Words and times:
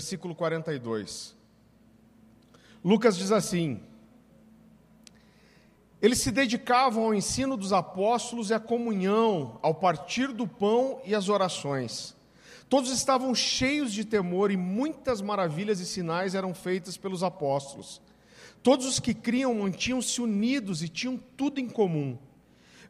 versículo 0.00 0.34
42. 0.34 1.36
Lucas 2.82 3.18
diz 3.18 3.30
assim: 3.30 3.82
Eles 6.00 6.20
se 6.20 6.30
dedicavam 6.30 7.04
ao 7.04 7.14
ensino 7.14 7.54
dos 7.54 7.70
apóstolos 7.70 8.48
e 8.48 8.54
à 8.54 8.58
comunhão, 8.58 9.58
ao 9.60 9.74
partir 9.74 10.28
do 10.28 10.48
pão 10.48 11.02
e 11.04 11.14
às 11.14 11.28
orações. 11.28 12.16
Todos 12.66 12.90
estavam 12.90 13.34
cheios 13.34 13.92
de 13.92 14.04
temor 14.04 14.50
e 14.50 14.56
muitas 14.56 15.20
maravilhas 15.20 15.80
e 15.80 15.86
sinais 15.86 16.34
eram 16.34 16.54
feitas 16.54 16.96
pelos 16.96 17.22
apóstolos. 17.22 18.00
Todos 18.62 18.86
os 18.86 19.00
que 19.00 19.12
criam 19.12 19.52
mantinham-se 19.54 20.22
unidos 20.22 20.82
e 20.82 20.88
tinham 20.88 21.20
tudo 21.36 21.60
em 21.60 21.68
comum. 21.68 22.16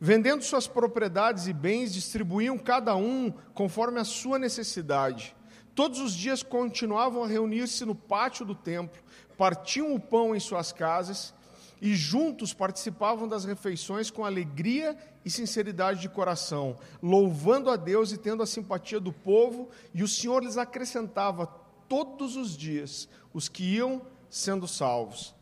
Vendendo 0.01 0.45
suas 0.45 0.69
propriedades 0.69 1.49
e 1.49 1.53
bens, 1.53 1.93
distribuíam 1.93 2.57
cada 2.57 2.95
um 2.95 3.33
conforme 3.53 3.99
a 3.99 4.05
sua 4.05 4.39
necessidade. 4.39 5.35
Todos 5.81 5.99
os 5.99 6.13
dias 6.13 6.43
continuavam 6.43 7.25
a 7.25 7.27
reunir-se 7.27 7.87
no 7.87 7.95
pátio 7.95 8.45
do 8.45 8.55
templo, 8.55 9.03
partiam 9.39 9.95
o 9.95 9.99
pão 9.99 10.37
em 10.37 10.39
suas 10.39 10.73
casas 10.73 11.33
e 11.81 11.95
juntos 11.95 12.53
participavam 12.53 13.27
das 13.27 13.47
refeições 13.47 14.11
com 14.11 14.23
alegria 14.23 14.95
e 15.25 15.31
sinceridade 15.31 16.03
de 16.03 16.09
coração, 16.11 16.77
louvando 17.03 17.71
a 17.71 17.77
Deus 17.77 18.13
e 18.13 18.19
tendo 18.19 18.43
a 18.43 18.47
simpatia 18.47 19.01
do 19.01 19.11
povo, 19.11 19.71
e 19.95 20.03
o 20.03 20.07
Senhor 20.07 20.45
lhes 20.45 20.59
acrescentava 20.59 21.47
todos 21.89 22.37
os 22.37 22.55
dias 22.55 23.09
os 23.33 23.49
que 23.49 23.77
iam 23.77 24.03
sendo 24.29 24.69
salvos. 24.69 25.35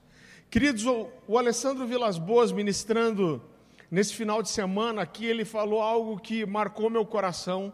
Queridos, 0.48 0.86
o, 0.86 1.36
Alessandro 1.36 1.84
Vilas 1.84 2.16
Boas, 2.16 2.52
ministrando 2.52 3.42
nesse 3.91 4.14
final 4.14 4.41
de 4.41 4.50
semana 4.50 5.02
aqui, 5.02 5.27
ele 5.27 5.45
falou 5.45 5.83
algo 5.83 6.17
que 6.17 6.47
marcou 6.47 6.89
meu 6.89 7.05
coração. 7.05 7.73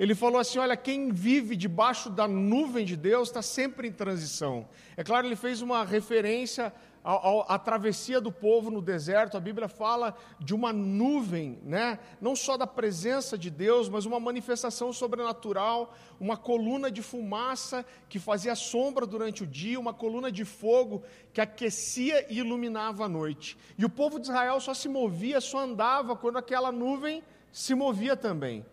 Ele 0.00 0.14
falou 0.14 0.40
assim: 0.40 0.58
olha, 0.58 0.78
quem 0.78 1.12
vive 1.12 1.54
debaixo 1.54 2.08
da 2.08 2.26
nuvem 2.26 2.86
de 2.86 2.96
Deus 2.96 3.28
está 3.28 3.42
sempre 3.42 3.86
em 3.86 3.92
transição. 3.92 4.66
É 4.96 5.04
claro, 5.04 5.26
ele 5.26 5.36
fez 5.36 5.60
uma 5.60 5.84
referência 5.84 6.72
à 7.04 7.58
travessia 7.58 8.18
do 8.18 8.32
povo 8.32 8.70
no 8.70 8.80
deserto. 8.80 9.36
A 9.36 9.40
Bíblia 9.40 9.68
fala 9.68 10.16
de 10.38 10.54
uma 10.54 10.72
nuvem, 10.72 11.58
né? 11.62 11.98
não 12.18 12.34
só 12.34 12.56
da 12.56 12.66
presença 12.66 13.36
de 13.36 13.50
Deus, 13.50 13.90
mas 13.90 14.06
uma 14.06 14.18
manifestação 14.18 14.90
sobrenatural, 14.90 15.94
uma 16.18 16.36
coluna 16.36 16.90
de 16.90 17.02
fumaça 17.02 17.84
que 18.08 18.18
fazia 18.18 18.54
sombra 18.54 19.06
durante 19.06 19.42
o 19.42 19.46
dia, 19.46 19.78
uma 19.78 19.92
coluna 19.92 20.32
de 20.32 20.46
fogo 20.46 21.02
que 21.30 21.42
aquecia 21.42 22.26
e 22.32 22.38
iluminava 22.38 23.04
a 23.04 23.08
noite. 23.08 23.58
E 23.76 23.84
o 23.84 23.90
povo 23.90 24.18
de 24.18 24.28
Israel 24.28 24.60
só 24.60 24.72
se 24.72 24.88
movia, 24.88 25.42
só 25.42 25.58
andava 25.58 26.16
quando 26.16 26.38
aquela 26.38 26.72
nuvem 26.72 27.22
se 27.52 27.74
movia 27.74 28.16
também. 28.16 28.64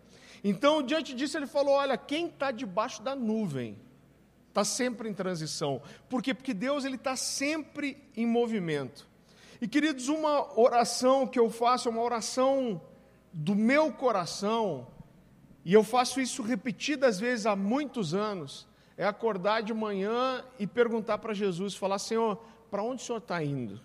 Então, 0.42 0.82
diante 0.82 1.14
disso, 1.14 1.36
ele 1.36 1.46
falou: 1.46 1.74
olha, 1.74 1.96
quem 1.96 2.26
está 2.26 2.50
debaixo 2.50 3.02
da 3.02 3.14
nuvem 3.14 3.78
está 4.48 4.64
sempre 4.64 5.08
em 5.08 5.14
transição. 5.14 5.80
Por 6.08 6.22
quê? 6.22 6.34
Porque 6.34 6.54
Deus 6.54 6.84
ele 6.84 6.96
está 6.96 7.14
sempre 7.16 7.96
em 8.16 8.26
movimento. 8.26 9.08
E 9.60 9.68
queridos, 9.68 10.08
uma 10.08 10.58
oração 10.58 11.26
que 11.26 11.38
eu 11.38 11.50
faço 11.50 11.88
é 11.88 11.90
uma 11.90 12.02
oração 12.02 12.80
do 13.32 13.54
meu 13.54 13.92
coração, 13.92 14.86
e 15.64 15.72
eu 15.72 15.84
faço 15.84 16.20
isso 16.20 16.42
repetidas 16.42 17.20
vezes 17.20 17.46
há 17.46 17.54
muitos 17.54 18.14
anos, 18.14 18.66
é 18.96 19.04
acordar 19.04 19.62
de 19.62 19.74
manhã 19.74 20.44
e 20.58 20.66
perguntar 20.66 21.18
para 21.18 21.34
Jesus, 21.34 21.74
falar, 21.74 21.98
Senhor, 21.98 22.42
para 22.70 22.82
onde 22.82 23.02
o 23.02 23.06
Senhor 23.06 23.18
está 23.18 23.42
indo? 23.42 23.80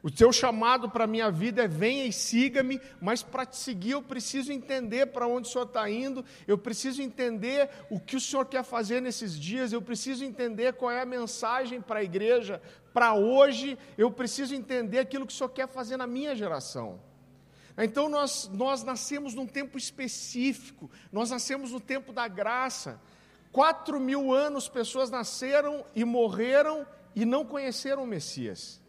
O 0.00 0.10
teu 0.10 0.32
chamado 0.32 0.88
para 0.88 1.04
a 1.04 1.08
minha 1.08 1.28
vida 1.28 1.64
é 1.64 1.68
venha 1.68 2.04
e 2.04 2.12
siga-me, 2.12 2.80
mas 3.00 3.22
para 3.22 3.44
te 3.44 3.56
seguir 3.56 3.92
eu 3.92 4.02
preciso 4.02 4.52
entender 4.52 5.06
para 5.06 5.26
onde 5.26 5.48
o 5.48 5.50
Senhor 5.50 5.64
está 5.64 5.90
indo, 5.90 6.24
eu 6.46 6.56
preciso 6.56 7.02
entender 7.02 7.68
o 7.90 7.98
que 7.98 8.14
o 8.14 8.20
Senhor 8.20 8.46
quer 8.46 8.62
fazer 8.62 9.02
nesses 9.02 9.38
dias, 9.38 9.72
eu 9.72 9.82
preciso 9.82 10.24
entender 10.24 10.74
qual 10.74 10.92
é 10.92 11.00
a 11.00 11.06
mensagem 11.06 11.80
para 11.80 11.98
a 11.98 12.04
igreja, 12.04 12.62
para 12.94 13.14
hoje, 13.14 13.76
eu 13.96 14.08
preciso 14.08 14.54
entender 14.54 15.00
aquilo 15.00 15.26
que 15.26 15.32
o 15.32 15.36
Senhor 15.36 15.50
quer 15.50 15.66
fazer 15.66 15.96
na 15.96 16.06
minha 16.06 16.34
geração. 16.36 17.00
Então 17.76 18.08
nós, 18.08 18.48
nós 18.52 18.84
nascemos 18.84 19.34
num 19.34 19.46
tempo 19.46 19.76
específico, 19.76 20.88
nós 21.10 21.30
nascemos 21.30 21.72
no 21.72 21.80
tempo 21.80 22.12
da 22.12 22.28
graça. 22.28 23.00
Quatro 23.50 23.98
mil 23.98 24.32
anos 24.32 24.68
pessoas 24.68 25.10
nasceram 25.10 25.84
e 25.94 26.04
morreram 26.04 26.86
e 27.16 27.24
não 27.24 27.44
conheceram 27.44 28.04
o 28.04 28.06
Messias. 28.06 28.80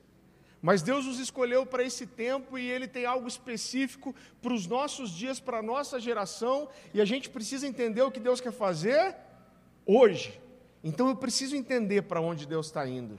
Mas 0.61 0.81
Deus 0.81 1.05
nos 1.05 1.19
escolheu 1.19 1.65
para 1.65 1.83
esse 1.83 2.05
tempo 2.05 2.57
e 2.57 2.69
Ele 2.69 2.87
tem 2.87 3.05
algo 3.05 3.27
específico 3.27 4.13
para 4.41 4.53
os 4.53 4.67
nossos 4.67 5.11
dias, 5.11 5.39
para 5.39 5.59
a 5.59 5.63
nossa 5.63 5.99
geração, 5.99 6.67
e 6.93 6.99
a 6.99 7.05
gente 7.05 7.29
precisa 7.29 7.65
entender 7.65 8.01
o 8.01 8.11
que 8.11 8.19
Deus 8.19 8.41
quer 8.41 8.51
fazer 8.51 9.15
hoje. 9.85 10.39
Então 10.83 11.07
eu 11.07 11.15
preciso 11.15 11.55
entender 11.55 12.03
para 12.03 12.21
onde 12.21 12.45
Deus 12.45 12.67
está 12.67 12.87
indo. 12.87 13.17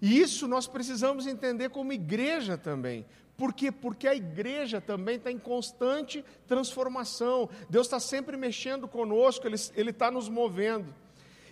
E 0.00 0.18
isso 0.18 0.48
nós 0.48 0.66
precisamos 0.66 1.26
entender 1.26 1.68
como 1.68 1.92
igreja 1.92 2.56
também. 2.56 3.04
Por 3.36 3.54
quê? 3.54 3.70
Porque 3.70 4.06
a 4.08 4.14
igreja 4.14 4.80
também 4.80 5.16
está 5.16 5.30
em 5.30 5.38
constante 5.38 6.24
transformação. 6.46 7.48
Deus 7.68 7.86
está 7.86 8.00
sempre 8.00 8.36
mexendo 8.36 8.88
conosco, 8.88 9.46
Ele 9.46 9.90
está 9.90 10.10
nos 10.10 10.28
movendo. 10.28 10.94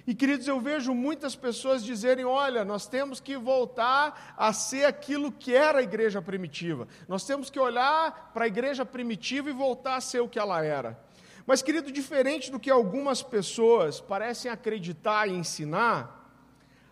E 0.08 0.14
queridos, 0.14 0.48
eu 0.48 0.58
vejo 0.58 0.94
muitas 0.94 1.36
pessoas 1.36 1.84
dizerem: 1.84 2.24
olha, 2.24 2.64
nós 2.64 2.86
temos 2.86 3.20
que 3.20 3.36
voltar 3.36 4.34
a 4.38 4.54
ser 4.54 4.86
aquilo 4.86 5.30
que 5.30 5.54
era 5.54 5.80
a 5.80 5.82
igreja 5.82 6.22
primitiva. 6.22 6.88
Nós 7.06 7.26
temos 7.26 7.50
que 7.50 7.60
olhar 7.60 8.30
para 8.32 8.46
a 8.46 8.48
igreja 8.48 8.86
primitiva 8.86 9.50
e 9.50 9.52
voltar 9.52 9.96
a 9.96 10.00
ser 10.00 10.20
o 10.20 10.28
que 10.28 10.38
ela 10.38 10.64
era. 10.64 10.98
Mas, 11.44 11.60
querido, 11.60 11.92
diferente 11.92 12.50
do 12.50 12.58
que 12.58 12.70
algumas 12.70 13.22
pessoas 13.22 14.00
parecem 14.00 14.50
acreditar 14.50 15.28
e 15.28 15.34
ensinar, 15.34 16.32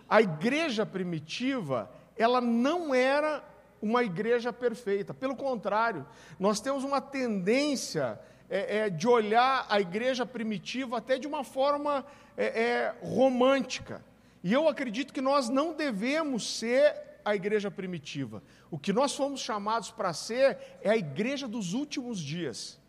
a 0.06 0.20
igreja 0.20 0.84
primitiva, 0.84 1.90
ela 2.18 2.42
não 2.42 2.94
era 2.94 3.42
uma 3.80 4.04
igreja 4.04 4.52
perfeita. 4.52 5.14
Pelo 5.14 5.36
contrário, 5.36 6.06
nós 6.38 6.60
temos 6.60 6.84
uma 6.84 7.00
tendência 7.00 8.20
é, 8.48 8.78
é, 8.78 8.90
de 8.90 9.08
olhar 9.08 9.66
a 9.68 9.80
igreja 9.80 10.24
primitiva 10.24 10.98
até 10.98 11.18
de 11.18 11.26
uma 11.26 11.42
forma 11.42 12.04
é, 12.36 12.46
é, 12.46 12.94
romântica. 13.00 14.04
E 14.42 14.52
eu 14.52 14.68
acredito 14.68 15.12
que 15.12 15.20
nós 15.20 15.48
não 15.48 15.74
devemos 15.74 16.58
ser 16.58 16.94
a 17.24 17.34
igreja 17.34 17.70
primitiva. 17.70 18.42
O 18.70 18.78
que 18.78 18.92
nós 18.92 19.14
fomos 19.14 19.40
chamados 19.40 19.90
para 19.90 20.12
ser 20.12 20.58
é 20.80 20.90
a 20.90 20.96
igreja 20.96 21.48
dos 21.48 21.74
últimos 21.74 22.20
dias. 22.20 22.80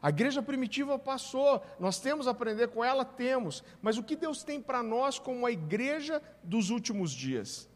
A 0.00 0.10
igreja 0.10 0.42
primitiva 0.42 0.98
passou, 0.98 1.62
nós 1.78 1.98
temos 1.98 2.28
a 2.28 2.30
aprender 2.30 2.68
com 2.68 2.84
ela, 2.84 3.04
temos, 3.04 3.64
mas 3.80 3.96
o 3.96 4.02
que 4.02 4.16
Deus 4.16 4.42
tem 4.42 4.60
para 4.60 4.82
nós 4.82 5.18
como 5.18 5.46
a 5.46 5.50
igreja 5.50 6.22
dos 6.42 6.68
últimos 6.70 7.10
dias? 7.10 7.68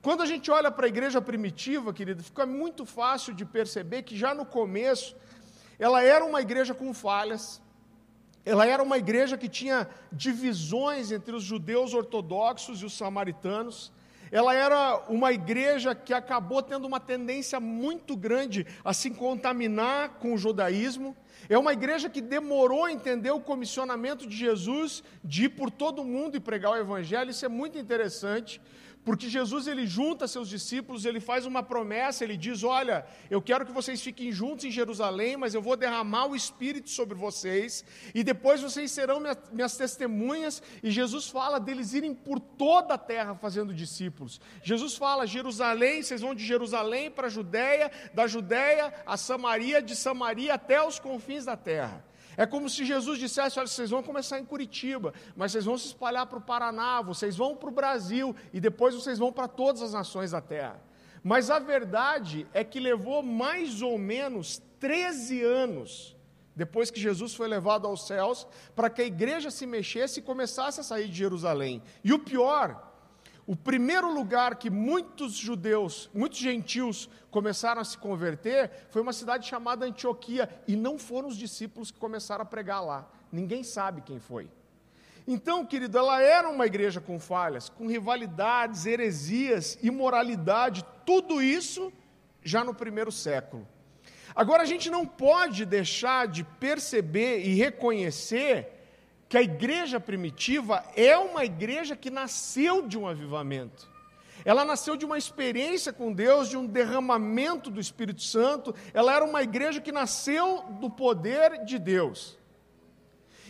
Quando 0.00 0.22
a 0.22 0.26
gente 0.26 0.50
olha 0.50 0.70
para 0.70 0.86
a 0.86 0.88
igreja 0.88 1.20
primitiva, 1.20 1.92
querido, 1.92 2.22
fica 2.22 2.44
muito 2.44 2.84
fácil 2.84 3.32
de 3.32 3.44
perceber 3.44 4.02
que 4.02 4.16
já 4.16 4.34
no 4.34 4.44
começo 4.44 5.16
ela 5.78 6.02
era 6.02 6.24
uma 6.24 6.40
igreja 6.40 6.74
com 6.74 6.92
falhas, 6.94 7.60
ela 8.44 8.66
era 8.66 8.82
uma 8.82 8.98
igreja 8.98 9.38
que 9.38 9.48
tinha 9.48 9.88
divisões 10.12 11.10
entre 11.10 11.34
os 11.34 11.42
judeus 11.42 11.94
ortodoxos 11.94 12.82
e 12.82 12.84
os 12.84 12.92
samaritanos. 12.92 13.90
Ela 14.30 14.54
era 14.54 15.02
uma 15.08 15.32
igreja 15.32 15.94
que 15.94 16.12
acabou 16.12 16.62
tendo 16.62 16.86
uma 16.86 17.00
tendência 17.00 17.58
muito 17.58 18.16
grande 18.16 18.66
a 18.84 18.92
se 18.92 19.10
contaminar 19.10 20.18
com 20.20 20.34
o 20.34 20.38
judaísmo. 20.38 21.16
É 21.48 21.58
uma 21.58 21.72
igreja 21.72 22.08
que 22.08 22.20
demorou 22.20 22.84
a 22.84 22.92
entender 22.92 23.30
o 23.30 23.40
comissionamento 23.40 24.26
de 24.26 24.36
Jesus 24.36 25.02
de 25.22 25.44
ir 25.44 25.50
por 25.50 25.70
todo 25.70 26.02
o 26.02 26.04
mundo 26.04 26.36
e 26.36 26.40
pregar 26.40 26.72
o 26.72 26.76
evangelho. 26.76 27.30
Isso 27.30 27.44
é 27.44 27.48
muito 27.48 27.78
interessante, 27.78 28.60
porque 29.04 29.28
Jesus 29.28 29.66
ele 29.66 29.86
junta 29.86 30.26
seus 30.26 30.48
discípulos, 30.48 31.04
ele 31.04 31.20
faz 31.20 31.44
uma 31.44 31.62
promessa, 31.62 32.24
ele 32.24 32.36
diz: 32.36 32.64
"Olha, 32.64 33.04
eu 33.30 33.42
quero 33.42 33.66
que 33.66 33.72
vocês 33.72 34.00
fiquem 34.00 34.32
juntos 34.32 34.64
em 34.64 34.70
Jerusalém, 34.70 35.36
mas 35.36 35.54
eu 35.54 35.60
vou 35.60 35.76
derramar 35.76 36.26
o 36.26 36.34
espírito 36.34 36.88
sobre 36.88 37.14
vocês 37.14 37.84
e 38.14 38.24
depois 38.24 38.62
vocês 38.62 38.90
serão 38.90 39.20
minhas, 39.20 39.36
minhas 39.52 39.76
testemunhas". 39.76 40.62
E 40.82 40.90
Jesus 40.90 41.28
fala 41.28 41.60
deles 41.60 41.92
irem 41.92 42.14
por 42.14 42.40
toda 42.40 42.94
a 42.94 42.98
terra 42.98 43.34
fazendo 43.34 43.74
discípulos. 43.74 44.40
Jesus 44.62 44.96
fala: 44.96 45.26
"Jerusalém, 45.26 46.02
vocês 46.02 46.22
vão 46.22 46.34
de 46.34 46.44
Jerusalém 46.44 47.10
para 47.10 47.26
a 47.26 47.30
Judéia, 47.30 47.90
da 48.14 48.26
Judéia 48.26 48.94
a 49.04 49.18
Samaria, 49.18 49.82
de 49.82 49.94
Samaria 49.94 50.54
até 50.54 50.82
os 50.82 50.98
confins 50.98 51.33
da 51.42 51.56
terra". 51.56 52.04
É 52.36 52.46
como 52.46 52.68
se 52.68 52.84
Jesus 52.84 53.18
dissesse: 53.18 53.58
olha, 53.58 53.66
vocês 53.66 53.90
vão 53.90 54.02
começar 54.02 54.38
em 54.38 54.44
Curitiba, 54.44 55.14
mas 55.36 55.52
vocês 55.52 55.64
vão 55.64 55.78
se 55.78 55.86
espalhar 55.86 56.26
para 56.26 56.38
o 56.38 56.42
Paraná, 56.42 57.00
vocês 57.00 57.36
vão 57.36 57.56
para 57.56 57.68
o 57.68 57.72
Brasil 57.72 58.34
e 58.52 58.60
depois 58.60 58.94
vocês 58.94 59.18
vão 59.18 59.32
para 59.32 59.48
todas 59.48 59.82
as 59.82 59.92
nações 59.92 60.32
da 60.32 60.40
terra. 60.40 60.80
Mas 61.22 61.48
a 61.48 61.58
verdade 61.58 62.46
é 62.52 62.62
que 62.62 62.78
levou 62.78 63.22
mais 63.22 63.80
ou 63.80 63.98
menos 63.98 64.60
13 64.78 65.42
anos 65.42 66.14
depois 66.54 66.90
que 66.90 67.00
Jesus 67.00 67.34
foi 67.34 67.48
levado 67.48 67.86
aos 67.86 68.06
céus 68.06 68.46
para 68.76 68.88
que 68.88 69.02
a 69.02 69.06
igreja 69.06 69.50
se 69.50 69.66
mexesse 69.66 70.20
e 70.20 70.22
começasse 70.22 70.80
a 70.80 70.84
sair 70.84 71.08
de 71.08 71.16
Jerusalém. 71.16 71.82
E 72.02 72.12
o 72.12 72.18
pior 72.18 72.93
o 73.46 73.54
primeiro 73.54 74.12
lugar 74.12 74.56
que 74.56 74.70
muitos 74.70 75.34
judeus, 75.34 76.08
muitos 76.14 76.38
gentios 76.38 77.10
começaram 77.30 77.80
a 77.80 77.84
se 77.84 77.98
converter 77.98 78.70
foi 78.88 79.02
uma 79.02 79.12
cidade 79.12 79.46
chamada 79.46 79.84
Antioquia, 79.84 80.48
e 80.66 80.74
não 80.74 80.98
foram 80.98 81.28
os 81.28 81.36
discípulos 81.36 81.90
que 81.90 81.98
começaram 81.98 82.42
a 82.42 82.46
pregar 82.46 82.82
lá. 82.82 83.08
Ninguém 83.30 83.62
sabe 83.62 84.00
quem 84.00 84.18
foi. 84.18 84.48
Então, 85.26 85.64
querido, 85.64 85.98
ela 85.98 86.22
era 86.22 86.48
uma 86.48 86.66
igreja 86.66 87.00
com 87.00 87.18
falhas, 87.18 87.68
com 87.68 87.86
rivalidades, 87.86 88.86
heresias, 88.86 89.78
imoralidade, 89.82 90.84
tudo 91.04 91.42
isso 91.42 91.92
já 92.42 92.62
no 92.62 92.74
primeiro 92.74 93.10
século. 93.10 93.66
Agora, 94.34 94.62
a 94.62 94.66
gente 94.66 94.90
não 94.90 95.06
pode 95.06 95.64
deixar 95.64 96.28
de 96.28 96.44
perceber 96.44 97.40
e 97.40 97.54
reconhecer 97.54 98.73
que 99.28 99.36
a 99.36 99.42
igreja 99.42 99.98
primitiva 99.98 100.84
é 100.96 101.16
uma 101.16 101.44
igreja 101.44 101.96
que 101.96 102.10
nasceu 102.10 102.86
de 102.86 102.98
um 102.98 103.06
avivamento. 103.06 103.92
Ela 104.44 104.64
nasceu 104.64 104.96
de 104.96 105.06
uma 105.06 105.16
experiência 105.16 105.92
com 105.92 106.12
Deus, 106.12 106.48
de 106.48 106.56
um 106.56 106.66
derramamento 106.66 107.70
do 107.70 107.80
Espírito 107.80 108.22
Santo. 108.22 108.74
Ela 108.92 109.14
era 109.14 109.24
uma 109.24 109.42
igreja 109.42 109.80
que 109.80 109.90
nasceu 109.90 110.64
do 110.80 110.90
poder 110.90 111.64
de 111.64 111.78
Deus. 111.78 112.38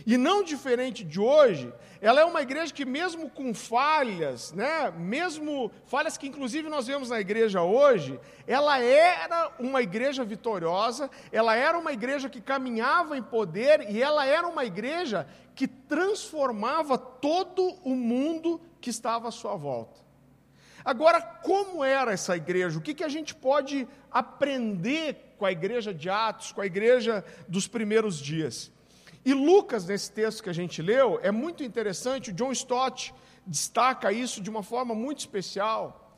E 0.07 0.19
não 0.19 0.43
diferente 0.43 1.03
de 1.03 1.19
hoje, 1.19 1.73
ela 2.01 2.21
é 2.21 2.25
uma 2.25 2.43
igreja 2.43 2.73
que 2.73 2.85
mesmo 2.85 3.31
com 3.31 3.55
falhas, 3.55 4.53
né, 4.53 4.91
mesmo 4.91 5.71
falhas 5.87 6.19
que 6.19 6.27
inclusive 6.27 6.69
nós 6.69 6.87
vemos 6.87 7.09
na 7.09 7.19
igreja 7.19 7.63
hoje, 7.63 8.21
ela 8.47 8.79
era 8.79 9.51
uma 9.59 9.81
igreja 9.81 10.23
vitoriosa, 10.23 11.11
ela 11.33 11.57
era 11.57 11.79
uma 11.79 11.93
igreja 11.93 12.29
que 12.29 12.43
caminhava 12.43 13.17
em 13.17 13.23
poder 13.23 13.91
e 13.91 14.03
ela 14.03 14.27
era 14.27 14.47
uma 14.47 14.67
igreja 14.67 15.27
que 15.55 15.67
transformava 15.67 16.99
todo 16.99 17.67
o 17.83 17.95
mundo 17.97 18.61
que 18.83 18.91
estava 18.91 19.29
à 19.29 19.33
sua 19.33 19.57
volta. 19.57 20.05
Agora, 20.85 21.23
como 21.23 21.83
era 21.83 22.13
essa 22.13 22.37
igreja? 22.37 22.79
O 22.79 22.83
que, 22.83 22.93
que 22.93 23.05
a 23.05 23.09
gente 23.09 23.35
pode 23.35 23.89
aprender 24.11 25.35
com 25.39 25.47
a 25.47 25.53
igreja 25.53 25.95
de 25.95 26.11
Atos, 26.11 26.53
com 26.53 26.61
a 26.61 26.67
igreja 26.67 27.25
dos 27.49 27.67
primeiros 27.67 28.19
dias? 28.19 28.71
E 29.25 29.33
Lucas, 29.33 29.87
nesse 29.87 30.13
texto 30.13 30.43
que 30.43 30.51
a 30.51 30.55
gente 30.55 30.83
leu, 30.83 31.19
é 31.23 31.31
muito 31.31 31.63
interessante, 31.63 32.31
o 32.31 32.35
John 32.35 32.53
Stott 32.53 33.15
destaca 33.47 34.13
isso 34.13 34.41
de 34.41 34.51
uma 34.51 34.63
forma 34.63 34.95
muito 34.95 35.21
especial. 35.21 36.17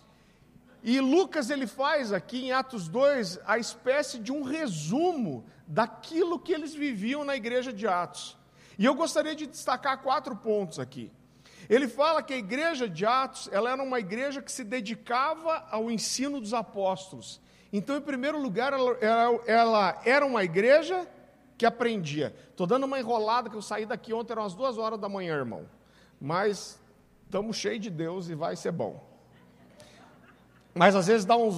E 0.83 1.01
Lucas 1.01 1.51
ele 1.51 1.67
faz 1.67 2.13
aqui 2.13 2.47
em 2.47 2.53
Atos 2.53 2.89
2 2.89 3.41
a 3.45 3.59
espécie 3.59 4.19
de 4.19 4.33
um 4.33 4.43
resumo 4.43 5.45
daquilo 5.67 6.39
que 6.39 6.53
eles 6.53 6.75
viviam 6.75 7.25
na 7.25 7.37
igreja 7.37 7.73
de 7.73 7.87
Atos. 7.87 8.37
E 8.79 8.85
eu 8.85 8.95
gostaria 8.95 9.35
de 9.35 9.47
destacar 9.47 10.03
quatro 10.03 10.37
pontos 10.37 10.79
aqui. 10.79 11.11
Ele 11.69 11.89
fala 11.89 12.23
que 12.23 12.35
a 12.35 12.39
igreja 12.39 12.89
de 12.89 13.05
Atos, 13.05 13.49
ela 13.51 13.71
era 13.71 13.83
uma 13.83 13.99
igreja 13.99 14.43
que 14.43 14.53
se 14.53 14.63
dedicava 14.63 15.67
ao 15.71 15.91
ensino 15.91 16.41
dos 16.41 16.55
apóstolos. 16.55 17.41
Então, 17.73 17.97
em 17.97 18.01
primeiro 18.01 18.41
lugar, 18.41 18.73
ela, 18.73 18.97
ela, 19.01 19.41
ela 19.47 20.03
era 20.05 20.25
uma 20.25 20.45
igreja 20.45 21.09
que 21.57 21.65
aprendia. 21.65 22.35
Estou 22.51 22.67
dando 22.67 22.85
uma 22.85 22.99
enrolada 22.99 23.49
que 23.49 23.57
eu 23.57 23.63
saí 23.63 23.87
daqui 23.87 24.13
ontem, 24.13 24.33
eram 24.33 24.45
as 24.45 24.55
duas 24.55 24.79
horas 24.79 24.99
da 24.99 25.09
manhã, 25.09 25.35
irmão. 25.37 25.67
Mas 26.21 26.81
estamos 27.25 27.57
cheios 27.57 27.81
de 27.81 27.91
Deus 27.91 28.29
e 28.29 28.35
vai 28.35 28.57
ser 28.57 28.73
bom. 28.73 29.03
Mas 30.75 30.95
às 30.95 31.07
vezes 31.07 31.25
dá 31.25 31.37
uns. 31.37 31.57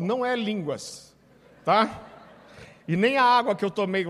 Não 0.00 0.26
é 0.26 0.34
línguas, 0.34 1.14
tá? 1.64 2.02
E 2.86 2.96
nem 2.96 3.16
a 3.16 3.24
água 3.24 3.54
que 3.54 3.64
eu 3.64 3.70
tomei. 3.70 4.04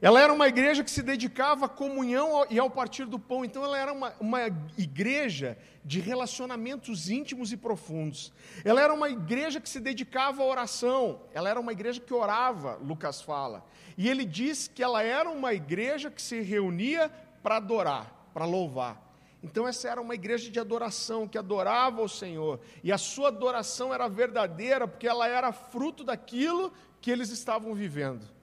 Ela 0.00 0.20
era 0.20 0.32
uma 0.32 0.46
igreja 0.46 0.84
que 0.84 0.90
se 0.90 1.02
dedicava 1.02 1.66
à 1.66 1.68
comunhão 1.68 2.46
e 2.48 2.58
ao 2.58 2.70
partir 2.70 3.04
do 3.04 3.18
pão, 3.18 3.44
então 3.44 3.64
ela 3.64 3.76
era 3.76 3.92
uma, 3.92 4.14
uma 4.20 4.46
igreja 4.76 5.58
de 5.84 5.98
relacionamentos 5.98 7.10
íntimos 7.10 7.52
e 7.52 7.56
profundos. 7.56 8.32
Ela 8.64 8.80
era 8.80 8.94
uma 8.94 9.08
igreja 9.08 9.60
que 9.60 9.68
se 9.68 9.80
dedicava 9.80 10.42
à 10.42 10.46
oração, 10.46 11.22
ela 11.34 11.48
era 11.48 11.58
uma 11.58 11.72
igreja 11.72 12.00
que 12.00 12.14
orava, 12.14 12.76
Lucas 12.76 13.20
fala. 13.20 13.64
E 13.96 14.08
ele 14.08 14.24
diz 14.24 14.68
que 14.68 14.82
ela 14.82 15.02
era 15.02 15.28
uma 15.28 15.52
igreja 15.52 16.10
que 16.10 16.22
se 16.22 16.40
reunia 16.40 17.10
para 17.42 17.56
adorar, 17.56 18.30
para 18.32 18.44
louvar. 18.44 19.08
Então, 19.42 19.68
essa 19.68 19.88
era 19.88 20.00
uma 20.00 20.14
igreja 20.14 20.50
de 20.50 20.58
adoração, 20.58 21.26
que 21.26 21.38
adorava 21.38 22.02
o 22.02 22.08
Senhor, 22.08 22.60
e 22.82 22.92
a 22.92 22.98
sua 22.98 23.28
adoração 23.28 23.94
era 23.94 24.08
verdadeira, 24.08 24.86
porque 24.86 25.06
ela 25.06 25.28
era 25.28 25.52
fruto 25.52 26.02
daquilo 26.02 26.72
que 27.00 27.10
eles 27.10 27.30
estavam 27.30 27.72
vivendo. 27.72 28.37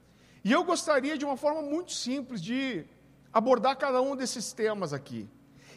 E 0.46 0.52
eu 0.52 0.62
gostaria, 0.62 1.18
de 1.18 1.24
uma 1.24 1.36
forma 1.36 1.60
muito 1.60 1.90
simples, 1.90 2.40
de 2.40 2.84
abordar 3.32 3.76
cada 3.76 4.00
um 4.00 4.14
desses 4.14 4.52
temas 4.52 4.92
aqui. 4.92 5.28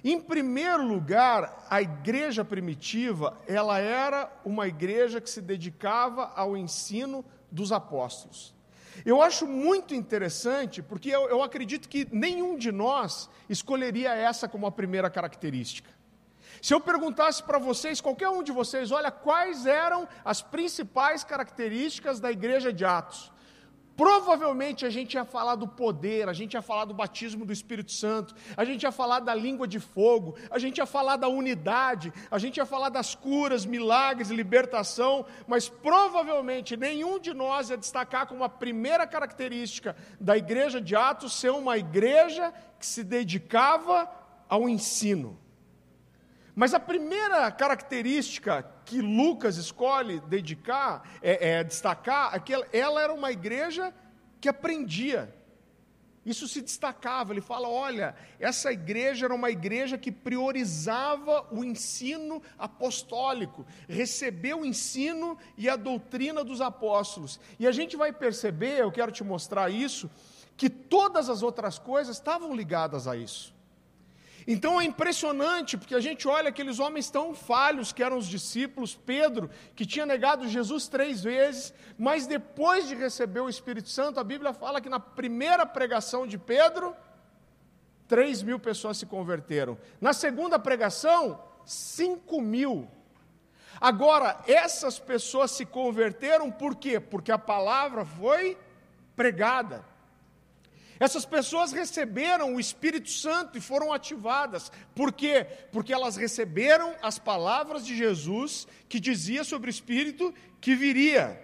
Em 0.04 0.22
primeiro 0.22 0.86
lugar, 0.86 1.66
a 1.68 1.82
igreja 1.82 2.46
primitiva, 2.46 3.36
ela 3.48 3.80
era 3.80 4.32
uma 4.46 4.68
igreja 4.68 5.20
que 5.20 5.28
se 5.28 5.42
dedicava 5.42 6.32
ao 6.36 6.56
ensino 6.56 7.26
dos 7.50 7.72
apóstolos. 7.72 8.54
Eu 9.04 9.24
acho 9.24 9.48
muito 9.48 9.96
interessante, 9.96 10.84
porque 10.84 11.10
eu, 11.10 11.28
eu 11.30 11.42
acredito 11.42 11.90
que 11.90 12.08
nenhum 12.12 12.56
de 12.56 12.72
nós 12.72 13.28
escolheria 13.50 14.14
essa 14.14 14.48
como 14.48 14.68
a 14.68 14.72
primeira 14.72 15.10
característica. 15.10 15.90
Se 16.62 16.76
eu 16.76 16.80
perguntasse 16.80 17.42
para 17.42 17.58
vocês, 17.58 18.00
qualquer 18.00 18.30
um 18.30 18.44
de 18.44 18.52
vocês, 18.52 18.92
olha, 18.92 19.10
quais 19.10 19.66
eram 19.66 20.08
as 20.24 20.44
principais 20.44 21.24
características 21.24 22.20
da 22.20 22.32
igreja 22.32 22.72
de 22.72 22.86
Atos? 22.86 23.32
Provavelmente 24.00 24.86
a 24.86 24.90
gente 24.90 25.16
ia 25.16 25.26
falar 25.26 25.56
do 25.56 25.68
poder, 25.68 26.30
a 26.30 26.32
gente 26.32 26.54
ia 26.54 26.62
falar 26.62 26.86
do 26.86 26.94
batismo 26.94 27.44
do 27.46 27.52
Espírito 27.52 27.92
Santo, 27.92 28.34
a 28.56 28.64
gente 28.64 28.84
ia 28.84 28.94
falar 28.94 29.20
da 29.20 29.36
língua 29.36 29.68
de 29.68 29.78
fogo, 29.78 30.38
a 30.50 30.58
gente 30.58 30.78
ia 30.78 30.86
falar 30.86 31.18
da 31.18 31.28
unidade, 31.28 32.14
a 32.32 32.40
gente 32.40 32.56
ia 32.56 32.66
falar 32.66 32.88
das 32.88 33.14
curas, 33.14 33.66
milagres, 33.66 34.30
libertação, 34.30 35.26
mas 35.46 35.68
provavelmente 35.68 36.78
nenhum 36.78 37.20
de 37.20 37.34
nós 37.34 37.72
ia 37.72 37.76
destacar 37.76 38.26
como 38.26 38.42
a 38.42 38.48
primeira 38.48 39.06
característica 39.06 39.98
da 40.18 40.38
igreja 40.38 40.80
de 40.80 40.96
Atos 40.96 41.34
ser 41.34 41.52
uma 41.52 41.78
igreja 41.78 42.54
que 42.80 42.86
se 42.86 43.04
dedicava 43.04 44.10
ao 44.48 44.70
ensino. 44.70 45.38
Mas 46.60 46.74
a 46.74 46.80
primeira 46.80 47.50
característica 47.50 48.70
que 48.84 49.00
Lucas 49.00 49.56
escolhe 49.56 50.20
dedicar, 50.20 51.10
é, 51.22 51.52
é, 51.52 51.64
destacar, 51.64 52.36
é 52.36 52.40
que 52.42 52.54
ela 52.74 53.02
era 53.02 53.14
uma 53.14 53.32
igreja 53.32 53.94
que 54.42 54.50
aprendia. 54.50 55.34
Isso 56.26 56.50
se 56.50 56.60
destacava. 56.60 57.32
Ele 57.32 57.40
fala: 57.40 57.70
olha, 57.70 58.14
essa 58.38 58.74
igreja 58.74 59.28
era 59.28 59.34
uma 59.34 59.50
igreja 59.50 59.98
que 59.98 60.12
priorizava 60.12 61.48
o 61.50 61.64
ensino 61.64 62.44
apostólico, 62.58 63.66
recebeu 63.88 64.60
o 64.60 64.66
ensino 64.66 65.38
e 65.58 65.70
a 65.70 65.78
doutrina 65.78 66.44
dos 66.44 66.60
apóstolos. 66.60 67.40
E 67.58 67.66
a 67.66 67.72
gente 67.72 67.96
vai 67.96 68.12
perceber, 68.12 68.80
eu 68.82 68.92
quero 68.92 69.14
te 69.14 69.24
mostrar 69.24 69.70
isso, 69.70 70.12
que 70.58 70.70
todas 70.70 71.30
as 71.30 71.42
outras 71.42 71.80
coisas 71.80 72.18
estavam 72.18 72.54
ligadas 72.54 73.08
a 73.08 73.16
isso. 73.16 73.58
Então 74.52 74.82
é 74.82 74.84
impressionante, 74.84 75.78
porque 75.78 75.94
a 75.94 76.00
gente 76.00 76.28
olha 76.28 76.50
aqueles 76.50 76.80
homens 76.80 77.08
tão 77.08 77.36
falhos 77.36 77.94
que 77.94 78.02
eram 78.02 78.18
os 78.18 78.28
discípulos, 78.28 78.96
Pedro, 78.96 79.48
que 79.76 79.86
tinha 79.86 80.08
negado 80.08 80.48
Jesus 80.48 80.88
três 80.88 81.22
vezes, 81.22 81.72
mas 82.00 82.26
depois 82.26 82.88
de 82.88 82.96
receber 82.96 83.42
o 83.42 83.48
Espírito 83.48 83.90
Santo, 83.90 84.20
a 84.20 84.24
Bíblia 84.24 84.52
fala 84.52 84.82
que 84.82 84.90
na 84.90 85.00
primeira 85.00 85.68
pregação 85.68 86.26
de 86.26 86.40
Pedro, 86.40 86.96
três 88.08 88.42
mil 88.42 88.58
pessoas 88.58 88.98
se 88.98 89.06
converteram. 89.06 89.78
Na 90.02 90.14
segunda 90.14 90.58
pregação, 90.58 91.40
cinco 91.64 92.42
mil. 92.42 92.90
Agora, 93.80 94.42
essas 94.48 94.98
pessoas 94.98 95.52
se 95.52 95.64
converteram 95.64 96.50
por 96.50 96.76
quê? 96.76 97.00
Porque 97.00 97.32
a 97.32 97.38
palavra 97.38 98.04
foi 98.04 98.58
pregada. 99.16 99.86
Essas 101.00 101.26
pessoas 101.26 101.72
receberam 101.72 102.56
o 102.56 102.60
Espírito 102.60 103.10
Santo 103.10 103.58
e 103.58 103.62
foram 103.62 103.94
ativadas. 103.94 104.72
Por 104.94 105.14
quê? 105.14 105.48
Porque 105.72 105.94
elas 105.94 106.18
receberam 106.18 106.94
as 107.02 107.18
palavras 107.18 107.86
de 107.86 107.96
Jesus 107.96 108.68
que 108.90 109.00
dizia 109.00 109.44
sobre 109.44 109.70
o 109.70 109.72
Espírito 109.72 110.34
que 110.60 110.76
viria. 110.76 111.42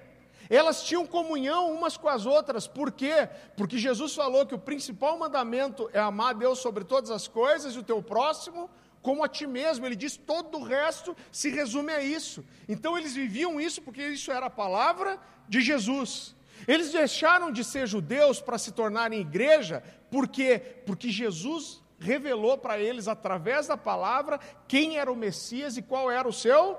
Elas 0.50 0.84
tinham 0.84 1.08
comunhão 1.08 1.72
umas 1.72 1.98
com 1.98 2.10
as 2.10 2.26
outras. 2.26 2.68
Por 2.68 2.92
quê? 2.92 3.30
Porque 3.56 3.78
Jesus 3.78 4.14
falou 4.14 4.46
que 4.46 4.54
o 4.54 4.60
principal 4.60 5.18
mandamento 5.18 5.90
é 5.94 6.00
amar 6.00 6.32
a 6.32 6.34
Deus 6.34 6.60
sobre 6.60 6.84
todas 6.84 7.10
as 7.10 7.28
coisas 7.28 7.76
e 7.76 7.80
o 7.80 7.84
teu 7.84 8.04
próximo 8.04 8.70
como 9.02 9.24
a 9.24 9.28
ti 9.28 9.48
mesmo. 9.48 9.86
Ele 9.86 9.96
diz 9.96 10.18
todo 10.18 10.58
o 10.58 10.64
resto 10.64 11.16
se 11.32 11.50
resume 11.50 11.94
a 11.94 12.04
isso. 12.04 12.44
Então 12.68 12.98
eles 12.98 13.16
viviam 13.16 13.62
isso 13.62 13.82
porque 13.82 14.06
isso 14.06 14.32
era 14.32 14.48
a 14.48 14.50
palavra 14.50 15.20
de 15.48 15.62
Jesus. 15.62 16.36
Eles 16.68 16.92
deixaram 16.92 17.52
de 17.52 17.64
ser 17.64 17.88
judeus 17.88 18.42
para 18.42 18.58
se 18.58 18.72
tornarem 18.72 19.22
igreja, 19.22 19.84
por 20.10 20.28
quê? 20.28 20.60
Porque 20.86 21.10
Jesus 21.10 21.82
revelou 22.00 22.58
para 22.58 22.80
eles, 22.80 23.08
através 23.08 23.68
da 23.68 23.78
palavra, 23.78 24.40
quem 24.68 24.98
era 24.98 25.12
o 25.12 25.16
Messias 25.16 25.78
e 25.78 25.82
qual 25.82 26.12
era 26.12 26.28
o 26.28 26.34
seu 26.34 26.78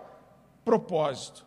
propósito. 0.64 1.46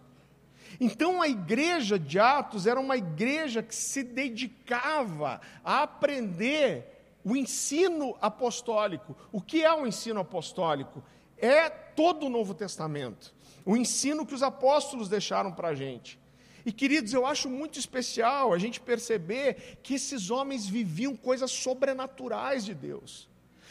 Então 0.80 1.22
a 1.22 1.28
igreja 1.28 1.98
de 1.98 2.20
Atos 2.20 2.68
era 2.68 2.80
uma 2.80 2.98
igreja 2.98 3.62
que 3.62 3.76
se 3.76 4.04
dedicava 4.04 5.42
a 5.64 5.84
aprender 5.84 7.18
o 7.24 7.36
ensino 7.36 8.16
apostólico. 8.22 9.16
O 9.32 9.42
que 9.42 9.64
é 9.64 9.74
o 9.74 9.86
ensino 9.86 10.20
apostólico? 10.20 11.04
É 11.38 11.70
todo 11.70 12.26
o 12.26 12.30
Novo 12.30 12.54
Testamento, 12.54 13.34
o 13.66 13.76
ensino 13.76 14.26
que 14.26 14.34
os 14.34 14.44
apóstolos 14.44 15.10
deixaram 15.10 15.52
para 15.52 15.70
a 15.70 15.76
gente. 15.76 16.20
E 16.66 16.72
queridos, 16.72 17.14
eu 17.14 17.26
acho 17.26 17.50
muito 17.50 17.80
especial 17.80 18.54
a 18.54 18.58
gente 18.58 18.80
perceber 18.80 19.80
que 19.82 19.96
esses 19.96 20.30
homens 20.30 20.68
viviam 20.68 21.16
coisas 21.16 21.52
sobrenaturais 21.52 22.66
de 22.66 22.74
Deus. 22.74 23.30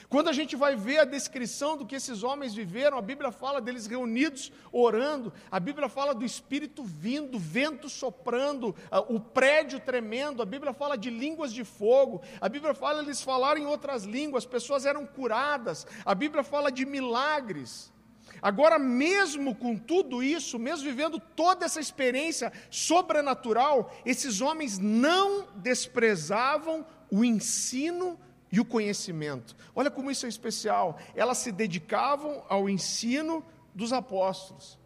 Quando 0.08 0.28
a 0.28 0.32
gente 0.32 0.56
vai 0.56 0.74
ver 0.74 1.00
a 1.00 1.04
descrição 1.04 1.76
do 1.76 1.84
que 1.84 1.94
esses 1.94 2.22
homens 2.22 2.54
viveram, 2.54 2.96
a 2.96 3.02
Bíblia 3.02 3.30
fala 3.30 3.60
deles 3.60 3.86
reunidos 3.86 4.50
orando, 4.72 5.30
a 5.50 5.60
Bíblia 5.60 5.86
fala 5.86 6.14
do 6.14 6.24
Espírito 6.24 6.82
vindo, 6.82 7.38
vento 7.38 7.90
soprando, 7.90 8.74
o 9.08 9.20
prédio 9.20 9.78
tremendo, 9.78 10.40
a 10.40 10.46
Bíblia 10.46 10.72
fala 10.72 10.96
de 10.96 11.10
línguas 11.10 11.52
de 11.52 11.62
fogo, 11.62 12.22
a 12.40 12.48
Bíblia 12.48 12.72
fala 12.72 13.02
eles 13.02 13.20
falaram 13.20 13.60
em 13.60 13.66
outras 13.66 14.04
línguas, 14.04 14.46
pessoas 14.46 14.86
eram 14.86 15.04
curadas, 15.04 15.86
a 16.06 16.14
Bíblia 16.14 16.42
fala 16.42 16.72
de 16.72 16.86
milagres. 16.86 17.92
Agora, 18.40 18.78
mesmo 18.78 19.54
com 19.54 19.76
tudo 19.76 20.22
isso, 20.22 20.58
mesmo 20.58 20.84
vivendo 20.84 21.18
toda 21.18 21.64
essa 21.64 21.80
experiência 21.80 22.52
sobrenatural, 22.70 23.92
esses 24.04 24.40
homens 24.40 24.78
não 24.78 25.48
desprezavam 25.56 26.86
o 27.10 27.24
ensino 27.24 28.18
e 28.50 28.60
o 28.60 28.64
conhecimento. 28.64 29.56
Olha 29.74 29.90
como 29.90 30.10
isso 30.10 30.26
é 30.26 30.28
especial. 30.28 30.98
Elas 31.14 31.38
se 31.38 31.52
dedicavam 31.52 32.44
ao 32.48 32.68
ensino 32.68 33.44
dos 33.74 33.92
apóstolos. 33.92 34.78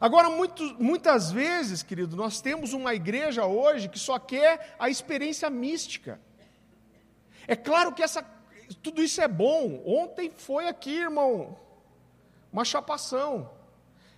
Agora, 0.00 0.30
muito, 0.30 0.62
muitas 0.80 1.30
vezes, 1.30 1.82
querido, 1.82 2.16
nós 2.16 2.40
temos 2.40 2.72
uma 2.72 2.94
igreja 2.94 3.46
hoje 3.46 3.88
que 3.88 3.98
só 3.98 4.18
quer 4.18 4.76
a 4.78 4.88
experiência 4.88 5.50
mística. 5.50 6.20
É 7.46 7.56
claro 7.56 7.92
que 7.92 8.02
essa, 8.02 8.22
tudo 8.82 9.02
isso 9.02 9.20
é 9.20 9.26
bom. 9.26 9.82
Ontem 9.84 10.30
foi 10.36 10.68
aqui, 10.68 10.98
irmão, 10.98 11.56
uma 12.52 12.64
chapação. 12.64 13.50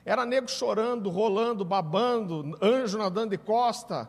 Era 0.04 0.24
nego 0.24 0.48
chorando, 0.48 1.10
rolando, 1.10 1.64
babando, 1.64 2.58
anjo 2.62 2.98
nadando 2.98 3.30
de 3.30 3.38
costa, 3.38 4.08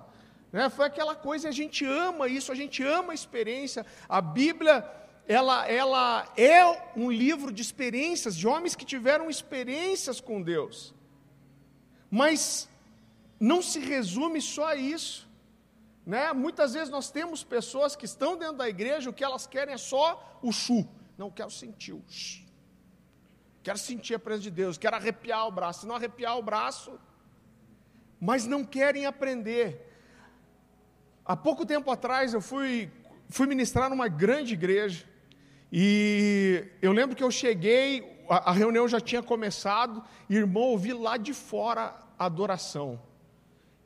né? 0.51 0.69
Foi 0.69 0.85
aquela 0.85 1.15
coisa, 1.15 1.47
a 1.47 1.51
gente 1.51 1.85
ama 1.85 2.27
isso, 2.27 2.51
a 2.51 2.55
gente 2.55 2.83
ama 2.83 3.13
a 3.13 3.15
experiência. 3.15 3.85
A 4.07 4.19
Bíblia, 4.19 4.85
ela, 5.27 5.67
ela 5.67 6.27
é 6.35 6.91
um 6.95 7.09
livro 7.09 7.51
de 7.51 7.61
experiências, 7.61 8.35
de 8.35 8.47
homens 8.47 8.75
que 8.75 8.85
tiveram 8.85 9.29
experiências 9.29 10.19
com 10.19 10.41
Deus. 10.41 10.93
Mas 12.09 12.67
não 13.39 13.61
se 13.61 13.79
resume 13.79 14.41
só 14.41 14.67
a 14.67 14.75
isso. 14.75 15.29
Né? 16.05 16.33
Muitas 16.33 16.73
vezes 16.73 16.89
nós 16.89 17.09
temos 17.09 17.43
pessoas 17.43 17.95
que 17.95 18.05
estão 18.05 18.35
dentro 18.35 18.57
da 18.57 18.67
igreja, 18.67 19.09
o 19.09 19.13
que 19.13 19.23
elas 19.23 19.47
querem 19.47 19.73
é 19.73 19.77
só 19.77 20.37
o 20.41 20.51
chu. 20.51 20.85
Não, 21.17 21.31
quero 21.31 21.51
sentir 21.51 21.93
o 21.93 22.03
chu. 22.09 22.50
Quero 23.63 23.77
sentir 23.77 24.15
a 24.15 24.19
presença 24.19 24.43
de 24.43 24.51
Deus, 24.51 24.77
quero 24.77 24.95
arrepiar 24.95 25.47
o 25.47 25.51
braço. 25.51 25.81
Se 25.81 25.87
não 25.87 25.95
arrepiar 25.95 26.37
o 26.37 26.43
braço, 26.43 26.99
mas 28.19 28.45
não 28.45 28.63
querem 28.63 29.05
aprender. 29.05 29.87
Há 31.23 31.35
pouco 31.35 31.65
tempo 31.65 31.89
atrás 31.91 32.33
eu 32.33 32.41
fui, 32.41 32.91
fui 33.29 33.47
ministrar 33.47 33.89
numa 33.89 34.07
grande 34.07 34.53
igreja 34.53 35.05
e 35.71 36.67
eu 36.81 36.91
lembro 36.91 37.15
que 37.15 37.23
eu 37.23 37.31
cheguei, 37.31 38.25
a, 38.27 38.49
a 38.49 38.51
reunião 38.51 38.87
já 38.87 38.99
tinha 38.99 39.23
começado, 39.23 40.03
e 40.29 40.35
irmão, 40.35 40.63
ouvi 40.63 40.91
lá 40.91 41.15
de 41.15 41.33
fora 41.33 41.95
a 42.19 42.25
adoração. 42.25 43.01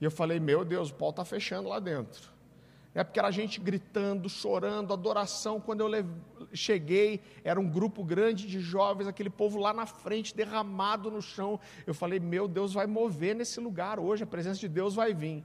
E 0.02 0.06
eu 0.06 0.12
falei, 0.12 0.40
meu 0.40 0.66
Deus, 0.66 0.90
o 0.90 0.96
pau 0.96 1.12
está 1.12 1.24
fechando 1.24 1.70
lá 1.70 1.80
dentro. 1.80 2.35
É 2.96 3.04
porque 3.04 3.20
era 3.20 3.30
gente 3.30 3.60
gritando, 3.60 4.30
chorando, 4.30 4.94
adoração. 4.94 5.60
Quando 5.60 5.82
eu 5.82 6.06
cheguei, 6.54 7.20
era 7.44 7.60
um 7.60 7.70
grupo 7.70 8.02
grande 8.06 8.48
de 8.48 8.62
jovens, 8.62 9.06
aquele 9.06 9.30
povo 9.30 9.60
lá 9.60 9.74
na 9.74 9.86
frente, 9.86 10.34
derramado 10.34 11.12
no 11.12 11.22
chão. 11.22 11.60
Eu 11.86 11.94
falei, 11.94 12.22
meu 12.22 12.48
Deus 12.48 12.74
vai 12.74 12.88
mover 12.88 13.36
nesse 13.36 13.60
lugar 13.60 14.00
hoje, 14.00 14.24
a 14.24 14.28
presença 14.28 14.62
de 14.62 14.70
Deus 14.70 14.96
vai 14.96 15.14
vir. 15.14 15.44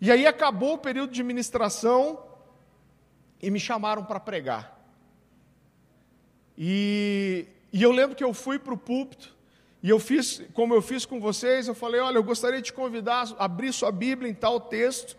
E 0.00 0.10
aí 0.10 0.26
acabou 0.26 0.74
o 0.74 0.78
período 0.78 1.12
de 1.12 1.22
ministração 1.22 2.22
e 3.42 3.50
me 3.50 3.60
chamaram 3.60 4.02
para 4.02 4.18
pregar. 4.18 4.80
E, 6.56 7.46
e, 7.70 7.82
eu 7.82 7.92
lembro 7.92 8.16
que 8.16 8.24
eu 8.24 8.32
fui 8.32 8.58
para 8.58 8.72
o 8.72 8.78
púlpito 8.78 9.36
e 9.82 9.90
eu 9.90 9.98
fiz, 9.98 10.42
como 10.54 10.74
eu 10.74 10.80
fiz 10.80 11.04
com 11.04 11.20
vocês, 11.20 11.68
eu 11.68 11.74
falei: 11.74 12.00
olha, 12.00 12.16
eu 12.16 12.24
gostaria 12.24 12.60
de 12.60 12.66
te 12.66 12.72
convidar 12.72 13.28
a 13.38 13.44
abrir 13.44 13.74
sua 13.74 13.92
Bíblia 13.92 14.30
em 14.30 14.34
tal 14.34 14.58
texto. 14.58 15.16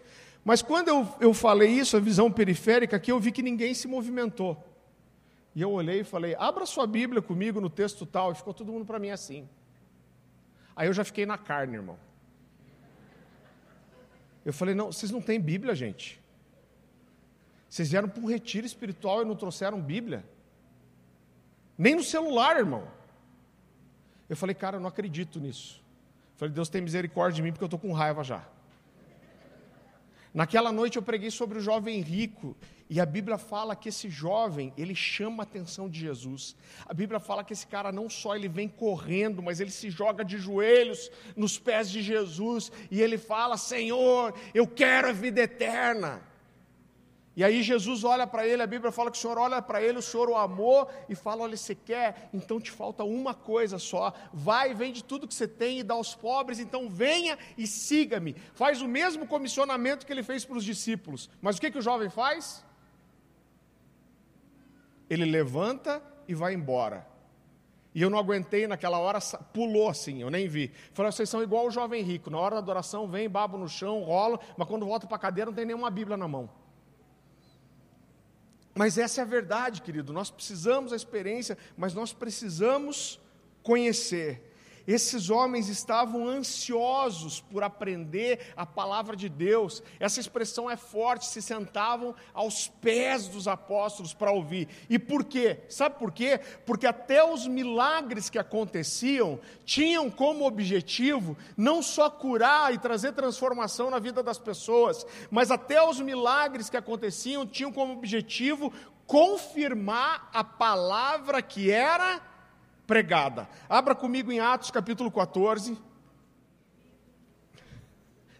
Mas 0.47 0.61
quando 0.61 0.87
eu, 0.87 1.05
eu 1.19 1.33
falei 1.33 1.69
isso, 1.69 1.97
a 1.97 1.99
visão 1.99 2.31
periférica, 2.31 2.95
aqui 2.95 3.11
eu 3.11 3.19
vi 3.19 3.33
que 3.33 3.43
ninguém 3.43 3.73
se 3.73 3.85
movimentou. 3.85 4.65
E 5.53 5.61
eu 5.61 5.69
olhei 5.69 5.99
e 5.99 6.03
falei: 6.05 6.37
abra 6.39 6.65
sua 6.65 6.87
Bíblia 6.87 7.21
comigo 7.21 7.59
no 7.59 7.69
texto 7.69 8.05
tal. 8.05 8.31
E 8.31 8.35
ficou 8.35 8.53
todo 8.53 8.71
mundo 8.71 8.85
para 8.85 8.97
mim 8.97 9.09
assim. 9.09 9.45
Aí 10.73 10.87
eu 10.87 10.93
já 10.93 11.03
fiquei 11.03 11.25
na 11.25 11.37
carne, 11.37 11.75
irmão. 11.75 11.99
Eu 14.45 14.53
falei: 14.53 14.73
não, 14.73 14.89
vocês 14.89 15.11
não 15.11 15.21
têm 15.21 15.37
Bíblia, 15.37 15.75
gente. 15.75 16.17
Vocês 17.69 17.91
vieram 17.91 18.07
para 18.07 18.23
um 18.23 18.25
retiro 18.25 18.65
espiritual 18.65 19.23
e 19.23 19.25
não 19.25 19.35
trouxeram 19.35 19.81
Bíblia. 19.81 20.23
Nem 21.77 21.93
no 21.93 22.03
celular, 22.03 22.55
irmão. 22.55 22.87
Eu 24.29 24.37
falei, 24.37 24.55
cara, 24.55 24.77
eu 24.77 24.79
não 24.79 24.87
acredito 24.87 25.41
nisso. 25.41 25.83
Eu 26.35 26.37
falei, 26.37 26.53
Deus 26.53 26.69
tem 26.69 26.81
misericórdia 26.81 27.35
de 27.35 27.41
mim 27.41 27.51
porque 27.51 27.65
eu 27.65 27.67
estou 27.67 27.77
com 27.77 27.91
raiva 27.91 28.23
já. 28.23 28.47
Naquela 30.37 30.71
noite 30.71 30.97
eu 30.97 31.01
preguei 31.01 31.31
sobre 31.31 31.57
o 31.57 31.61
jovem 31.61 31.99
rico 31.99 32.55
e 32.87 33.01
a 33.01 33.07
Bíblia 33.07 33.39
fala 33.39 33.75
que 33.75 33.89
esse 33.89 34.07
jovem, 34.07 34.71
ele 34.77 34.93
chama 34.93 35.41
a 35.41 35.45
atenção 35.45 35.89
de 35.89 35.99
Jesus. 35.99 36.55
A 36.85 36.93
Bíblia 36.93 37.19
fala 37.19 37.43
que 37.43 37.53
esse 37.53 37.65
cara 37.65 37.91
não 37.91 38.07
só 38.07 38.35
ele 38.35 38.47
vem 38.47 38.69
correndo, 38.69 39.41
mas 39.41 39.59
ele 39.59 39.71
se 39.71 39.89
joga 39.89 40.23
de 40.23 40.37
joelhos 40.37 41.09
nos 41.35 41.57
pés 41.57 41.89
de 41.89 42.03
Jesus 42.03 42.71
e 42.91 43.01
ele 43.01 43.17
fala: 43.17 43.57
"Senhor, 43.57 44.31
eu 44.53 44.67
quero 44.67 45.09
a 45.09 45.11
vida 45.11 45.41
eterna". 45.41 46.21
E 47.37 47.43
aí 47.43 47.61
Jesus 47.61 48.03
olha 48.03 48.25
para 48.25 48.47
ele, 48.47 48.63
a 48.63 48.67
Bíblia 48.67 48.91
fala 48.91 49.11
que 49.11 49.17
o 49.17 49.21
Senhor 49.21 49.37
olha 49.37 49.61
para 49.61 49.79
ele, 49.79 49.99
o 49.99 50.01
Senhor 50.01 50.27
o 50.27 50.35
amou 50.35 50.89
e 51.07 51.13
fala: 51.13 51.43
Olha, 51.43 51.55
você 51.55 51.75
quer? 51.75 52.31
Então 52.33 52.59
te 52.59 52.71
falta 52.71 53.03
uma 53.03 53.35
coisa 53.35 53.77
só. 53.77 54.11
Vai, 54.33 54.73
vende 54.73 55.03
tudo 55.03 55.27
que 55.27 55.35
você 55.35 55.47
tem 55.47 55.77
e 55.77 55.83
dá 55.83 55.93
aos 55.93 56.15
pobres, 56.15 56.57
então 56.57 56.89
venha 56.89 57.37
e 57.55 57.67
siga-me. 57.67 58.35
Faz 58.55 58.81
o 58.81 58.87
mesmo 58.87 59.27
comissionamento 59.27 60.03
que 60.03 60.11
ele 60.11 60.23
fez 60.23 60.43
para 60.43 60.57
os 60.57 60.65
discípulos. 60.65 61.29
Mas 61.39 61.57
o 61.57 61.61
que, 61.61 61.69
que 61.69 61.77
o 61.77 61.81
jovem 61.81 62.09
faz? 62.09 62.65
Ele 65.07 65.23
levanta 65.23 66.01
e 66.27 66.33
vai 66.33 66.55
embora. 66.55 67.05
E 67.93 68.01
eu 68.01 68.09
não 68.09 68.17
aguentei 68.17 68.65
naquela 68.65 68.97
hora, 68.97 69.19
pulou 69.53 69.89
assim, 69.89 70.23
eu 70.23 70.31
nem 70.31 70.47
vi. 70.47 70.71
Falou, 70.91 71.11
vocês 71.11 71.29
são 71.29 71.43
igual 71.43 71.67
o 71.67 71.71
jovem 71.71 72.01
rico. 72.01 72.31
Na 72.31 72.39
hora 72.39 72.55
da 72.55 72.61
adoração, 72.61 73.07
vem, 73.07 73.29
babo 73.29 73.59
no 73.59 73.69
chão, 73.69 74.01
rola, 74.01 74.39
mas 74.57 74.67
quando 74.67 74.87
volta 74.87 75.05
para 75.05 75.17
a 75.17 75.19
cadeira 75.19 75.51
não 75.51 75.55
tem 75.55 75.65
nenhuma 75.67 75.91
Bíblia 75.91 76.17
na 76.17 76.27
mão. 76.27 76.49
Mas 78.77 78.97
essa 78.97 79.21
é 79.21 79.23
a 79.23 79.27
verdade, 79.27 79.81
querido. 79.81 80.13
Nós 80.13 80.29
precisamos 80.29 80.91
da 80.91 80.95
experiência, 80.95 81.57
mas 81.75 81.93
nós 81.93 82.13
precisamos 82.13 83.19
conhecer. 83.63 84.46
Esses 84.87 85.29
homens 85.29 85.67
estavam 85.67 86.25
ansiosos 86.25 87.41
por 87.41 87.61
aprender 87.61 88.53
a 88.55 88.65
palavra 88.65 89.17
de 89.17 89.27
Deus. 89.27 89.83
Essa 89.99 90.21
expressão 90.21 90.71
é 90.71 90.77
forte, 90.77 91.25
se 91.25 91.41
sentavam 91.41 92.15
aos 92.33 92.69
pés 92.69 93.27
dos 93.27 93.49
apóstolos 93.49 94.13
para 94.13 94.31
ouvir. 94.31 94.69
E 94.89 94.97
por 94.97 95.25
quê? 95.25 95.59
Sabe 95.67 95.99
por 95.99 96.13
quê? 96.13 96.39
Porque 96.65 96.87
até 96.87 97.21
os 97.21 97.45
milagres 97.45 98.29
que 98.29 98.39
aconteciam 98.39 99.39
tinham 99.65 100.09
como 100.09 100.47
objetivo 100.47 101.37
não 101.57 101.83
só 101.83 102.09
curar 102.09 102.73
e 102.73 102.77
trazer 102.77 103.11
transformação 103.11 103.91
na 103.91 103.99
vida 103.99 104.23
das 104.23 104.39
pessoas, 104.39 105.05
mas 105.29 105.51
até 105.51 105.85
os 105.85 105.99
milagres 105.99 106.69
que 106.69 106.77
aconteciam 106.77 107.45
tinham 107.45 107.73
como 107.73 107.91
objetivo 107.91 108.71
confirmar 109.05 110.29
a 110.33 110.43
palavra 110.43 111.41
que 111.41 111.71
era 111.71 112.21
pregada. 112.87 113.47
Abra 113.69 113.93
comigo 113.93 114.31
em 114.31 114.39
Atos 114.39 114.71
capítulo 114.71 115.11
14. 115.11 115.77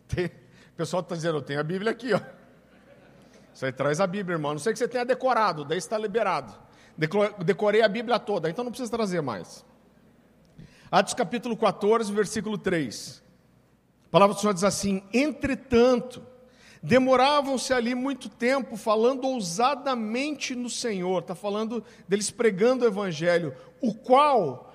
Tem, 0.08 0.26
o 0.26 0.76
pessoal 0.78 1.02
está 1.04 1.16
dizendo, 1.16 1.38
eu 1.38 1.42
tenho 1.42 1.60
a 1.60 1.64
Bíblia 1.64 1.92
aqui, 1.92 2.14
ó. 2.14 2.22
Você 3.54 3.72
traz 3.72 4.00
a 4.00 4.08
Bíblia, 4.08 4.36
irmão. 4.36 4.54
Não 4.54 4.60
sei 4.60 4.72
que 4.72 4.80
você 4.80 4.88
tenha 4.88 5.04
decorado, 5.04 5.66
daí 5.66 5.80
está 5.80 5.98
liberado. 5.98 6.54
Decorei 7.44 7.82
a 7.82 7.88
Bíblia 7.88 8.20
toda, 8.20 8.50
então 8.50 8.64
não 8.64 8.72
precisa 8.72 8.92
trazer 8.92 9.22
mais. 9.22 9.66
Atos 10.92 11.16
capítulo 11.16 11.58
14, 11.58 12.12
versículo 12.14 12.58
3. 12.58 13.24
A 14.06 14.10
palavra 14.10 14.36
do 14.36 14.40
Senhor 14.40 14.54
diz 14.54 14.64
assim: 14.64 15.04
Entretanto, 15.12 16.24
Demoravam-se 16.82 17.74
ali 17.74 17.96
muito 17.96 18.30
tempo 18.30 18.78
falando 18.78 19.28
ousadamente 19.28 20.56
no 20.56 20.70
Senhor, 20.70 21.20
está 21.20 21.36
falando 21.36 21.84
deles 22.08 22.30
pregando 22.30 22.86
o 22.86 22.88
Evangelho, 22.88 23.56
o 23.82 23.94
qual 23.94 24.74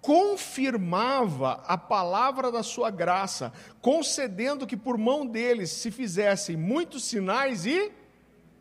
confirmava 0.00 1.62
a 1.66 1.78
palavra 1.78 2.52
da 2.52 2.62
sua 2.62 2.90
graça, 2.90 3.52
concedendo 3.80 4.66
que 4.66 4.76
por 4.76 4.98
mão 4.98 5.24
deles 5.24 5.70
se 5.70 5.90
fizessem 5.90 6.56
muitos 6.56 7.04
sinais 7.04 7.64
e 7.64 7.90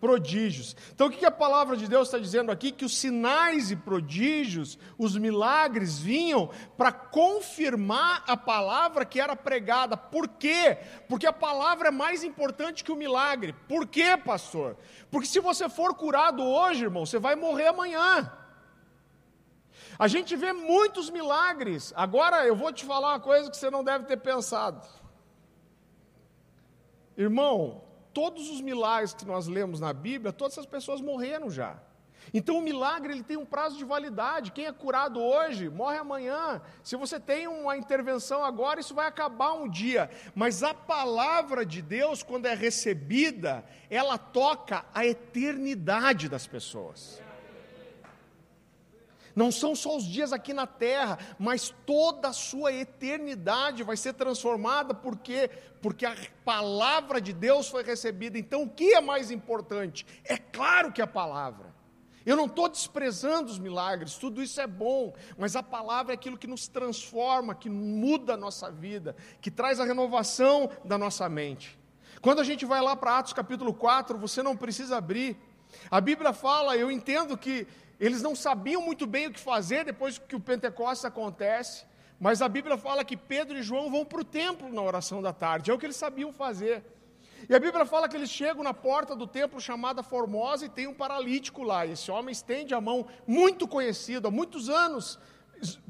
prodígios. 0.03 0.75
Então, 0.93 1.07
o 1.07 1.09
que 1.09 1.25
a 1.25 1.31
palavra 1.31 1.77
de 1.77 1.87
Deus 1.87 2.09
está 2.09 2.19
dizendo 2.19 2.51
aqui? 2.51 2.73
Que 2.73 2.83
os 2.83 2.97
sinais 2.97 3.71
e 3.71 3.75
prodígios, 3.77 4.77
os 4.97 5.15
milagres 5.15 5.97
vinham 5.97 6.49
para 6.75 6.91
confirmar 6.91 8.21
a 8.27 8.35
palavra 8.35 9.05
que 9.05 9.21
era 9.21 9.33
pregada. 9.33 9.95
Por 9.95 10.27
quê? 10.27 10.77
Porque 11.07 11.25
a 11.25 11.31
palavra 11.31 11.87
é 11.87 11.91
mais 11.91 12.21
importante 12.21 12.83
que 12.83 12.91
o 12.91 12.97
milagre. 12.97 13.53
Por 13.65 13.87
quê, 13.87 14.17
pastor? 14.17 14.75
Porque 15.09 15.25
se 15.25 15.39
você 15.39 15.69
for 15.69 15.95
curado 15.95 16.43
hoje, 16.43 16.83
irmão, 16.83 17.05
você 17.05 17.17
vai 17.17 17.37
morrer 17.37 17.67
amanhã. 17.67 18.29
A 19.97 20.09
gente 20.09 20.35
vê 20.35 20.51
muitos 20.51 21.09
milagres. 21.09 21.93
Agora 21.95 22.45
eu 22.45 22.57
vou 22.57 22.73
te 22.73 22.83
falar 22.83 23.13
uma 23.13 23.21
coisa 23.21 23.49
que 23.49 23.55
você 23.55 23.69
não 23.69 23.85
deve 23.85 24.03
ter 24.03 24.17
pensado. 24.17 24.85
Irmão, 27.15 27.85
todos 28.13 28.49
os 28.49 28.61
milagres 28.61 29.13
que 29.13 29.25
nós 29.25 29.47
lemos 29.47 29.79
na 29.79 29.91
Bíblia, 29.91 30.31
todas 30.31 30.53
essas 30.53 30.65
pessoas 30.65 31.01
morreram 31.01 31.49
já. 31.49 31.77
Então 32.33 32.57
o 32.57 32.61
milagre 32.61 33.13
ele 33.13 33.23
tem 33.23 33.37
um 33.37 33.45
prazo 33.45 33.77
de 33.77 33.83
validade. 33.83 34.51
Quem 34.51 34.65
é 34.65 34.71
curado 34.71 35.21
hoje 35.21 35.69
morre 35.69 35.97
amanhã. 35.97 36.61
Se 36.83 36.95
você 36.95 37.19
tem 37.19 37.47
uma 37.47 37.75
intervenção 37.75 38.43
agora, 38.43 38.79
isso 38.79 38.93
vai 38.93 39.07
acabar 39.07 39.53
um 39.53 39.67
dia. 39.67 40.09
Mas 40.35 40.63
a 40.63 40.73
palavra 40.73 41.65
de 41.65 41.81
Deus, 41.81 42.21
quando 42.21 42.45
é 42.45 42.53
recebida, 42.53 43.65
ela 43.89 44.17
toca 44.17 44.85
a 44.93 45.05
eternidade 45.05 46.29
das 46.29 46.45
pessoas. 46.47 47.22
Não 49.35 49.51
são 49.51 49.75
só 49.75 49.97
os 49.97 50.03
dias 50.03 50.31
aqui 50.31 50.53
na 50.53 50.67
terra, 50.67 51.17
mas 51.39 51.73
toda 51.85 52.29
a 52.29 52.33
sua 52.33 52.71
eternidade 52.71 53.83
vai 53.83 53.97
ser 53.97 54.13
transformada, 54.13 54.93
porque 54.93 55.49
porque 55.81 56.05
a 56.05 56.15
palavra 56.45 57.19
de 57.19 57.33
Deus 57.33 57.67
foi 57.67 57.83
recebida. 57.83 58.39
Então, 58.39 58.63
o 58.63 58.69
que 58.69 58.93
é 58.93 59.01
mais 59.01 59.29
importante? 59.29 60.05
É 60.23 60.37
claro 60.37 60.93
que 60.93 61.01
a 61.01 61.07
palavra. 61.07 61.73
Eu 62.25 62.37
não 62.37 62.45
estou 62.45 62.69
desprezando 62.69 63.51
os 63.51 63.59
milagres, 63.59 64.15
tudo 64.15 64.41
isso 64.41 64.61
é 64.61 64.65
bom, 64.65 65.13
mas 65.37 65.57
a 65.57 65.61
palavra 65.61 66.13
é 66.13 66.15
aquilo 66.15 66.37
que 66.37 66.47
nos 66.47 66.69
transforma, 66.69 67.53
que 67.53 67.69
muda 67.69 68.35
a 68.35 68.37
nossa 68.37 68.71
vida, 68.71 69.13
que 69.41 69.51
traz 69.51 69.77
a 69.77 69.83
renovação 69.83 70.69
da 70.85 70.97
nossa 70.97 71.27
mente. 71.27 71.77
Quando 72.21 72.39
a 72.39 72.45
gente 72.45 72.65
vai 72.65 72.81
lá 72.81 72.95
para 72.95 73.17
Atos 73.17 73.33
capítulo 73.33 73.73
4, 73.73 74.17
você 74.17 74.41
não 74.41 74.55
precisa 74.55 74.95
abrir. 74.95 75.37
A 75.91 75.99
Bíblia 75.99 76.31
fala, 76.31 76.77
eu 76.77 76.89
entendo 76.89 77.37
que 77.37 77.67
eles 77.99 78.21
não 78.21 78.35
sabiam 78.35 78.81
muito 78.81 79.05
bem 79.05 79.27
o 79.27 79.31
que 79.31 79.39
fazer 79.39 79.85
depois 79.85 80.17
que 80.17 80.35
o 80.35 80.39
Pentecostes 80.39 81.05
acontece, 81.05 81.85
mas 82.19 82.41
a 82.41 82.47
Bíblia 82.47 82.77
fala 82.77 83.03
que 83.03 83.17
Pedro 83.17 83.57
e 83.57 83.63
João 83.63 83.91
vão 83.91 84.05
para 84.05 84.21
o 84.21 84.23
templo 84.23 84.71
na 84.71 84.81
oração 84.81 85.21
da 85.21 85.33
tarde, 85.33 85.71
é 85.71 85.73
o 85.73 85.77
que 85.77 85.85
eles 85.85 85.95
sabiam 85.95 86.31
fazer. 86.31 86.83
E 87.49 87.53
a 87.53 87.59
Bíblia 87.59 87.85
fala 87.85 88.07
que 88.07 88.15
eles 88.15 88.29
chegam 88.29 88.63
na 88.63 88.73
porta 88.73 89.15
do 89.15 89.27
templo 89.27 89.59
chamada 89.59 90.01
Formosa 90.01 90.65
e 90.65 90.69
tem 90.69 90.87
um 90.87 90.93
paralítico 90.93 91.61
lá. 91.61 91.85
Esse 91.85 92.09
homem 92.09 92.31
estende 92.31 92.73
a 92.73 92.79
mão, 92.79 93.05
muito 93.27 93.67
conhecido, 93.67 94.29
há 94.29 94.31
muitos 94.31 94.69
anos, 94.69 95.19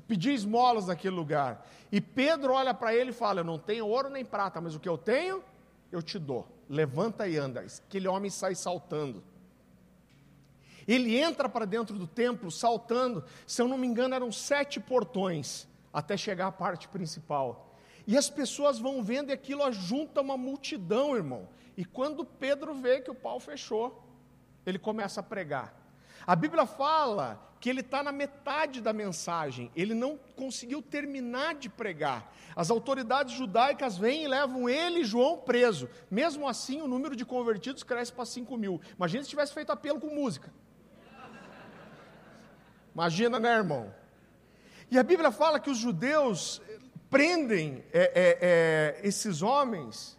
pedir 0.07 0.33
esmolas 0.33 0.87
naquele 0.87 1.15
lugar. 1.15 1.65
E 1.91 2.01
Pedro 2.01 2.53
olha 2.53 2.73
para 2.73 2.95
ele 2.95 3.11
e 3.11 3.13
fala: 3.13 3.41
Eu 3.41 3.43
não 3.43 3.59
tenho 3.59 3.85
ouro 3.85 4.09
nem 4.09 4.25
prata, 4.25 4.59
mas 4.59 4.73
o 4.73 4.79
que 4.79 4.89
eu 4.89 4.97
tenho, 4.97 5.43
eu 5.91 6.01
te 6.01 6.17
dou. 6.17 6.47
Levanta 6.67 7.27
e 7.27 7.37
anda. 7.37 7.63
Aquele 7.87 8.07
homem 8.07 8.31
sai 8.31 8.55
saltando. 8.55 9.23
Ele 10.87 11.17
entra 11.17 11.47
para 11.47 11.65
dentro 11.65 11.97
do 11.97 12.07
templo 12.07 12.51
saltando, 12.51 13.23
se 13.47 13.61
eu 13.61 13.67
não 13.67 13.77
me 13.77 13.87
engano, 13.87 14.15
eram 14.15 14.31
sete 14.31 14.79
portões 14.79 15.67
até 15.91 16.17
chegar 16.17 16.47
à 16.47 16.51
parte 16.51 16.87
principal. 16.87 17.75
E 18.05 18.17
as 18.17 18.29
pessoas 18.29 18.79
vão 18.79 19.01
vendo 19.01 19.29
e 19.29 19.33
aquilo 19.33 19.63
ajunta 19.63 20.21
uma 20.21 20.35
multidão, 20.35 21.15
irmão. 21.15 21.47
E 21.77 21.85
quando 21.85 22.25
Pedro 22.25 22.73
vê 22.73 22.99
que 22.99 23.11
o 23.11 23.15
pau 23.15 23.39
fechou, 23.39 24.03
ele 24.65 24.77
começa 24.77 25.21
a 25.21 25.23
pregar. 25.23 25.73
A 26.25 26.35
Bíblia 26.35 26.65
fala 26.65 27.51
que 27.59 27.69
ele 27.69 27.79
está 27.79 28.03
na 28.03 28.11
metade 28.11 28.81
da 28.81 28.91
mensagem, 28.91 29.71
ele 29.73 29.93
não 29.93 30.19
conseguiu 30.35 30.81
terminar 30.81 31.55
de 31.55 31.69
pregar. 31.69 32.33
As 32.55 32.69
autoridades 32.69 33.33
judaicas 33.33 33.97
vêm 33.97 34.23
e 34.23 34.27
levam 34.27 34.67
ele 34.67 34.99
e 34.99 35.05
João 35.05 35.37
preso. 35.37 35.89
Mesmo 36.11 36.47
assim, 36.47 36.81
o 36.81 36.87
número 36.87 37.15
de 37.15 37.23
convertidos 37.23 37.81
cresce 37.81 38.11
para 38.11 38.25
5 38.25 38.57
mil. 38.57 38.81
Imagina 38.97 39.23
se 39.23 39.29
tivesse 39.29 39.53
feito 39.53 39.71
apelo 39.71 39.99
com 39.99 40.07
música. 40.07 40.51
Imagina, 42.93 43.39
né, 43.39 43.55
irmão? 43.55 43.93
E 44.91 44.99
a 44.99 45.03
Bíblia 45.03 45.31
fala 45.31 45.59
que 45.59 45.69
os 45.69 45.77
judeus 45.77 46.61
prendem 47.09 47.83
é, 47.91 48.01
é, 48.01 48.37
é, 48.41 49.07
esses 49.07 49.41
homens 49.41 50.17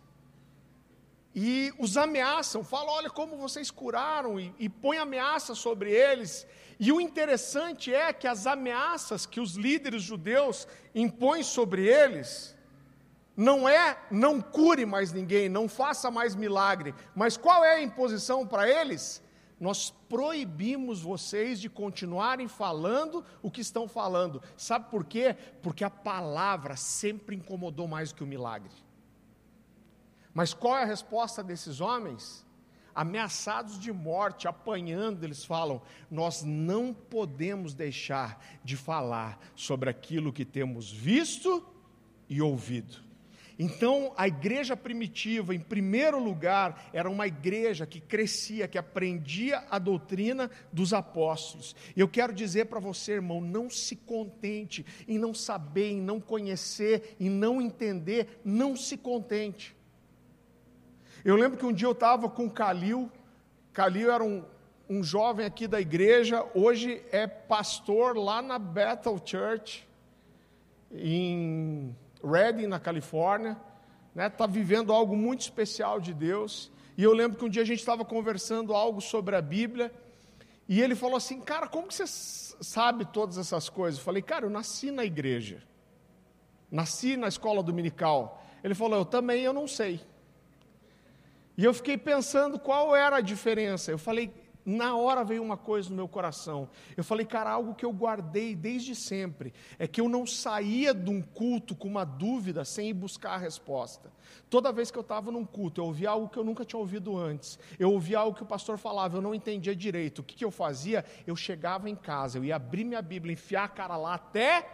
e 1.35 1.73
os 1.79 1.97
ameaçam, 1.97 2.63
falam: 2.63 2.95
olha 2.95 3.11
como 3.11 3.37
vocês 3.37 3.71
curaram, 3.71 4.39
e, 4.39 4.55
e 4.59 4.69
põe 4.69 4.99
ameaça 4.99 5.55
sobre 5.55 5.91
eles. 5.91 6.47
E 6.79 6.93
o 6.93 7.01
interessante 7.01 7.93
é 7.95 8.13
que 8.13 8.27
as 8.27 8.47
ameaças 8.47 9.27
que 9.27 9.41
os 9.41 9.55
líderes 9.55 10.03
judeus 10.03 10.67
impõem 10.95 11.43
sobre 11.43 11.87
eles, 11.87 12.57
não 13.37 13.69
é 13.69 13.99
não 14.11 14.41
cure 14.41 14.87
mais 14.87 15.13
ninguém, 15.13 15.49
não 15.49 15.69
faça 15.69 16.11
mais 16.11 16.35
milagre, 16.35 16.95
mas 17.15 17.37
qual 17.37 17.65
é 17.65 17.77
a 17.77 17.83
imposição 17.83 18.47
para 18.47 18.69
eles? 18.69 19.23
Nós 19.61 19.91
proibimos 20.09 21.01
vocês 21.01 21.61
de 21.61 21.69
continuarem 21.69 22.49
falando 22.49 23.25
o 23.41 23.51
que 23.51 23.61
estão 23.61 23.87
falando. 23.87 24.43
Sabe 24.57 24.91
por 24.91 25.05
quê? 25.05 25.37
Porque 25.63 25.85
a 25.85 25.91
palavra 25.91 26.77
sempre 26.77 27.37
incomodou 27.37 27.87
mais 27.87 28.13
que 28.13 28.25
o 28.25 28.27
milagre. 28.27 28.73
Mas 30.33 30.53
qual 30.53 30.77
é 30.77 30.83
a 30.83 30.87
resposta 30.87 31.43
desses 31.43 31.81
homens? 31.81 32.45
Ameaçados 32.93 33.79
de 33.79 33.93
morte, 33.93 34.49
apanhando, 34.49 35.25
eles 35.25 35.45
falam: 35.45 35.81
Nós 36.11 36.43
não 36.43 36.93
podemos 36.93 37.75
deixar 37.75 38.45
de 38.63 38.77
falar 38.77 39.39
sobre 39.55 39.89
aquilo 39.89 40.33
que 40.33 40.45
temos 40.45 40.91
visto 40.91 41.65
e 42.29 42.43
ouvido. 42.43 43.04
Então, 43.59 44.13
a 44.17 44.27
igreja 44.27 44.77
primitiva, 44.77 45.55
em 45.55 45.61
primeiro 45.61 46.19
lugar, 46.19 46.89
era 46.93 47.09
uma 47.09 47.27
igreja 47.27 47.87
que 47.87 48.01
crescia, 48.01 48.67
que 48.67 48.77
aprendia 48.77 49.65
a 49.71 49.79
doutrina 49.79 50.51
dos 50.73 50.93
apóstolos. 50.93 51.77
Eu 51.97 52.09
quero 52.09 52.33
dizer 52.33 52.67
para 52.67 52.81
você, 52.81 53.13
irmão, 53.13 53.41
não 53.41 53.71
se 53.71 53.95
contente 53.95 54.85
em 55.07 55.19
não 55.19 55.33
saber, 55.33 55.93
em 55.93 56.01
não 56.01 56.21
conhecer, 56.21 57.17
em 57.21 57.31
não 57.31 57.63
entender, 57.63 58.41
não 58.45 58.77
se 58.77 58.97
contente. 58.97 59.77
Eu 61.25 61.37
lembro 61.37 61.57
que 61.57 61.65
um 61.65 61.73
dia 61.73 61.87
eu 61.87 61.93
estava 61.93 62.29
com 62.29 62.51
Calil, 62.51 63.11
Calil 63.73 64.11
era 64.11 64.23
um, 64.23 64.45
um 64.89 65.03
jovem 65.03 65.47
aqui 65.47 65.67
da 65.67 65.81
igreja, 65.81 66.45
hoje 66.55 67.03
é 67.13 67.27
pastor 67.27 68.17
lá 68.17 68.43
na 68.43 68.59
Bethel 68.59 69.21
Church, 69.25 69.89
em 70.93 71.95
Redding, 72.25 72.67
na 72.67 72.81
Califórnia, 72.81 73.53
está 74.09 74.23
né, 74.23 74.29
tá 74.29 74.47
vivendo 74.47 74.93
algo 74.93 75.17
muito 75.17 75.43
especial 75.43 76.01
de 76.01 76.15
Deus. 76.15 76.71
E 76.97 77.03
eu 77.03 77.13
lembro 77.13 77.37
que 77.39 77.45
um 77.45 77.49
dia 77.49 77.63
a 77.63 77.67
gente 77.67 77.81
estava 77.81 78.05
conversando 78.05 78.73
algo 78.73 79.01
sobre 79.01 79.37
a 79.37 79.43
Bíblia, 79.43 79.93
e 80.69 80.81
ele 80.81 80.95
falou 80.95 81.17
assim: 81.17 81.41
Cara, 81.41 81.67
como 81.67 81.89
que 81.89 81.95
você 81.95 82.07
sabe 82.07 83.05
todas 83.05 83.37
essas 83.37 83.69
coisas? 83.69 83.99
Eu 83.99 84.05
falei: 84.05 84.23
Cara, 84.23 84.47
eu 84.47 84.51
nasci 84.51 84.91
na 84.91 85.05
igreja, 85.05 85.63
nasci 86.71 87.17
na 87.17 87.29
escola 87.29 87.63
dominical. 87.63 88.43
Ele 88.63 88.75
falou: 88.75 88.99
Eu 88.99 89.05
também, 89.05 89.43
eu 89.43 89.53
não 89.53 89.67
sei. 89.67 90.01
E 91.57 91.65
eu 91.65 91.75
fiquei 91.75 91.97
pensando 91.97 92.59
qual 92.59 92.97
era 92.97 93.17
a 93.17 93.21
diferença. 93.21 93.91
Eu 93.91 93.99
falei: 93.99 94.33
na 94.65 94.97
hora 94.97 95.23
veio 95.23 95.43
uma 95.43 95.57
coisa 95.57 95.91
no 95.91 95.97
meu 95.97 96.09
coração. 96.09 96.69
Eu 96.97 97.05
falei, 97.05 97.27
cara, 97.27 97.51
algo 97.51 97.75
que 97.75 97.85
eu 97.85 97.93
guardei 97.93 98.55
desde 98.55 98.95
sempre 98.95 99.53
é 99.79 99.87
que 99.87 100.01
eu 100.01 100.09
não 100.09 100.27
saía 100.27 100.95
de 100.95 101.11
um 101.11 101.21
culto 101.21 101.75
com 101.75 101.87
uma 101.87 102.05
dúvida 102.05 102.65
sem 102.65 102.89
ir 102.89 102.95
buscar 102.95 103.33
a 103.33 103.37
resposta. 103.37 104.11
Toda 104.49 104.73
vez 104.73 104.91
que 104.91 104.97
eu 104.97 105.03
estava 105.03 105.31
num 105.31 105.45
culto, 105.45 105.81
eu 105.81 105.87
ouvia 105.87 106.11
algo 106.11 106.29
que 106.29 106.39
eu 106.39 106.45
nunca 106.45 106.65
tinha 106.65 106.81
ouvido 106.81 107.17
antes. 107.17 107.59
Eu 107.79 107.93
ouvia 107.93 108.19
algo 108.19 108.37
que 108.37 108.43
o 108.43 108.47
pastor 108.47 108.79
falava, 108.79 109.19
eu 109.19 109.23
não 109.23 109.35
entendia 109.35 109.77
direito. 109.77 110.21
O 110.21 110.23
que, 110.23 110.35
que 110.35 110.45
eu 110.45 110.51
fazia? 110.51 111.05
Eu 111.27 111.37
chegava 111.37 111.91
em 111.91 111.97
casa, 111.97 112.39
eu 112.39 112.45
ia 112.45 112.57
abrir 112.57 112.85
minha 112.85 113.03
Bíblia, 113.03 113.35
enfiar 113.35 113.65
a 113.65 113.69
cara 113.69 113.97
lá 113.97 114.15
até 114.15 114.67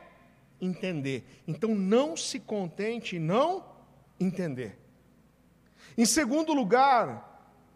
entender. 0.61 1.25
Então 1.49 1.75
não 1.75 2.17
se 2.17 2.39
contente 2.39 3.17
em 3.17 3.21
não 3.21 3.65
entender. 4.21 4.79
Em 5.97 6.05
segundo 6.05 6.53
lugar, 6.53 7.30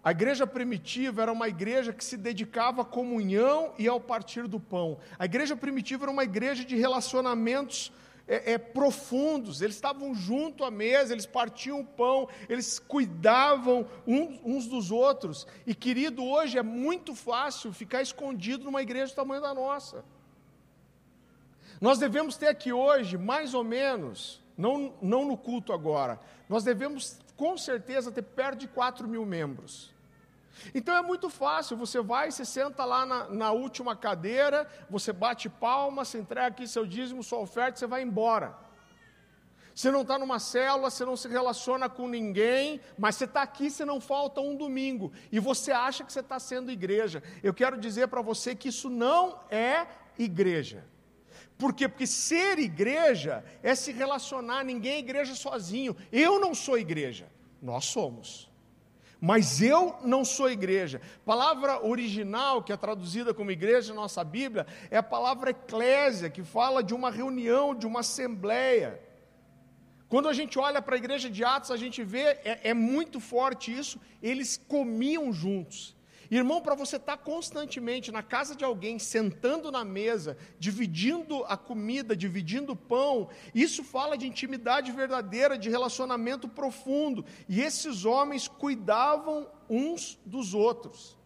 a 0.04 0.10
igreja 0.10 0.46
primitiva 0.46 1.22
era 1.22 1.32
uma 1.32 1.48
igreja 1.48 1.90
que 1.90 2.04
se 2.04 2.18
dedicava 2.18 2.82
à 2.82 2.84
comunhão 2.84 3.72
e 3.78 3.88
ao 3.88 3.98
partir 3.98 4.46
do 4.46 4.60
pão. 4.60 4.98
A 5.18 5.24
igreja 5.24 5.56
primitiva 5.56 6.04
era 6.04 6.10
uma 6.10 6.24
igreja 6.24 6.62
de 6.62 6.76
relacionamentos 6.76 7.90
é, 8.28 8.52
é, 8.52 8.58
profundos, 8.58 9.62
eles 9.62 9.76
estavam 9.76 10.14
junto 10.14 10.62
à 10.62 10.70
mesa, 10.70 11.14
eles 11.14 11.24
partiam 11.24 11.80
o 11.80 11.84
pão, 11.86 12.28
eles 12.50 12.78
cuidavam 12.78 13.86
uns, 14.06 14.40
uns 14.44 14.66
dos 14.66 14.90
outros. 14.90 15.46
E 15.66 15.74
querido, 15.74 16.22
hoje 16.22 16.58
é 16.58 16.62
muito 16.62 17.14
fácil 17.14 17.72
ficar 17.72 18.02
escondido 18.02 18.64
numa 18.64 18.82
igreja 18.82 19.12
do 19.12 19.16
tamanho 19.16 19.40
da 19.40 19.54
nossa. 19.54 20.04
Nós 21.80 21.98
devemos 21.98 22.36
ter 22.36 22.48
aqui 22.48 22.74
hoje, 22.74 23.16
mais 23.16 23.54
ou 23.54 23.64
menos, 23.64 24.42
não, 24.56 24.94
não 25.00 25.24
no 25.24 25.36
culto 25.36 25.72
agora, 25.72 26.20
nós 26.46 26.62
devemos 26.62 27.18
com 27.36 27.56
certeza 27.56 28.12
ter 28.12 28.22
perto 28.22 28.60
de 28.60 28.68
4 28.68 29.08
mil 29.08 29.24
membros. 29.24 29.93
Então 30.74 30.96
é 30.96 31.02
muito 31.02 31.28
fácil, 31.28 31.76
você 31.76 32.00
vai, 32.00 32.30
você 32.30 32.44
senta 32.44 32.84
lá 32.84 33.04
na, 33.04 33.28
na 33.28 33.52
última 33.52 33.96
cadeira, 33.96 34.68
você 34.88 35.12
bate 35.12 35.48
palma, 35.48 36.04
você 36.04 36.18
entrega 36.18 36.48
aqui 36.48 36.66
seu 36.66 36.86
dízimo, 36.86 37.22
sua 37.22 37.38
oferta, 37.38 37.78
você 37.78 37.86
vai 37.86 38.02
embora. 38.02 38.56
Você 39.74 39.90
não 39.90 40.02
está 40.02 40.16
numa 40.16 40.38
célula, 40.38 40.88
você 40.88 41.04
não 41.04 41.16
se 41.16 41.26
relaciona 41.26 41.88
com 41.88 42.06
ninguém, 42.06 42.80
mas 42.96 43.16
você 43.16 43.24
está 43.24 43.42
aqui, 43.42 43.68
você 43.68 43.84
não 43.84 44.00
falta 44.00 44.40
um 44.40 44.56
domingo, 44.56 45.12
e 45.32 45.40
você 45.40 45.72
acha 45.72 46.04
que 46.04 46.12
você 46.12 46.20
está 46.20 46.38
sendo 46.38 46.70
igreja. 46.70 47.22
Eu 47.42 47.52
quero 47.52 47.76
dizer 47.76 48.06
para 48.06 48.22
você 48.22 48.54
que 48.54 48.68
isso 48.68 48.88
não 48.88 49.40
é 49.50 49.86
igreja. 50.16 50.84
Por 51.58 51.72
quê? 51.72 51.88
Porque 51.88 52.06
ser 52.06 52.58
igreja 52.60 53.44
é 53.62 53.74
se 53.74 53.90
relacionar, 53.90 54.64
ninguém 54.64 54.94
é 54.94 54.98
igreja 54.98 55.34
sozinho. 55.34 55.96
Eu 56.12 56.38
não 56.38 56.54
sou 56.54 56.78
igreja, 56.78 57.28
nós 57.60 57.84
somos. 57.86 58.48
Mas 59.24 59.62
eu 59.62 59.96
não 60.04 60.22
sou 60.22 60.50
igreja. 60.50 61.00
Palavra 61.24 61.82
original, 61.82 62.62
que 62.62 62.70
é 62.70 62.76
traduzida 62.76 63.32
como 63.32 63.50
igreja 63.50 63.94
na 63.94 64.02
nossa 64.02 64.22
Bíblia, 64.22 64.66
é 64.90 64.98
a 64.98 65.02
palavra 65.02 65.48
eclésia, 65.48 66.28
que 66.28 66.42
fala 66.44 66.82
de 66.82 66.92
uma 66.92 67.10
reunião, 67.10 67.74
de 67.74 67.86
uma 67.86 68.00
assembleia. 68.00 69.00
Quando 70.10 70.28
a 70.28 70.34
gente 70.34 70.58
olha 70.58 70.82
para 70.82 70.96
a 70.96 70.98
igreja 70.98 71.30
de 71.30 71.42
Atos, 71.42 71.70
a 71.70 71.76
gente 71.78 72.04
vê, 72.04 72.38
é, 72.44 72.60
é 72.64 72.74
muito 72.74 73.18
forte 73.18 73.74
isso, 73.74 73.98
eles 74.22 74.58
comiam 74.68 75.32
juntos. 75.32 75.96
Irmão, 76.30 76.60
para 76.60 76.74
você 76.74 76.96
estar 76.96 77.16
tá 77.16 77.22
constantemente 77.22 78.10
na 78.10 78.22
casa 78.22 78.54
de 78.54 78.64
alguém, 78.64 78.98
sentando 78.98 79.70
na 79.70 79.84
mesa, 79.84 80.36
dividindo 80.58 81.44
a 81.44 81.56
comida, 81.56 82.16
dividindo 82.16 82.72
o 82.72 82.76
pão, 82.76 83.28
isso 83.54 83.84
fala 83.84 84.16
de 84.16 84.26
intimidade 84.26 84.90
verdadeira, 84.92 85.58
de 85.58 85.68
relacionamento 85.68 86.48
profundo. 86.48 87.24
E 87.48 87.60
esses 87.60 88.04
homens 88.04 88.48
cuidavam 88.48 89.46
uns 89.68 90.18
dos 90.24 90.54
outros. 90.54 91.16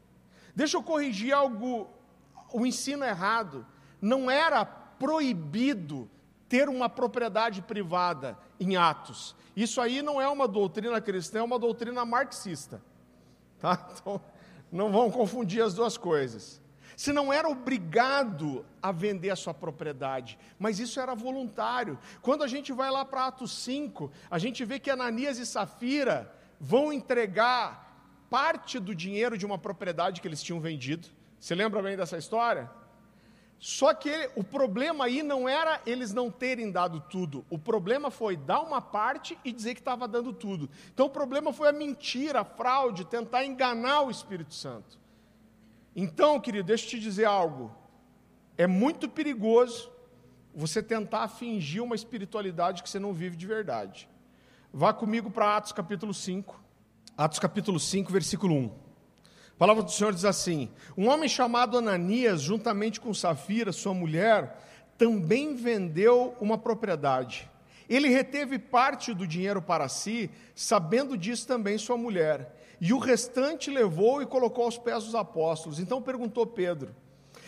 Deixa 0.54 0.76
eu 0.76 0.82
corrigir 0.82 1.32
algo, 1.32 1.88
o 2.52 2.66
ensino 2.66 3.04
errado. 3.04 3.66
Não 4.00 4.30
era 4.30 4.64
proibido 4.64 6.10
ter 6.48 6.68
uma 6.68 6.88
propriedade 6.88 7.62
privada 7.62 8.38
em 8.58 8.76
Atos. 8.76 9.36
Isso 9.54 9.80
aí 9.80 10.02
não 10.02 10.20
é 10.20 10.28
uma 10.28 10.48
doutrina 10.48 11.00
cristã, 11.00 11.40
é 11.40 11.42
uma 11.42 11.58
doutrina 11.58 12.04
marxista. 12.04 12.82
Tá? 13.60 13.88
Então, 14.00 14.20
não 14.70 14.90
vão 14.90 15.10
confundir 15.10 15.62
as 15.62 15.74
duas 15.74 15.96
coisas. 15.96 16.60
Se 16.96 17.12
não 17.12 17.32
era 17.32 17.48
obrigado 17.48 18.66
a 18.82 18.90
vender 18.90 19.30
a 19.30 19.36
sua 19.36 19.54
propriedade, 19.54 20.36
mas 20.58 20.80
isso 20.80 20.98
era 20.98 21.14
voluntário. 21.14 21.96
Quando 22.20 22.42
a 22.42 22.48
gente 22.48 22.72
vai 22.72 22.90
lá 22.90 23.04
para 23.04 23.26
Atos 23.26 23.52
5, 23.52 24.10
a 24.28 24.38
gente 24.38 24.64
vê 24.64 24.80
que 24.80 24.90
Ananias 24.90 25.38
e 25.38 25.46
Safira 25.46 26.34
vão 26.60 26.92
entregar 26.92 27.88
parte 28.28 28.80
do 28.80 28.94
dinheiro 28.94 29.38
de 29.38 29.46
uma 29.46 29.56
propriedade 29.56 30.20
que 30.20 30.26
eles 30.26 30.42
tinham 30.42 30.60
vendido. 30.60 31.08
Você 31.38 31.54
lembra 31.54 31.80
bem 31.80 31.96
dessa 31.96 32.18
história? 32.18 32.68
Só 33.58 33.92
que 33.92 34.30
o 34.36 34.44
problema 34.44 35.06
aí 35.06 35.22
não 35.22 35.48
era 35.48 35.80
eles 35.84 36.14
não 36.14 36.30
terem 36.30 36.70
dado 36.70 37.00
tudo, 37.00 37.44
o 37.50 37.58
problema 37.58 38.10
foi 38.10 38.36
dar 38.36 38.60
uma 38.60 38.80
parte 38.80 39.36
e 39.44 39.52
dizer 39.52 39.74
que 39.74 39.80
estava 39.80 40.06
dando 40.06 40.32
tudo. 40.32 40.70
Então 40.94 41.06
o 41.06 41.10
problema 41.10 41.52
foi 41.52 41.68
a 41.68 41.72
mentira, 41.72 42.40
a 42.40 42.44
fraude, 42.44 43.04
tentar 43.04 43.44
enganar 43.44 44.02
o 44.02 44.10
Espírito 44.10 44.54
Santo. 44.54 44.98
Então, 45.94 46.38
querido, 46.38 46.68
deixa 46.68 46.84
eu 46.86 46.90
te 46.90 47.00
dizer 47.00 47.24
algo. 47.24 47.74
É 48.56 48.68
muito 48.68 49.08
perigoso 49.08 49.90
você 50.54 50.80
tentar 50.80 51.26
fingir 51.26 51.82
uma 51.82 51.96
espiritualidade 51.96 52.82
que 52.82 52.88
você 52.88 53.00
não 53.00 53.12
vive 53.12 53.36
de 53.36 53.46
verdade. 53.46 54.08
Vá 54.72 54.92
comigo 54.92 55.30
para 55.30 55.56
Atos 55.56 55.72
capítulo 55.72 56.14
5. 56.14 56.60
Atos 57.16 57.40
capítulo 57.40 57.80
5, 57.80 58.12
versículo 58.12 58.54
1. 58.54 58.87
A 59.58 59.66
palavra 59.66 59.82
do 59.82 59.90
Senhor 59.90 60.14
diz 60.14 60.24
assim: 60.24 60.70
Um 60.96 61.08
homem 61.08 61.28
chamado 61.28 61.76
Ananias, 61.76 62.40
juntamente 62.40 63.00
com 63.00 63.12
Safira, 63.12 63.72
sua 63.72 63.92
mulher, 63.92 64.56
também 64.96 65.56
vendeu 65.56 66.36
uma 66.40 66.56
propriedade. 66.56 67.50
Ele 67.88 68.08
reteve 68.08 68.56
parte 68.56 69.12
do 69.12 69.26
dinheiro 69.26 69.60
para 69.60 69.88
si, 69.88 70.30
sabendo 70.54 71.18
disso 71.18 71.44
também 71.44 71.76
sua 71.76 71.96
mulher. 71.96 72.54
E 72.80 72.92
o 72.92 72.98
restante 72.98 73.68
levou 73.68 74.22
e 74.22 74.26
colocou 74.26 74.64
aos 74.64 74.78
pés 74.78 75.02
dos 75.02 75.16
apóstolos. 75.16 75.80
Então 75.80 76.00
perguntou 76.00 76.46
Pedro: 76.46 76.94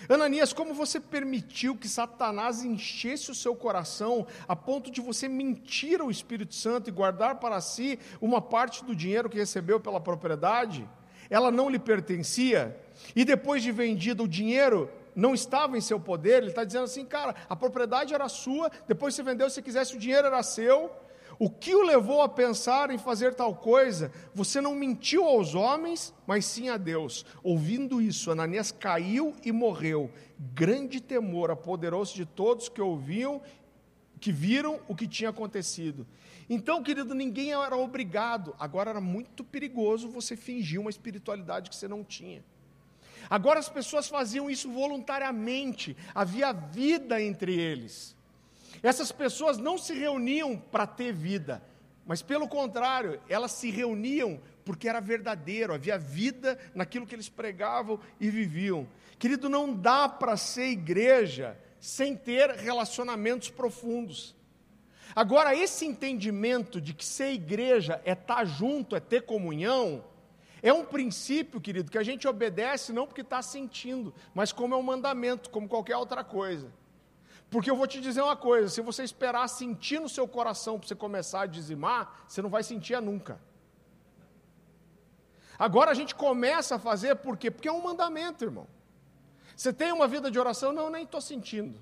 Ananias, 0.09 0.53
como 0.53 0.75
você 0.75 0.99
permitiu 0.99 1.77
que 1.77 1.89
Satanás 1.89 2.65
enchesse 2.65 3.31
o 3.31 3.37
seu 3.37 3.55
coração 3.55 4.27
a 4.49 4.57
ponto 4.57 4.91
de 4.91 5.01
você 5.01 5.29
mentir 5.29 6.01
ao 6.01 6.11
Espírito 6.11 6.57
Santo 6.57 6.91
e 6.91 6.93
guardar 6.93 7.37
para 7.37 7.61
si 7.61 8.01
uma 8.21 8.41
parte 8.41 8.85
do 8.85 8.97
dinheiro 8.97 9.31
que 9.31 9.39
recebeu 9.39 9.79
pela 9.79 10.01
propriedade? 10.01 10.89
Ela 11.31 11.51
não 11.51 11.71
lhe 11.71 11.79
pertencia, 11.79 12.77
e 13.17 13.25
depois 13.25 13.63
de 13.63 13.73
vendido 13.73 14.25
o 14.25 14.29
dinheiro 14.29 14.91
não 15.15 15.33
estava 15.33 15.79
em 15.79 15.81
seu 15.81 15.99
poder, 15.99 16.39
ele 16.39 16.49
está 16.49 16.65
dizendo 16.65 16.85
assim, 16.85 17.05
cara, 17.05 17.35
a 17.49 17.57
propriedade 17.57 18.13
era 18.13 18.29
sua, 18.29 18.71
depois 18.87 19.15
você 19.15 19.23
vendeu, 19.23 19.49
se 19.49 19.63
quisesse, 19.63 19.97
o 19.97 19.99
dinheiro 19.99 20.27
era 20.27 20.43
seu. 20.43 20.91
O 21.39 21.49
que 21.49 21.75
o 21.75 21.83
levou 21.83 22.21
a 22.21 22.29
pensar 22.29 22.91
em 22.91 22.99
fazer 22.99 23.35
tal 23.35 23.55
coisa? 23.55 24.13
Você 24.35 24.61
não 24.61 24.75
mentiu 24.75 25.25
aos 25.25 25.55
homens, 25.55 26.13
mas 26.27 26.45
sim 26.45 26.69
a 26.69 26.77
Deus. 26.77 27.25
Ouvindo 27.43 28.03
isso, 28.03 28.31
Ananias 28.31 28.71
caiu 28.71 29.35
e 29.43 29.51
morreu. 29.51 30.11
Grande 30.39 31.01
temor 31.01 31.51
apoderou-se 31.51 32.15
de 32.15 32.27
todos 32.27 32.69
que 32.69 32.83
ouviam, 32.83 33.41
que 34.21 34.31
viram 34.31 34.81
o 34.87 34.95
que 34.95 35.09
tinha 35.09 35.31
acontecido. 35.31 36.07
Então, 36.49 36.83
querido, 36.83 37.15
ninguém 37.15 37.53
era 37.53 37.77
obrigado. 37.77 38.55
Agora 38.59 38.91
era 38.91 39.01
muito 39.01 39.43
perigoso 39.43 40.09
você 40.09 40.37
fingir 40.37 40.81
uma 40.81 40.91
espiritualidade 40.91 41.71
que 41.71 41.77
você 41.77 41.89
não 41.89 42.05
tinha. 42.05 42.45
Agora 43.29 43.61
as 43.61 43.69
pessoas 43.69 44.09
faziam 44.09 44.51
isso 44.51 44.71
voluntariamente, 44.71 45.97
havia 46.15 46.53
vida 46.53 47.23
entre 47.23 47.55
eles. 47.55 48.17
Essas 48.83 49.13
pessoas 49.13 49.59
não 49.59 49.79
se 49.79 49.95
reuniam 49.95 50.57
para 50.57 50.87
ter 50.87 51.13
vida, 51.13 51.63
mas 52.07 52.23
pelo 52.23 52.49
contrário, 52.49 53.21
elas 53.29 53.53
se 53.53 53.71
reuniam 53.71 54.41
porque 54.65 54.89
era 54.89 55.01
verdadeiro, 55.01 55.73
havia 55.73 55.99
vida 55.99 56.59
naquilo 56.75 57.07
que 57.07 57.15
eles 57.15 57.29
pregavam 57.29 58.01
e 58.19 58.29
viviam. 58.31 58.89
Querido, 59.19 59.49
não 59.49 59.73
dá 59.73 60.09
para 60.09 60.37
ser 60.37 60.67
igreja 60.69 61.57
sem 61.81 62.15
ter 62.15 62.51
relacionamentos 62.51 63.49
profundos. 63.49 64.37
Agora, 65.17 65.55
esse 65.57 65.85
entendimento 65.87 66.81
de 66.81 66.95
que 66.95 67.05
ser 67.05 67.33
igreja 67.33 68.01
é 68.05 68.13
estar 68.13 68.45
junto, 68.45 68.95
é 68.95 69.01
ter 69.01 69.23
comunhão, 69.23 70.05
é 70.63 70.73
um 70.73 70.85
princípio, 70.85 71.61
querido, 71.61 71.91
que 71.91 71.99
a 71.99 72.03
gente 72.03 72.29
obedece 72.29 72.93
não 72.93 73.07
porque 73.07 73.23
está 73.23 73.41
sentindo, 73.43 74.15
mas 74.35 74.53
como 74.53 74.75
é 74.75 74.77
um 74.77 74.83
mandamento, 74.83 75.51
como 75.51 75.69
qualquer 75.69 75.97
outra 75.97 76.23
coisa. 76.23 76.71
Porque 77.49 77.71
eu 77.71 77.77
vou 77.77 77.87
te 77.87 78.01
dizer 78.01 78.23
uma 78.23 78.37
coisa: 78.37 78.69
se 78.69 78.81
você 78.81 79.03
esperar 79.03 79.49
sentir 79.49 80.01
no 80.01 80.09
seu 80.09 80.29
coração 80.29 80.79
para 80.79 80.87
você 80.87 80.95
começar 80.95 81.43
a 81.43 81.47
dizimar, 81.47 82.25
você 82.29 82.41
não 82.43 82.51
vai 82.51 82.63
sentir 82.63 83.01
nunca. 83.01 83.41
Agora 85.59 85.91
a 85.91 85.95
gente 85.95 86.15
começa 86.15 86.77
a 86.77 86.79
fazer 86.79 87.17
por 87.17 87.37
quê? 87.37 87.51
Porque 87.51 87.69
é 87.69 87.73
um 87.73 87.83
mandamento, 87.83 88.45
irmão. 88.45 88.67
Você 89.61 89.75
tem 89.75 89.93
uma 89.93 90.09
vida 90.09 90.31
de 90.31 90.39
oração? 90.39 90.73
Não, 90.73 90.89
nem 90.89 91.03
estou 91.03 91.21
sentindo. 91.21 91.79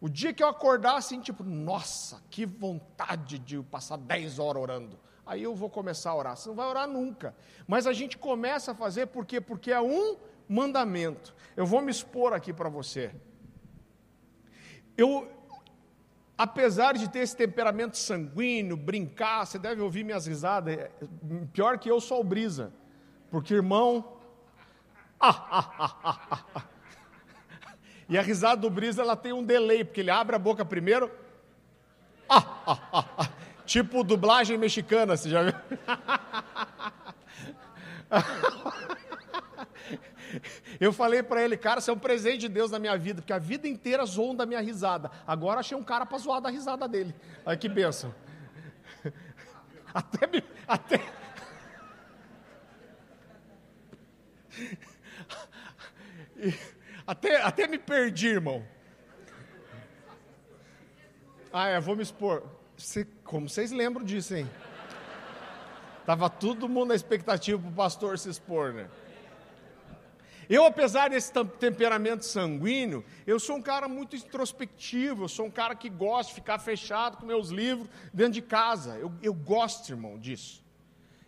O 0.00 0.08
dia 0.08 0.32
que 0.32 0.42
eu 0.42 0.48
acordar 0.48 0.96
assim, 0.96 1.20
tipo, 1.20 1.44
nossa, 1.44 2.20
que 2.28 2.44
vontade 2.44 3.38
de 3.38 3.62
passar 3.62 3.96
10 3.96 4.40
horas 4.40 4.60
orando. 4.60 4.98
Aí 5.24 5.44
eu 5.44 5.54
vou 5.54 5.70
começar 5.70 6.10
a 6.10 6.16
orar. 6.16 6.36
Você 6.36 6.48
não 6.48 6.56
vai 6.56 6.66
orar 6.66 6.88
nunca. 6.88 7.32
Mas 7.64 7.86
a 7.86 7.92
gente 7.92 8.18
começa 8.18 8.72
a 8.72 8.74
fazer 8.74 9.06
por 9.06 9.24
quê? 9.24 9.40
Porque 9.40 9.70
é 9.70 9.80
um 9.80 10.16
mandamento. 10.48 11.32
Eu 11.56 11.64
vou 11.64 11.80
me 11.80 11.92
expor 11.92 12.32
aqui 12.32 12.52
para 12.52 12.68
você. 12.68 13.14
Eu, 14.96 15.30
apesar 16.36 16.94
de 16.94 17.08
ter 17.08 17.20
esse 17.20 17.36
temperamento 17.36 17.96
sanguíneo, 17.96 18.76
brincar, 18.76 19.46
você 19.46 19.60
deve 19.60 19.80
ouvir 19.80 20.02
minhas 20.02 20.26
risadas. 20.26 20.76
É, 20.76 20.90
pior 21.52 21.78
que 21.78 21.88
eu 21.88 22.00
sou 22.00 22.20
o 22.20 22.24
brisa. 22.24 22.72
Porque, 23.30 23.54
irmão. 23.54 24.04
Ah, 24.04 24.08
ah, 24.08 24.08
ah, 24.08 24.08
ah, 24.08 24.10
ah. 24.10 24.12
ah. 24.12 24.16
E 28.08 28.16
a 28.16 28.22
risada 28.22 28.60
do 28.60 28.70
Brisa 28.70 29.02
ela 29.02 29.16
tem 29.16 29.32
um 29.32 29.42
delay, 29.42 29.84
porque 29.84 30.00
ele 30.00 30.10
abre 30.10 30.36
a 30.36 30.38
boca 30.38 30.64
primeiro. 30.64 31.10
Tipo 33.66 34.04
dublagem 34.04 34.56
mexicana, 34.56 35.16
você 35.16 35.28
já 35.28 35.42
viu? 35.42 35.52
Eu 40.78 40.92
falei 40.92 41.22
para 41.22 41.42
ele, 41.42 41.56
cara, 41.56 41.80
você 41.80 41.90
é 41.90 41.94
um 41.94 41.98
presente 41.98 42.42
de 42.42 42.48
Deus 42.48 42.70
na 42.70 42.78
minha 42.78 42.96
vida, 42.96 43.22
porque 43.22 43.32
a 43.32 43.38
vida 43.38 43.66
inteira 43.66 44.04
zoam 44.04 44.36
da 44.36 44.46
minha 44.46 44.60
risada. 44.60 45.10
Agora 45.26 45.60
achei 45.60 45.76
um 45.76 45.82
cara 45.82 46.06
para 46.06 46.18
zoar 46.18 46.40
da 46.40 46.50
risada 46.50 46.86
dele. 46.86 47.12
Olha 47.44 47.56
que 47.56 47.68
benção. 47.68 48.14
Até 49.92 50.28
até 50.68 51.00
e, 56.36 56.54
até, 57.06 57.42
até 57.42 57.66
me 57.66 57.78
perdi, 57.78 58.28
irmão. 58.28 58.64
Ah, 61.52 61.68
é, 61.68 61.80
vou 61.80 61.96
me 61.96 62.02
expor. 62.02 62.42
Cê, 62.76 63.06
como 63.24 63.48
vocês 63.48 63.70
lembram 63.70 64.04
disso, 64.04 64.34
hein? 64.34 64.48
Tava 66.04 66.28
todo 66.28 66.68
mundo 66.68 66.88
na 66.88 66.94
expectativa 66.94 67.60
para 67.60 67.70
o 67.70 67.72
pastor 67.72 68.18
se 68.18 68.28
expor, 68.28 68.72
né? 68.72 68.88
Eu, 70.48 70.64
apesar 70.64 71.10
desse 71.10 71.32
temperamento 71.58 72.24
sanguíneo, 72.24 73.04
eu 73.26 73.40
sou 73.40 73.56
um 73.56 73.62
cara 73.62 73.88
muito 73.88 74.14
introspectivo, 74.14 75.24
eu 75.24 75.28
sou 75.28 75.46
um 75.46 75.50
cara 75.50 75.74
que 75.74 75.88
gosta 75.88 76.30
de 76.30 76.34
ficar 76.36 76.60
fechado 76.60 77.16
com 77.16 77.26
meus 77.26 77.48
livros 77.48 77.88
dentro 78.14 78.34
de 78.34 78.42
casa. 78.42 78.96
Eu, 78.96 79.12
eu 79.20 79.34
gosto, 79.34 79.90
irmão, 79.90 80.16
disso. 80.18 80.64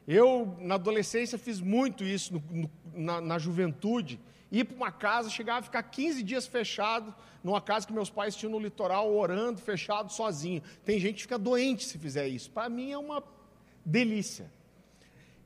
Eu, 0.07 0.57
na 0.61 0.77
adolescência, 0.77 1.37
fiz 1.37 1.61
muito 1.61 2.05
isso, 2.05 2.35
no, 2.35 2.43
no, 2.51 2.71
na, 2.95 3.21
na 3.21 3.39
juventude. 3.39 4.21
Ir 4.51 4.65
para 4.65 4.77
uma 4.77 4.91
casa, 4.91 5.29
chegava 5.29 5.61
a 5.61 5.63
ficar 5.63 5.83
15 5.83 6.23
dias 6.23 6.47
fechado 6.47 7.15
numa 7.45 7.61
casa 7.61 7.87
que 7.87 7.93
meus 7.93 8.11
pais 8.11 8.35
tinham 8.35 8.53
no 8.53 8.59
litoral, 8.59 9.15
orando, 9.15 9.61
fechado, 9.61 10.11
sozinho. 10.11 10.63
Tem 10.85 10.99
gente 10.99 11.17
que 11.17 11.23
fica 11.23 11.39
doente 11.39 11.85
se 11.85 11.99
fizer 11.99 12.27
isso. 12.29 12.51
Para 12.51 12.69
mim 12.69 12.91
é 12.91 12.99
uma 12.99 13.23
delícia. 13.85 14.51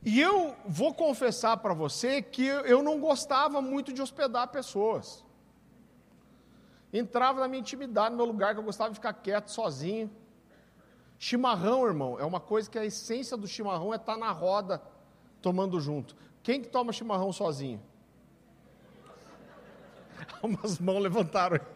E 0.04 0.20
eu 0.20 0.56
vou 0.66 0.92
confessar 0.94 1.56
para 1.58 1.74
você 1.74 2.20
que 2.20 2.44
eu 2.44 2.82
não 2.82 2.98
gostava 2.98 3.60
muito 3.60 3.92
de 3.92 4.02
hospedar 4.02 4.48
pessoas. 4.48 5.24
Entrava 6.92 7.40
na 7.40 7.48
minha 7.48 7.60
intimidade, 7.60 8.10
no 8.10 8.16
meu 8.16 8.26
lugar, 8.26 8.54
que 8.54 8.60
eu 8.60 8.64
gostava 8.64 8.90
de 8.90 8.96
ficar 8.96 9.12
quieto, 9.14 9.48
sozinho. 9.50 10.10
Chimarrão, 11.18 11.86
irmão, 11.86 12.18
é 12.18 12.24
uma 12.24 12.40
coisa 12.40 12.68
que 12.68 12.78
a 12.78 12.84
essência 12.84 13.36
do 13.36 13.46
chimarrão 13.46 13.92
é 13.92 13.96
estar 13.96 14.14
tá 14.14 14.18
na 14.18 14.32
roda, 14.32 14.82
tomando 15.40 15.80
junto. 15.80 16.16
Quem 16.42 16.60
que 16.60 16.68
toma 16.68 16.92
chimarrão 16.92 17.32
sozinho? 17.32 17.80
Umas 20.42 20.78
mãos 20.78 21.00
levantaram. 21.00 21.60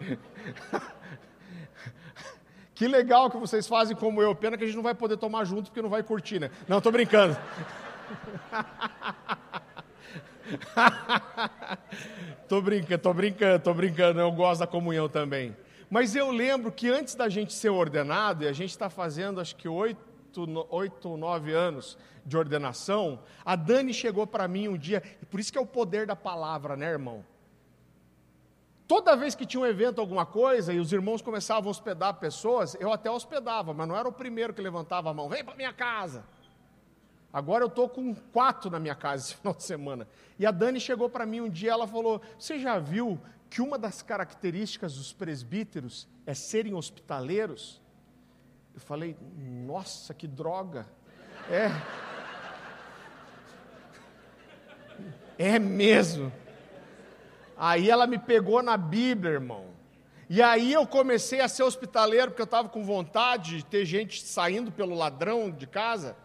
que 2.75 2.89
legal 2.89 3.31
que 3.31 3.37
vocês 3.37 3.67
fazem 3.67 3.97
como 3.97 4.23
eu. 4.23 4.35
Pena 4.35 4.57
que 4.57 4.65
a 4.65 4.67
gente 4.67 4.77
não 4.77 4.83
vai 4.83 4.95
poder 4.95 5.17
tomar 5.17 5.45
junto 5.45 5.71
porque 5.71 5.83
não 5.83 5.91
vai 5.91 6.03
curtir, 6.03 6.41
né? 6.41 6.51
Não, 6.69 6.79
estou 6.79 6.93
brincando. 6.93 7.37
tô 12.49 12.61
brincando, 12.61 13.03
tô 13.03 13.15
brincando, 13.15 13.63
tô 13.63 13.75
brincando, 13.75 14.21
eu 14.21 14.33
gosto 14.33 14.61
da 14.61 14.67
comunhão 14.67 15.09
também. 15.09 15.57
Mas 15.89 16.17
eu 16.17 16.31
lembro 16.31 16.73
que 16.73 16.89
antes 16.89 17.15
da 17.15 17.29
gente 17.29 17.53
ser 17.53 17.71
ordenado, 17.71 18.45
e 18.45 18.49
a 18.49 18.53
gente 18.53 18.71
está 18.71 18.91
fazendo 18.91 19.41
acho 19.41 19.55
que 19.57 19.69
oito, 19.69 20.01
oito, 20.71 21.17
nove 21.17 21.53
anos 21.53 21.97
de 22.25 22.37
ordenação, 22.37 23.21
a 23.45 23.55
Dani 23.55 23.95
chegou 23.95 24.27
para 24.27 24.49
mim 24.49 24.67
um 24.69 24.77
dia, 24.77 25.03
e 25.23 25.27
por 25.27 25.39
isso 25.39 25.53
que 25.53 25.59
é 25.59 25.61
o 25.61 25.67
poder 25.67 26.07
da 26.07 26.17
palavra, 26.17 26.77
né, 26.77 26.91
irmão? 26.91 27.25
Toda 28.87 29.17
vez 29.17 29.35
que 29.35 29.45
tinha 29.45 29.61
um 29.61 29.67
evento, 29.67 30.01
alguma 30.01 30.25
coisa, 30.25 30.73
e 30.73 30.79
os 30.79 30.93
irmãos 30.93 31.21
começavam 31.21 31.69
a 31.69 31.71
hospedar 31.71 32.15
pessoas, 32.15 32.77
eu 32.79 32.93
até 32.93 33.11
hospedava, 33.11 33.75
mas 33.75 33.89
não 33.89 33.97
era 33.97 34.09
o 34.09 34.13
primeiro 34.13 34.55
que 34.55 34.63
levantava 34.63 35.11
a 35.11 35.15
mão, 35.15 35.29
vem 35.29 35.45
para 35.45 35.57
minha 35.57 35.73
casa. 35.73 36.25
Agora 37.33 37.65
eu 37.65 37.69
estou 37.69 37.89
com 37.89 38.15
quatro 38.15 38.71
na 38.71 38.79
minha 38.79 38.95
casa 38.95 39.25
esse 39.25 39.35
final 39.37 39.55
de 39.55 39.65
semana. 39.65 40.09
E 40.39 40.47
a 40.47 40.51
Dani 40.53 40.79
chegou 40.79 41.11
para 41.11 41.27
mim 41.27 41.41
um 41.41 41.51
dia, 41.51 41.73
ela 41.73 41.87
falou: 41.87 42.23
Você 42.39 42.59
já 42.59 42.79
viu 42.79 43.21
que 43.51 43.61
uma 43.61 43.77
das 43.77 44.03
características 44.03 44.95
dos 44.95 45.13
presbíteros 45.13 46.09
é 46.25 46.33
serem 46.33 46.73
hospitaleiros? 46.73 47.83
Eu 48.73 48.81
falei: 48.81 49.17
Nossa, 49.37 50.15
que 50.15 50.27
droga! 50.27 50.87
É. 51.51 51.71
É 55.39 55.59
mesmo. 55.59 56.33
Aí 57.57 57.89
ela 57.89 58.07
me 58.07 58.19
pegou 58.19 58.63
na 58.63 58.77
Bíblia, 58.77 59.33
irmão. 59.33 59.67
E 60.29 60.43
aí 60.43 60.73
eu 60.73 60.87
comecei 60.87 61.41
a 61.41 61.49
ser 61.49 61.63
hospitaleiro, 61.63 62.33
porque 62.33 62.43
eu 62.43 62.47
estava 62.47 62.69
com 62.69 62.85
vontade 62.85 63.59
de 63.59 63.65
ter 63.65 63.85
gente 63.85 64.23
saindo 64.23 64.73
pelo 64.73 64.95
ladrão 64.95 65.51
de 65.51 65.67
casa. 65.67 66.17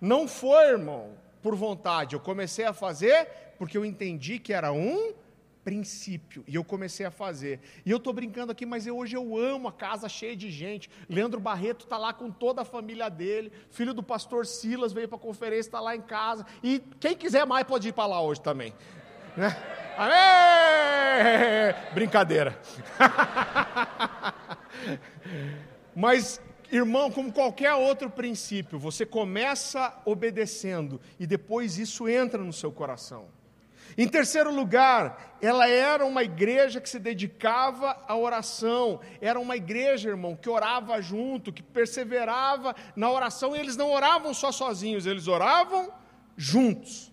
Não 0.00 0.28
foi, 0.28 0.70
irmão, 0.70 1.12
por 1.42 1.54
vontade. 1.54 2.14
Eu 2.14 2.20
comecei 2.20 2.64
a 2.64 2.72
fazer 2.72 3.28
porque 3.58 3.76
eu 3.76 3.84
entendi 3.84 4.38
que 4.38 4.52
era 4.52 4.70
um 4.72 5.12
princípio. 5.64 6.44
E 6.46 6.54
eu 6.54 6.62
comecei 6.62 7.04
a 7.04 7.10
fazer. 7.10 7.60
E 7.84 7.90
eu 7.90 7.96
estou 7.96 8.12
brincando 8.12 8.52
aqui, 8.52 8.64
mas 8.64 8.86
eu, 8.86 8.96
hoje 8.96 9.16
eu 9.16 9.36
amo 9.36 9.68
a 9.68 9.72
casa 9.72 10.08
cheia 10.08 10.36
de 10.36 10.50
gente. 10.50 10.88
Leandro 11.08 11.40
Barreto 11.40 11.84
está 11.84 11.98
lá 11.98 12.12
com 12.12 12.30
toda 12.30 12.62
a 12.62 12.64
família 12.64 13.08
dele. 13.08 13.52
Filho 13.70 13.92
do 13.92 14.02
pastor 14.02 14.46
Silas 14.46 14.92
veio 14.92 15.08
para 15.08 15.16
a 15.16 15.20
conferência, 15.20 15.68
está 15.68 15.80
lá 15.80 15.96
em 15.96 16.00
casa. 16.00 16.46
E 16.62 16.80
quem 17.00 17.16
quiser 17.16 17.44
mais 17.46 17.66
pode 17.66 17.88
ir 17.88 17.92
para 17.92 18.06
lá 18.06 18.22
hoje 18.22 18.40
também. 18.40 18.72
Né? 19.36 19.56
Aê! 19.98 21.74
Brincadeira. 21.92 22.56
mas 25.94 26.40
Irmão, 26.70 27.10
como 27.10 27.32
qualquer 27.32 27.72
outro 27.72 28.10
princípio, 28.10 28.78
você 28.78 29.06
começa 29.06 29.94
obedecendo 30.04 31.00
e 31.18 31.26
depois 31.26 31.78
isso 31.78 32.06
entra 32.06 32.44
no 32.44 32.52
seu 32.52 32.70
coração. 32.70 33.26
Em 33.96 34.06
terceiro 34.06 34.54
lugar, 34.54 35.38
ela 35.40 35.66
era 35.66 36.04
uma 36.04 36.22
igreja 36.22 36.78
que 36.78 36.90
se 36.90 36.98
dedicava 36.98 37.96
à 38.06 38.14
oração, 38.14 39.00
era 39.18 39.40
uma 39.40 39.56
igreja, 39.56 40.10
irmão, 40.10 40.36
que 40.36 40.50
orava 40.50 41.00
junto, 41.00 41.52
que 41.52 41.62
perseverava 41.62 42.76
na 42.94 43.10
oração, 43.10 43.56
e 43.56 43.58
eles 43.58 43.76
não 43.76 43.90
oravam 43.90 44.34
só 44.34 44.52
sozinhos, 44.52 45.06
eles 45.06 45.26
oravam 45.26 45.90
juntos. 46.36 47.10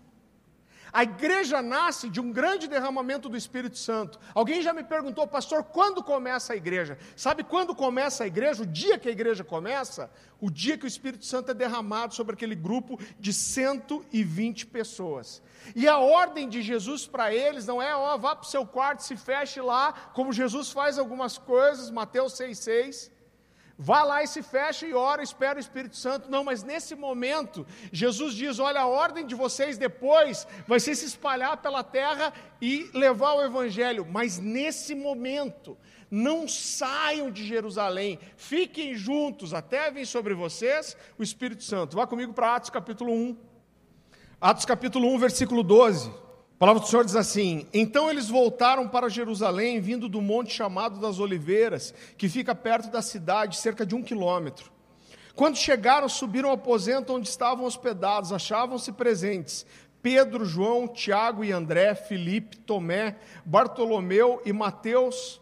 A 0.96 1.04
igreja 1.04 1.62
nasce 1.62 2.10
de 2.10 2.22
um 2.22 2.32
grande 2.32 2.70
derramamento 2.70 3.28
do 3.28 3.36
Espírito 3.36 3.78
Santo. 3.78 4.18
Alguém 4.34 4.62
já 4.62 4.72
me 4.72 4.82
perguntou, 4.82 5.28
pastor, 5.28 5.62
quando 5.62 6.02
começa 6.02 6.54
a 6.54 6.56
igreja? 6.56 6.98
Sabe 7.18 7.44
quando 7.44 7.76
começa 7.76 8.24
a 8.24 8.28
igreja? 8.28 8.64
O 8.64 8.66
dia 8.66 8.98
que 8.98 9.10
a 9.10 9.12
igreja 9.12 9.44
começa? 9.44 10.10
O 10.40 10.50
dia 10.50 10.78
que 10.78 10.86
o 10.86 10.88
Espírito 10.88 11.26
Santo 11.26 11.52
é 11.52 11.54
derramado 11.54 12.16
sobre 12.16 12.36
aquele 12.36 12.56
grupo 12.56 12.98
de 13.20 13.34
120 13.34 14.68
pessoas. 14.68 15.44
E 15.76 15.86
a 15.86 15.98
ordem 15.98 16.48
de 16.48 16.62
Jesus 16.62 17.06
para 17.06 17.36
eles 17.36 17.68
não 17.68 17.82
é, 17.82 17.94
ó, 17.94 18.18
vá 18.18 18.34
para 18.34 18.46
o 18.46 18.50
seu 18.50 18.66
quarto, 18.66 19.04
se 19.04 19.18
feche 19.18 19.60
lá, 19.60 19.92
como 20.14 20.32
Jesus 20.32 20.72
faz 20.72 20.98
algumas 20.98 21.38
coisas, 21.38 21.92
Mateus 21.92 22.36
6,6. 22.36 23.12
Vá 23.78 24.04
lá 24.04 24.24
e 24.24 24.28
se 24.28 24.42
fecha 24.42 24.88
e 24.88 24.94
ora, 24.94 25.22
espera 25.22 25.58
o 25.58 25.60
Espírito 25.60 25.98
Santo. 25.98 26.32
Não, 26.32 26.46
mas 26.46 26.64
nesse 26.64 26.96
momento, 26.96 27.68
Jesus 27.92 28.34
diz: 28.34 28.58
olha, 28.58 28.82
a 28.82 28.88
ordem 28.88 29.26
de 29.26 29.36
vocês 29.36 29.78
depois 29.78 30.48
vai 30.66 30.80
ser 30.80 30.96
se 30.96 31.06
espalhar 31.06 31.58
pela 31.58 31.84
terra 31.84 32.34
e 32.62 32.90
levar 32.94 33.34
o 33.34 33.44
Evangelho. 33.44 34.08
Mas 34.10 34.40
nesse 34.40 34.96
momento, 34.96 35.78
não 36.10 36.48
saiam 36.48 37.30
de 37.30 37.46
Jerusalém, 37.46 38.18
fiquem 38.38 38.96
juntos 38.96 39.54
até 39.54 39.92
vir 39.92 40.06
sobre 40.06 40.34
vocês 40.34 40.96
o 41.18 41.24
Espírito 41.24 41.64
Santo. 41.64 41.98
Vá 41.98 42.08
comigo 42.08 42.34
para 42.34 42.56
Atos 42.56 42.70
capítulo 42.70 43.12
1. 43.12 43.38
Atos 44.40 44.64
capítulo 44.64 45.14
1, 45.14 45.20
versículo 45.20 45.64
12. 45.64 46.25
A 46.56 46.58
palavra 46.58 46.82
do 46.82 46.88
Senhor 46.88 47.04
diz 47.04 47.18
assim: 47.18 47.68
Então 47.74 48.10
eles 48.10 48.30
voltaram 48.30 48.88
para 48.88 49.10
Jerusalém, 49.10 49.82
vindo 49.82 50.08
do 50.08 50.22
monte 50.22 50.54
chamado 50.54 51.02
das 51.02 51.20
Oliveiras, 51.20 51.94
que 52.18 52.30
fica 52.30 52.56
perto 52.56 52.90
da 52.90 53.02
cidade, 53.02 53.58
cerca 53.58 53.86
de 53.86 53.94
um 53.94 54.02
quilômetro. 54.02 54.72
Quando 55.36 55.58
chegaram, 55.58 56.08
subiram 56.08 56.48
ao 56.48 56.56
aposento 56.56 57.14
onde 57.14 57.28
estavam 57.28 57.66
hospedados, 57.66 58.32
achavam-se 58.32 58.94
presentes 58.94 59.66
Pedro, 60.02 60.46
João, 60.46 60.88
Tiago 60.88 61.44
e 61.44 61.52
André, 61.52 61.94
Filipe, 61.94 62.58
Tomé, 62.60 63.18
Bartolomeu 63.44 64.42
e 64.46 64.54
Mateus, 64.54 65.42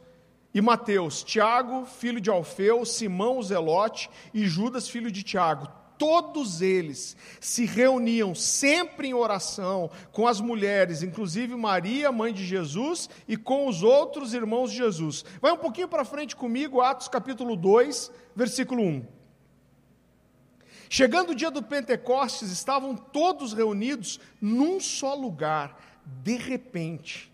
e 0.52 0.62
Mateus, 0.62 1.24
Tiago, 1.24 1.86
filho 1.86 2.20
de 2.20 2.32
Alfeu, 2.32 2.84
Simão 2.86 3.38
o 3.38 3.44
Zelote 3.44 4.10
e 4.34 4.48
Judas, 4.48 4.90
filho 4.90 5.12
de 5.12 5.22
Tiago 5.22 5.83
todos 6.04 6.62
eles 6.62 7.16
se 7.40 7.64
reuniam 7.64 8.36
sempre 8.36 9.08
em 9.08 9.14
oração 9.14 9.90
com 10.12 10.28
as 10.28 10.42
mulheres, 10.42 11.02
inclusive 11.02 11.56
Maria, 11.56 12.12
mãe 12.12 12.34
de 12.34 12.46
Jesus, 12.46 13.10
e 13.26 13.38
com 13.38 13.70
os 13.70 13.84
outros 13.84 14.34
irmãos 14.34 14.70
de 14.70 14.76
Jesus. 14.76 15.24
Vai 15.42 15.54
um 15.54 15.58
pouquinho 15.58 15.88
para 15.88 16.04
frente 16.04 16.36
comigo, 16.36 16.82
Atos 16.82 17.08
capítulo 17.08 17.56
2, 17.56 18.12
versículo 18.36 18.84
1. 18.84 19.06
Chegando 20.90 21.30
o 21.30 21.36
dia 21.36 21.50
do 21.50 21.64
Pentecostes, 21.64 22.52
estavam 22.52 22.98
todos 22.98 23.54
reunidos 23.54 24.20
num 24.42 24.82
só 24.82 25.16
lugar. 25.16 25.80
De 26.22 26.36
repente, 26.36 27.32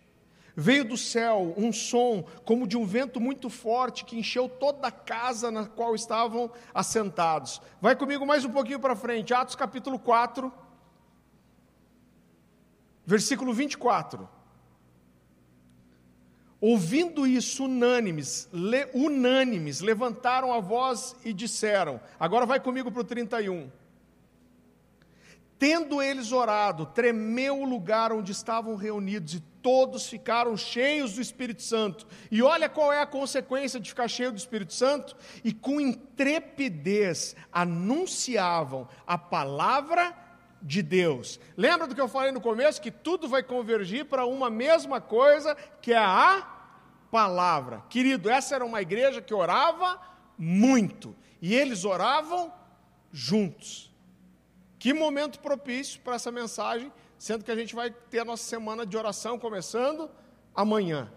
Veio 0.60 0.84
do 0.84 0.98
céu 0.98 1.54
um 1.56 1.72
som 1.72 2.22
como 2.44 2.68
de 2.68 2.76
um 2.76 2.86
vento 2.86 3.18
muito 3.18 3.50
forte 3.50 4.04
que 4.04 4.20
encheu 4.20 4.50
toda 4.50 4.90
a 4.90 4.92
casa 4.92 5.50
na 5.50 5.66
qual 5.66 5.96
estavam 5.96 6.52
assentados. 6.74 7.62
Vai 7.80 7.96
comigo 7.96 8.26
mais 8.26 8.44
um 8.44 8.52
pouquinho 8.52 8.78
para 8.78 8.94
frente, 8.94 9.34
Atos 9.34 9.56
capítulo 9.56 9.98
4, 9.98 10.52
versículo 13.06 13.54
24. 13.54 14.28
Ouvindo 16.60 17.26
isso, 17.26 17.64
unânimes, 17.64 18.50
le, 18.52 18.90
unânimes, 18.94 19.80
levantaram 19.80 20.52
a 20.52 20.60
voz 20.60 21.16
e 21.24 21.32
disseram: 21.32 22.02
Agora 22.20 22.46
vai 22.46 22.60
comigo 22.60 22.92
para 22.92 23.00
o 23.00 23.06
31. 23.06 23.72
Tendo 25.60 26.02
eles 26.02 26.32
orado, 26.32 26.86
tremeu 26.86 27.60
o 27.60 27.66
lugar 27.66 28.14
onde 28.14 28.32
estavam 28.32 28.78
reunidos 28.78 29.34
e 29.34 29.42
todos 29.62 30.08
ficaram 30.08 30.56
cheios 30.56 31.16
do 31.16 31.22
Espírito 31.22 31.62
Santo. 31.62 32.08
E 32.32 32.42
olha 32.42 32.70
qual 32.70 32.94
é 32.94 33.02
a 33.02 33.06
consequência 33.06 33.78
de 33.78 33.90
ficar 33.90 34.08
cheio 34.08 34.32
do 34.32 34.38
Espírito 34.38 34.74
Santo? 34.74 35.18
E 35.44 35.52
com 35.52 35.82
intrepidez 35.82 37.36
anunciavam 37.52 38.88
a 39.06 39.18
palavra 39.18 40.16
de 40.62 40.82
Deus. 40.82 41.42
Lembra 41.58 41.88
do 41.88 41.94
que 41.94 42.00
eu 42.00 42.08
falei 42.08 42.32
no 42.32 42.40
começo? 42.40 42.82
Que 42.82 42.90
tudo 42.90 43.28
vai 43.28 43.44
convergir 43.44 44.06
para 44.06 44.26
uma 44.26 44.50
mesma 44.50 45.02
coisa, 45.02 45.56
que 45.82 45.92
é 45.92 45.98
a 45.98 46.48
palavra. 47.12 47.84
Querido, 47.90 48.30
essa 48.30 48.56
era 48.56 48.66
uma 48.66 48.82
igreja 48.82 49.22
que 49.22 49.34
orava 49.34 50.00
muito. 50.38 51.14
E 51.42 51.54
eles 51.54 51.84
oravam 51.84 52.54
juntos. 53.12 53.89
Que 54.80 54.94
momento 54.94 55.40
propício 55.40 56.00
para 56.00 56.16
essa 56.16 56.32
mensagem, 56.32 56.92
sendo 57.18 57.44
que 57.44 57.52
a 57.52 57.56
gente 57.56 57.76
vai 57.76 57.92
ter 57.92 58.20
a 58.20 58.26
nossa 58.26 58.44
semana 58.44 58.86
de 58.86 58.96
oração 58.96 59.38
começando 59.38 60.10
amanhã. 60.56 61.12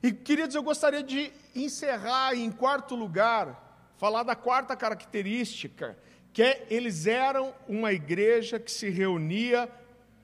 E, 0.00 0.12
queridos, 0.12 0.54
eu 0.54 0.62
gostaria 0.62 1.02
de 1.02 1.32
encerrar 1.54 2.36
em 2.36 2.48
quarto 2.52 2.94
lugar, 2.94 3.92
falar 3.96 4.22
da 4.22 4.36
quarta 4.36 4.76
característica, 4.76 5.98
que 6.32 6.42
é 6.44 6.66
eles 6.70 7.06
eram 7.08 7.52
uma 7.66 7.92
igreja 7.92 8.60
que 8.60 8.70
se 8.70 8.88
reunia 8.88 9.68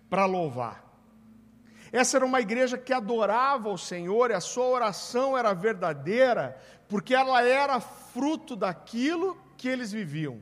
para 0.08 0.24
louvar. 0.26 0.84
Essa 1.90 2.18
era 2.18 2.24
uma 2.24 2.40
igreja 2.40 2.78
que 2.78 2.92
adorava 2.92 3.68
o 3.70 3.78
Senhor 3.78 4.30
e 4.30 4.34
a 4.34 4.40
sua 4.40 4.66
oração 4.66 5.36
era 5.36 5.52
verdadeira, 5.52 6.56
porque 6.88 7.12
ela 7.12 7.42
era 7.42 7.80
fruto 7.80 8.54
daquilo 8.54 9.36
que 9.56 9.68
eles 9.68 9.90
viviam. 9.90 10.40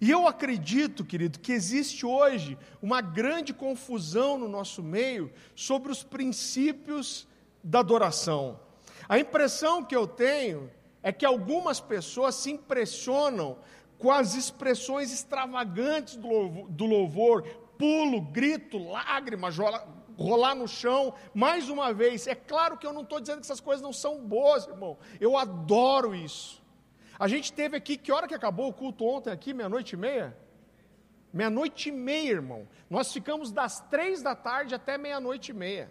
E 0.00 0.10
eu 0.10 0.26
acredito, 0.26 1.04
querido, 1.04 1.38
que 1.38 1.52
existe 1.52 2.06
hoje 2.06 2.56
uma 2.80 3.02
grande 3.02 3.52
confusão 3.52 4.38
no 4.38 4.48
nosso 4.48 4.82
meio 4.82 5.30
sobre 5.54 5.92
os 5.92 6.02
princípios 6.02 7.28
da 7.62 7.80
adoração. 7.80 8.58
A 9.06 9.18
impressão 9.18 9.84
que 9.84 9.94
eu 9.94 10.06
tenho 10.06 10.70
é 11.02 11.12
que 11.12 11.26
algumas 11.26 11.80
pessoas 11.80 12.34
se 12.34 12.50
impressionam 12.50 13.58
com 13.98 14.10
as 14.10 14.34
expressões 14.34 15.12
extravagantes 15.12 16.16
do 16.16 16.86
louvor, 16.86 17.42
pulo, 17.76 18.22
grito, 18.22 18.78
lágrima, 18.78 19.50
rolar 20.16 20.54
no 20.54 20.66
chão, 20.66 21.12
mais 21.34 21.68
uma 21.68 21.92
vez. 21.92 22.26
É 22.26 22.34
claro 22.34 22.78
que 22.78 22.86
eu 22.86 22.92
não 22.94 23.02
estou 23.02 23.20
dizendo 23.20 23.40
que 23.40 23.46
essas 23.46 23.60
coisas 23.60 23.82
não 23.82 23.92
são 23.92 24.18
boas, 24.24 24.66
irmão. 24.66 24.96
Eu 25.20 25.36
adoro 25.36 26.14
isso. 26.14 26.59
A 27.20 27.28
gente 27.28 27.52
teve 27.52 27.76
aqui, 27.76 27.98
que 27.98 28.10
hora 28.10 28.26
que 28.26 28.34
acabou 28.34 28.70
o 28.70 28.72
culto 28.72 29.04
ontem 29.04 29.30
aqui? 29.30 29.52
Meia-noite 29.52 29.92
e 29.92 29.98
meia? 29.98 30.34
Meia-noite 31.30 31.90
e 31.90 31.92
meia, 31.92 32.30
irmão. 32.30 32.66
Nós 32.88 33.12
ficamos 33.12 33.52
das 33.52 33.78
três 33.90 34.22
da 34.22 34.34
tarde 34.34 34.74
até 34.74 34.96
meia-noite 34.96 35.50
e 35.50 35.54
meia. 35.54 35.90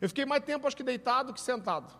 Eu 0.00 0.08
fiquei 0.08 0.26
mais 0.26 0.42
tempo, 0.42 0.66
acho 0.66 0.76
que 0.76 0.82
deitado 0.82 1.32
que 1.32 1.40
sentado. 1.40 1.94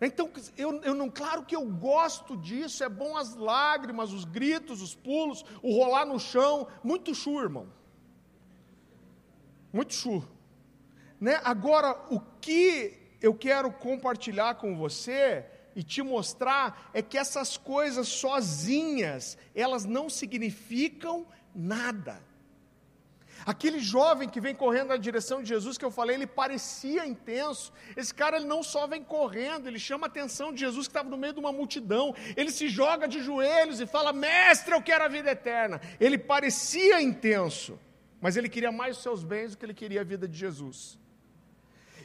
Então, 0.00 0.28
eu, 0.56 0.82
eu 0.82 0.92
não, 0.92 1.08
claro 1.08 1.44
que 1.44 1.54
eu 1.54 1.64
gosto 1.64 2.36
disso, 2.36 2.82
é 2.82 2.88
bom 2.88 3.16
as 3.16 3.36
lágrimas, 3.36 4.12
os 4.12 4.24
gritos, 4.24 4.82
os 4.82 4.96
pulos, 4.96 5.44
o 5.62 5.72
rolar 5.72 6.04
no 6.04 6.18
chão, 6.18 6.66
muito 6.82 7.14
chu, 7.14 7.40
irmão. 7.40 7.68
Muito 9.72 9.94
chu. 9.94 10.28
Né? 11.20 11.40
Agora, 11.44 11.96
o 12.10 12.18
que 12.40 13.16
eu 13.22 13.32
quero 13.32 13.70
compartilhar 13.70 14.56
com 14.56 14.76
você 14.76 15.48
e 15.74 15.82
te 15.82 16.02
mostrar 16.02 16.90
é 16.92 17.02
que 17.02 17.18
essas 17.18 17.56
coisas 17.56 18.08
sozinhas, 18.08 19.36
elas 19.54 19.84
não 19.84 20.08
significam 20.08 21.26
nada. 21.54 22.22
Aquele 23.46 23.78
jovem 23.78 24.28
que 24.28 24.40
vem 24.40 24.54
correndo 24.54 24.88
na 24.88 24.96
direção 24.96 25.42
de 25.42 25.48
Jesus 25.48 25.76
que 25.76 25.84
eu 25.84 25.90
falei, 25.90 26.16
ele 26.16 26.26
parecia 26.26 27.06
intenso. 27.06 27.72
Esse 27.94 28.14
cara 28.14 28.38
ele 28.38 28.46
não 28.46 28.62
só 28.62 28.86
vem 28.86 29.02
correndo, 29.02 29.66
ele 29.66 29.78
chama 29.78 30.06
a 30.06 30.08
atenção 30.08 30.52
de 30.52 30.60
Jesus 30.60 30.86
que 30.86 30.92
estava 30.92 31.10
no 31.10 31.16
meio 31.16 31.34
de 31.34 31.40
uma 31.40 31.52
multidão. 31.52 32.14
Ele 32.36 32.50
se 32.50 32.68
joga 32.68 33.06
de 33.06 33.22
joelhos 33.22 33.80
e 33.80 33.86
fala: 33.86 34.12
"Mestre, 34.12 34.74
eu 34.74 34.80
quero 34.80 35.04
a 35.04 35.08
vida 35.08 35.30
eterna". 35.30 35.80
Ele 36.00 36.16
parecia 36.16 37.02
intenso, 37.02 37.78
mas 38.18 38.36
ele 38.36 38.48
queria 38.48 38.72
mais 38.72 38.96
os 38.96 39.02
seus 39.02 39.22
bens 39.22 39.50
do 39.50 39.58
que 39.58 39.66
ele 39.66 39.74
queria 39.74 40.00
a 40.00 40.04
vida 40.04 40.26
de 40.26 40.38
Jesus. 40.38 40.98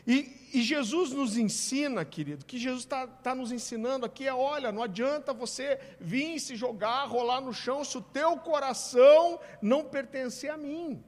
E, 0.10 0.50
e 0.52 0.64
Jesus 0.64 1.12
nos 1.12 1.38
ensina, 1.38 2.04
querido, 2.04 2.44
que 2.44 2.58
Jesus 2.58 2.82
está 2.82 3.06
tá 3.06 3.36
nos 3.36 3.52
ensinando 3.52 4.08
aqui 4.08 4.28
é: 4.28 4.34
olha, 4.34 4.72
não 4.72 4.82
adianta 4.82 5.32
você 5.32 5.80
vir 6.00 6.40
se 6.40 6.56
jogar, 6.56 7.06
rolar 7.06 7.40
no 7.42 7.54
chão, 7.54 7.84
se 7.84 7.96
o 7.96 8.02
teu 8.02 8.36
coração 8.38 9.40
não 9.62 9.84
pertencer 9.84 10.50
a 10.50 10.58
mim. 10.58 11.04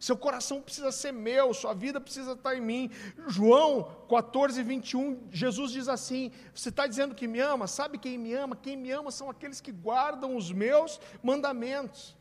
Seu 0.00 0.16
coração 0.16 0.60
precisa 0.60 0.90
ser 0.90 1.12
meu, 1.12 1.54
sua 1.54 1.72
vida 1.72 2.00
precisa 2.00 2.32
estar 2.32 2.56
em 2.56 2.60
mim. 2.60 2.90
João 3.28 4.04
14, 4.08 4.60
21, 4.64 5.28
Jesus 5.30 5.70
diz 5.70 5.86
assim: 5.86 6.32
Você 6.52 6.70
está 6.70 6.84
dizendo 6.84 7.14
que 7.14 7.28
me 7.28 7.38
ama? 7.38 7.68
Sabe 7.68 7.96
quem 7.96 8.18
me 8.18 8.34
ama? 8.34 8.56
Quem 8.56 8.76
me 8.76 8.90
ama 8.90 9.12
são 9.12 9.30
aqueles 9.30 9.60
que 9.60 9.70
guardam 9.70 10.34
os 10.34 10.50
meus 10.50 11.00
mandamentos. 11.22 12.18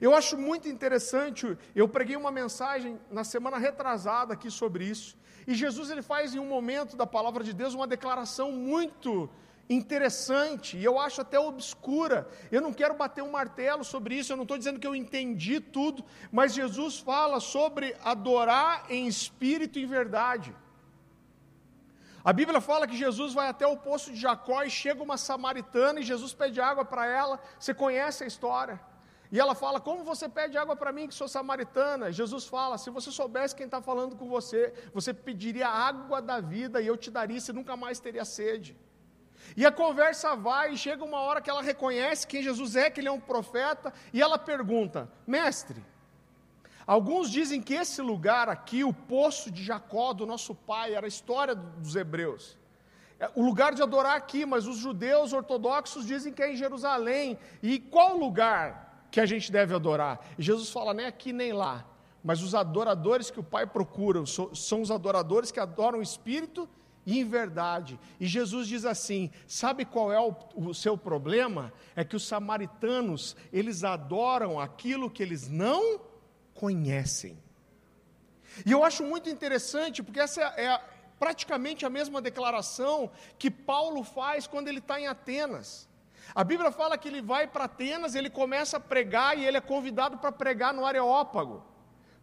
Eu 0.00 0.14
acho 0.14 0.36
muito 0.36 0.68
interessante, 0.68 1.56
eu 1.74 1.88
preguei 1.88 2.16
uma 2.16 2.30
mensagem 2.30 3.00
na 3.10 3.24
semana 3.24 3.56
retrasada 3.56 4.34
aqui 4.34 4.50
sobre 4.50 4.84
isso. 4.84 5.16
E 5.46 5.54
Jesus 5.54 5.90
ele 5.90 6.02
faz 6.02 6.34
em 6.34 6.38
um 6.38 6.46
momento 6.46 6.96
da 6.96 7.06
palavra 7.06 7.42
de 7.42 7.54
Deus 7.54 7.74
uma 7.74 7.86
declaração 7.86 8.52
muito 8.52 9.30
interessante 9.68 10.76
e 10.76 10.84
eu 10.84 10.98
acho 10.98 11.20
até 11.20 11.38
obscura. 11.38 12.28
Eu 12.50 12.60
não 12.60 12.72
quero 12.72 12.94
bater 12.94 13.22
um 13.22 13.30
martelo 13.30 13.84
sobre 13.84 14.14
isso, 14.14 14.32
eu 14.32 14.36
não 14.36 14.42
estou 14.44 14.58
dizendo 14.58 14.78
que 14.78 14.86
eu 14.86 14.94
entendi 14.94 15.60
tudo, 15.60 16.04
mas 16.30 16.54
Jesus 16.54 16.98
fala 16.98 17.40
sobre 17.40 17.96
adorar 18.02 18.86
em 18.90 19.06
espírito 19.06 19.78
e 19.78 19.82
em 19.84 19.86
verdade. 19.86 20.54
A 22.24 22.32
Bíblia 22.32 22.60
fala 22.60 22.86
que 22.86 22.96
Jesus 22.96 23.32
vai 23.32 23.48
até 23.48 23.66
o 23.66 23.76
poço 23.76 24.12
de 24.12 24.20
Jacó 24.20 24.62
e 24.62 24.70
chega 24.70 25.02
uma 25.02 25.16
samaritana 25.16 26.00
e 26.00 26.02
Jesus 26.02 26.34
pede 26.34 26.60
água 26.60 26.84
para 26.84 27.06
ela. 27.06 27.40
Você 27.58 27.72
conhece 27.72 28.24
a 28.24 28.26
história? 28.26 28.78
E 29.30 29.38
ela 29.38 29.54
fala: 29.54 29.78
Como 29.78 30.04
você 30.04 30.28
pede 30.28 30.56
água 30.56 30.74
para 30.74 30.92
mim, 30.92 31.06
que 31.06 31.14
sou 31.14 31.28
samaritana? 31.28 32.10
Jesus 32.10 32.46
fala: 32.46 32.78
Se 32.78 32.90
você 32.90 33.10
soubesse 33.10 33.54
quem 33.54 33.66
está 33.66 33.80
falando 33.80 34.16
com 34.16 34.28
você, 34.28 34.72
você 34.92 35.12
pediria 35.12 35.68
água 35.68 36.22
da 36.22 36.40
vida 36.40 36.80
e 36.80 36.86
eu 36.86 36.96
te 36.96 37.10
daria, 37.10 37.40
você 37.40 37.52
nunca 37.52 37.76
mais 37.76 38.00
teria 38.00 38.24
sede. 38.24 38.76
E 39.56 39.64
a 39.66 39.72
conversa 39.72 40.34
vai, 40.34 40.72
e 40.72 40.76
chega 40.76 41.04
uma 41.04 41.20
hora 41.20 41.40
que 41.40 41.50
ela 41.50 41.62
reconhece 41.62 42.26
quem 42.26 42.42
Jesus 42.42 42.74
é, 42.76 42.90
que 42.90 43.00
ele 43.00 43.08
é 43.08 43.12
um 43.12 43.20
profeta, 43.20 43.92
e 44.12 44.22
ela 44.22 44.38
pergunta: 44.38 45.10
Mestre, 45.26 45.84
alguns 46.86 47.30
dizem 47.30 47.60
que 47.60 47.74
esse 47.74 48.00
lugar 48.00 48.48
aqui, 48.48 48.82
o 48.82 48.94
poço 48.94 49.50
de 49.50 49.62
Jacó, 49.62 50.14
do 50.14 50.24
nosso 50.24 50.54
pai, 50.54 50.94
era 50.94 51.06
a 51.06 51.08
história 51.08 51.54
dos 51.54 51.94
hebreus. 51.94 52.56
É, 53.20 53.30
o 53.34 53.42
lugar 53.42 53.74
de 53.74 53.82
adorar 53.82 54.16
aqui, 54.16 54.46
mas 54.46 54.66
os 54.66 54.78
judeus 54.78 55.32
ortodoxos 55.34 56.06
dizem 56.06 56.32
que 56.32 56.42
é 56.42 56.52
em 56.52 56.56
Jerusalém. 56.56 57.38
E 57.62 57.78
qual 57.78 58.16
lugar 58.16 58.87
que 59.10 59.20
a 59.20 59.26
gente 59.26 59.50
deve 59.50 59.74
adorar? 59.74 60.20
E 60.38 60.42
Jesus 60.42 60.70
fala: 60.70 60.94
nem 60.94 61.06
aqui 61.06 61.32
nem 61.32 61.52
lá. 61.52 61.84
Mas 62.22 62.42
os 62.42 62.54
adoradores 62.54 63.30
que 63.30 63.40
o 63.40 63.44
Pai 63.44 63.66
procura 63.66 64.24
são 64.26 64.82
os 64.82 64.90
adoradores 64.90 65.50
que 65.50 65.60
adoram 65.60 66.00
o 66.00 66.02
Espírito 66.02 66.68
em 67.16 67.24
verdade. 67.24 67.98
E 68.20 68.26
Jesus 68.26 68.68
diz 68.68 68.84
assim: 68.84 69.30
sabe 69.46 69.84
qual 69.84 70.12
é 70.12 70.20
o, 70.20 70.34
o, 70.54 70.74
seu 70.74 70.96
problema? 70.96 71.72
É 71.96 72.04
que 72.04 72.16
os 72.16 72.26
samaritanos, 72.26 73.36
eles 73.52 73.84
adoram 73.84 74.60
aquilo 74.60 75.10
que 75.10 75.22
eles 75.22 75.48
não 75.48 76.00
conhecem. 76.54 77.38
E 78.66 78.72
eu 78.72 78.82
acho 78.84 79.04
muito 79.04 79.30
interessante, 79.30 80.02
porque 80.02 80.20
essa 80.20 80.42
é, 80.56 80.64
é 80.64 80.80
praticamente 81.18 81.86
a 81.86 81.90
mesma 81.90 82.20
declaração 82.20 83.10
que 83.38 83.50
Paulo 83.50 84.02
faz 84.02 84.46
quando 84.46 84.68
ele 84.68 84.78
está 84.78 85.00
em 85.00 85.06
Atenas. 85.06 85.88
A 86.34 86.44
Bíblia 86.44 86.70
fala 86.70 86.98
que 86.98 87.08
ele 87.08 87.22
vai 87.22 87.46
para 87.46 87.64
Atenas, 87.64 88.14
ele 88.14 88.30
começa 88.30 88.76
a 88.76 88.80
pregar 88.80 89.36
e 89.38 89.44
ele 89.44 89.56
é 89.56 89.60
convidado 89.60 90.18
para 90.18 90.30
pregar 90.30 90.72
no 90.74 90.84
Areópago 90.84 91.64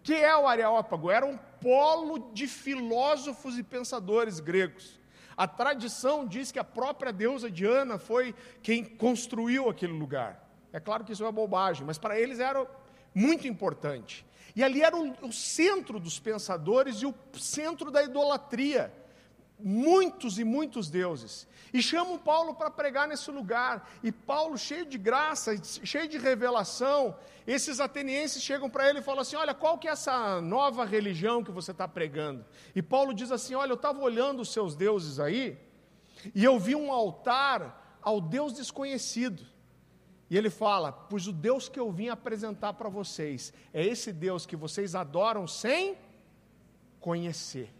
que 0.05 0.13
é 0.13 0.37
o 0.37 0.47
Areópago? 0.47 1.09
Era 1.09 1.25
um 1.25 1.35
polo 1.59 2.29
de 2.31 2.47
filósofos 2.47 3.57
e 3.57 3.63
pensadores 3.63 4.39
gregos. 4.39 4.99
A 5.35 5.47
tradição 5.47 6.27
diz 6.27 6.51
que 6.51 6.59
a 6.59 6.63
própria 6.63 7.11
deusa 7.11 7.49
Diana 7.49 7.97
foi 7.97 8.35
quem 8.61 8.85
construiu 8.85 9.67
aquele 9.67 9.93
lugar. 9.93 10.47
É 10.71 10.79
claro 10.79 11.03
que 11.03 11.11
isso 11.11 11.25
é 11.25 11.31
bobagem, 11.31 11.83
mas 11.87 11.97
para 11.97 12.19
eles 12.19 12.39
era 12.39 12.67
muito 13.15 13.47
importante. 13.47 14.23
E 14.55 14.63
ali 14.63 14.83
era 14.83 14.95
o, 14.95 15.11
o 15.23 15.33
centro 15.33 15.99
dos 15.99 16.19
pensadores 16.19 17.01
e 17.01 17.08
o 17.08 17.15
centro 17.33 17.89
da 17.89 18.03
idolatria 18.03 18.93
muitos 19.60 20.37
e 20.37 20.43
muitos 20.43 20.89
deuses. 20.89 21.47
E 21.73 21.81
chamam 21.81 22.17
Paulo 22.17 22.53
para 22.56 22.69
pregar 22.69 23.08
nesse 23.08 23.29
lugar. 23.31 23.89
E 24.01 24.12
Paulo, 24.12 24.58
cheio 24.58 24.85
de 24.85 24.97
graça, 24.97 25.56
cheio 25.63 26.08
de 26.08 26.17
revelação, 26.17 27.15
esses 27.45 27.79
atenienses 27.79 28.41
chegam 28.41 28.69
para 28.69 28.89
ele 28.89 28.99
e 28.99 29.03
falam 29.03 29.21
assim: 29.21 29.35
Olha, 29.35 29.53
qual 29.53 29.77
que 29.77 29.87
é 29.87 29.91
essa 29.91 30.39
nova 30.41 30.85
religião 30.85 31.43
que 31.43 31.51
você 31.51 31.71
está 31.71 31.87
pregando? 31.87 32.45
E 32.73 32.81
Paulo 32.81 33.13
diz 33.13 33.31
assim: 33.31 33.56
Olha, 33.56 33.71
eu 33.71 33.75
estava 33.75 33.99
olhando 33.99 34.41
os 34.41 34.53
seus 34.53 34.75
deuses 34.75 35.19
aí, 35.19 35.58
e 36.33 36.43
eu 36.43 36.58
vi 36.58 36.75
um 36.75 36.91
altar 36.91 37.99
ao 38.01 38.21
Deus 38.21 38.53
desconhecido. 38.53 39.45
E 40.29 40.37
ele 40.37 40.49
fala: 40.49 40.91
Pois 40.93 41.27
o 41.27 41.33
Deus 41.33 41.67
que 41.67 41.79
eu 41.79 41.91
vim 41.91 42.08
apresentar 42.08 42.73
para 42.73 42.87
vocês 42.87 43.53
é 43.73 43.85
esse 43.85 44.13
Deus 44.13 44.45
que 44.45 44.56
vocês 44.56 44.95
adoram 44.95 45.45
sem 45.45 45.97
conhecer. 47.01 47.75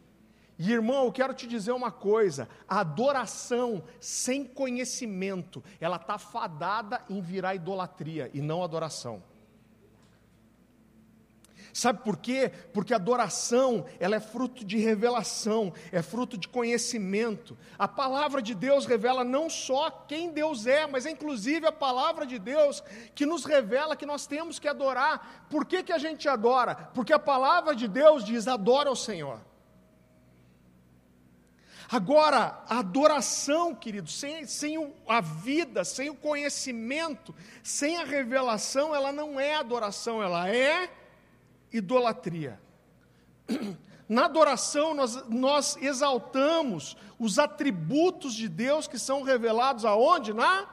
E 0.58 0.72
irmão, 0.72 1.06
eu 1.06 1.12
quero 1.12 1.34
te 1.34 1.48
dizer 1.48 1.72
uma 1.72 1.92
coisa: 1.92 2.48
a 2.68 2.80
adoração 2.80 3.84
sem 4.00 4.46
conhecimento, 4.46 5.64
ela 5.80 5.98
está 5.98 6.18
fadada 6.18 7.02
em 7.10 7.22
virar 7.22 7.56
idolatria 7.56 8.30
e 8.34 8.42
não 8.42 8.64
adoração. 8.64 9.22
Sabe 11.76 12.06
por 12.06 12.16
quê? 12.16 12.54
Porque 12.74 12.94
adoração, 12.94 13.86
ela 14.00 14.16
é 14.16 14.20
fruto 14.22 14.64
de 14.64 14.78
revelação, 14.78 15.74
é 15.92 16.02
fruto 16.02 16.38
de 16.38 16.48
conhecimento. 16.48 17.58
A 17.78 17.86
palavra 17.86 18.42
de 18.42 18.56
Deus 18.56 18.86
revela 18.86 19.26
não 19.26 19.50
só 19.50 19.92
quem 19.92 20.32
Deus 20.32 20.66
é, 20.66 20.88
mas 20.88 21.06
é 21.06 21.12
inclusive 21.12 21.68
a 21.68 21.74
palavra 21.74 22.26
de 22.26 22.40
Deus 22.40 22.82
que 23.14 23.26
nos 23.26 23.44
revela 23.44 23.98
que 23.98 24.06
nós 24.06 24.26
temos 24.26 24.58
que 24.58 24.70
adorar. 24.70 25.46
Por 25.50 25.66
que, 25.66 25.84
que 25.84 25.92
a 25.92 25.98
gente 25.98 26.30
adora? 26.30 26.76
Porque 26.94 27.12
a 27.12 27.20
palavra 27.20 27.76
de 27.76 27.90
Deus 27.90 28.24
diz: 28.24 28.48
adora 28.48 28.90
o 28.90 28.96
Senhor. 28.96 29.42
Agora, 31.92 32.64
a 32.68 32.80
adoração, 32.80 33.76
querido, 33.76 34.10
sem, 34.10 34.46
sem 34.46 34.94
a 35.08 35.22
vida, 35.22 35.84
sem 35.84 36.10
o 36.10 36.16
conhecimento, 36.16 37.34
sem 37.64 37.98
a 37.98 38.04
revelação, 38.04 38.96
ela 38.96 39.12
não 39.12 39.40
é 39.40 39.56
adoração, 39.56 40.22
ela 40.22 40.50
é 40.50 40.90
idolatria. 41.72 42.60
Na 44.08 44.26
adoração, 44.26 44.94
nós, 44.94 45.28
nós 45.28 45.78
exaltamos 45.82 46.96
os 47.18 47.40
atributos 47.40 48.36
de 48.36 48.48
Deus 48.48 48.88
que 48.88 49.00
são 49.00 49.24
revelados 49.24 49.84
aonde? 49.84 50.32
Na 50.32 50.68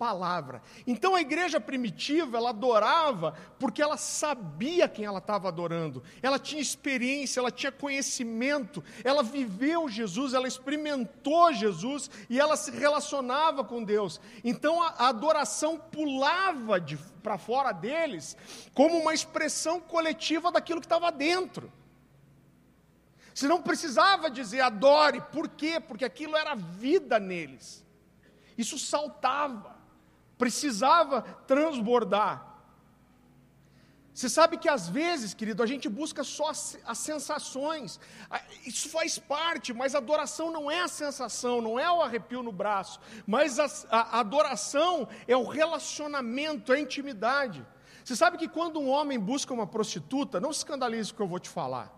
palavra. 0.00 0.62
Então 0.86 1.14
a 1.14 1.20
igreja 1.20 1.60
primitiva, 1.60 2.38
ela 2.38 2.48
adorava 2.48 3.36
porque 3.58 3.82
ela 3.82 3.98
sabia 3.98 4.88
quem 4.88 5.04
ela 5.04 5.18
estava 5.18 5.48
adorando. 5.48 6.02
Ela 6.22 6.38
tinha 6.38 6.62
experiência, 6.62 7.38
ela 7.38 7.50
tinha 7.50 7.70
conhecimento, 7.70 8.82
ela 9.04 9.22
viveu 9.22 9.90
Jesus, 9.90 10.32
ela 10.32 10.48
experimentou 10.48 11.52
Jesus 11.52 12.10
e 12.30 12.40
ela 12.40 12.56
se 12.56 12.70
relacionava 12.70 13.62
com 13.62 13.84
Deus. 13.84 14.18
Então 14.42 14.82
a, 14.82 14.88
a 14.96 15.08
adoração 15.08 15.76
pulava 15.78 16.82
para 17.22 17.36
fora 17.36 17.70
deles 17.70 18.34
como 18.72 18.96
uma 18.96 19.12
expressão 19.12 19.82
coletiva 19.82 20.50
daquilo 20.50 20.80
que 20.80 20.86
estava 20.86 21.12
dentro. 21.12 21.70
Você 23.34 23.46
não 23.46 23.60
precisava 23.60 24.30
dizer 24.30 24.62
adore, 24.62 25.20
por 25.30 25.46
quê? 25.46 25.78
Porque 25.78 26.06
aquilo 26.06 26.38
era 26.38 26.54
vida 26.54 27.20
neles. 27.20 27.84
Isso 28.56 28.78
saltava 28.78 29.79
precisava 30.40 31.20
transbordar. 31.46 32.34
Você 34.12 34.28
sabe 34.28 34.56
que 34.56 34.68
às 34.68 34.88
vezes, 34.88 35.34
querido, 35.34 35.62
a 35.62 35.66
gente 35.66 35.88
busca 35.88 36.24
só 36.24 36.48
as 36.50 36.98
sensações. 36.98 38.00
Isso 38.66 38.88
faz 38.88 39.18
parte, 39.18 39.72
mas 39.72 39.94
a 39.94 39.98
adoração 39.98 40.50
não 40.50 40.70
é 40.70 40.80
a 40.80 40.88
sensação, 40.88 41.60
não 41.60 41.78
é 41.78 41.90
o 41.92 42.02
arrepio 42.02 42.42
no 42.42 42.52
braço. 42.52 42.98
Mas 43.26 43.58
a, 43.58 43.68
a 43.90 44.20
adoração 44.20 45.06
é 45.28 45.36
o 45.36 45.46
relacionamento, 45.46 46.72
é 46.72 46.76
a 46.76 46.80
intimidade. 46.80 47.64
Você 48.02 48.16
sabe 48.16 48.38
que 48.38 48.48
quando 48.48 48.80
um 48.80 48.88
homem 48.88 49.18
busca 49.18 49.54
uma 49.54 49.66
prostituta, 49.66 50.40
não 50.40 50.52
se 50.52 50.60
escandalize 50.60 51.10
com 51.10 51.14
o 51.14 51.16
que 51.18 51.22
eu 51.22 51.28
vou 51.28 51.38
te 51.38 51.50
falar. 51.50 51.88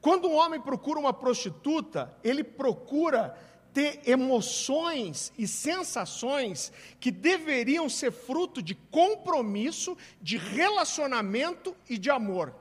Quando 0.00 0.28
um 0.28 0.34
homem 0.34 0.60
procura 0.60 0.98
uma 0.98 1.12
prostituta, 1.12 2.14
ele 2.24 2.42
procura 2.42 3.36
ter 3.72 4.00
emoções 4.08 5.32
e 5.38 5.46
sensações 5.46 6.72
que 6.98 7.10
deveriam 7.10 7.88
ser 7.88 8.10
fruto 8.12 8.62
de 8.62 8.74
compromisso, 8.74 9.96
de 10.20 10.36
relacionamento 10.36 11.76
e 11.88 11.96
de 11.96 12.10
amor. 12.10 12.54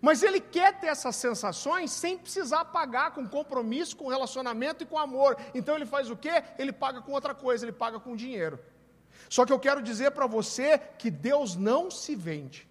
Mas 0.00 0.22
ele 0.22 0.40
quer 0.40 0.78
ter 0.80 0.88
essas 0.88 1.16
sensações 1.16 1.90
sem 1.90 2.18
precisar 2.18 2.66
pagar 2.66 3.12
com 3.12 3.26
compromisso, 3.26 3.96
com 3.96 4.08
relacionamento 4.08 4.82
e 4.82 4.86
com 4.86 4.98
amor. 4.98 5.38
Então 5.54 5.76
ele 5.76 5.86
faz 5.86 6.10
o 6.10 6.16
quê? 6.16 6.42
Ele 6.58 6.72
paga 6.72 7.00
com 7.00 7.12
outra 7.12 7.34
coisa, 7.34 7.64
ele 7.64 7.72
paga 7.72 7.98
com 7.98 8.14
dinheiro. 8.14 8.58
Só 9.28 9.46
que 9.46 9.52
eu 9.52 9.58
quero 9.58 9.82
dizer 9.82 10.10
para 10.10 10.26
você 10.26 10.78
que 10.98 11.10
Deus 11.10 11.56
não 11.56 11.90
se 11.90 12.14
vende. 12.14 12.68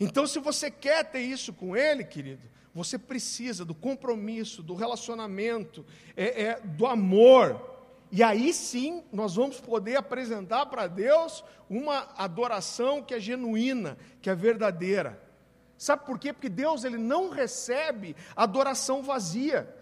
Então, 0.00 0.26
se 0.26 0.38
você 0.38 0.70
quer 0.70 1.04
ter 1.04 1.20
isso 1.20 1.52
com 1.52 1.76
Ele, 1.76 2.04
querido, 2.04 2.42
você 2.74 2.98
precisa 2.98 3.64
do 3.64 3.74
compromisso, 3.74 4.62
do 4.62 4.74
relacionamento, 4.74 5.84
é, 6.16 6.42
é, 6.42 6.60
do 6.60 6.86
amor. 6.86 7.76
E 8.10 8.22
aí 8.22 8.52
sim 8.52 9.02
nós 9.12 9.34
vamos 9.34 9.60
poder 9.60 9.96
apresentar 9.96 10.66
para 10.66 10.86
Deus 10.86 11.44
uma 11.68 12.08
adoração 12.16 13.02
que 13.02 13.14
é 13.14 13.20
genuína, 13.20 13.98
que 14.22 14.30
é 14.30 14.34
verdadeira. 14.34 15.22
Sabe 15.76 16.04
por 16.04 16.18
quê? 16.18 16.32
Porque 16.32 16.48
Deus 16.48 16.84
ele 16.84 16.98
não 16.98 17.30
recebe 17.30 18.16
adoração 18.34 19.02
vazia. 19.02 19.74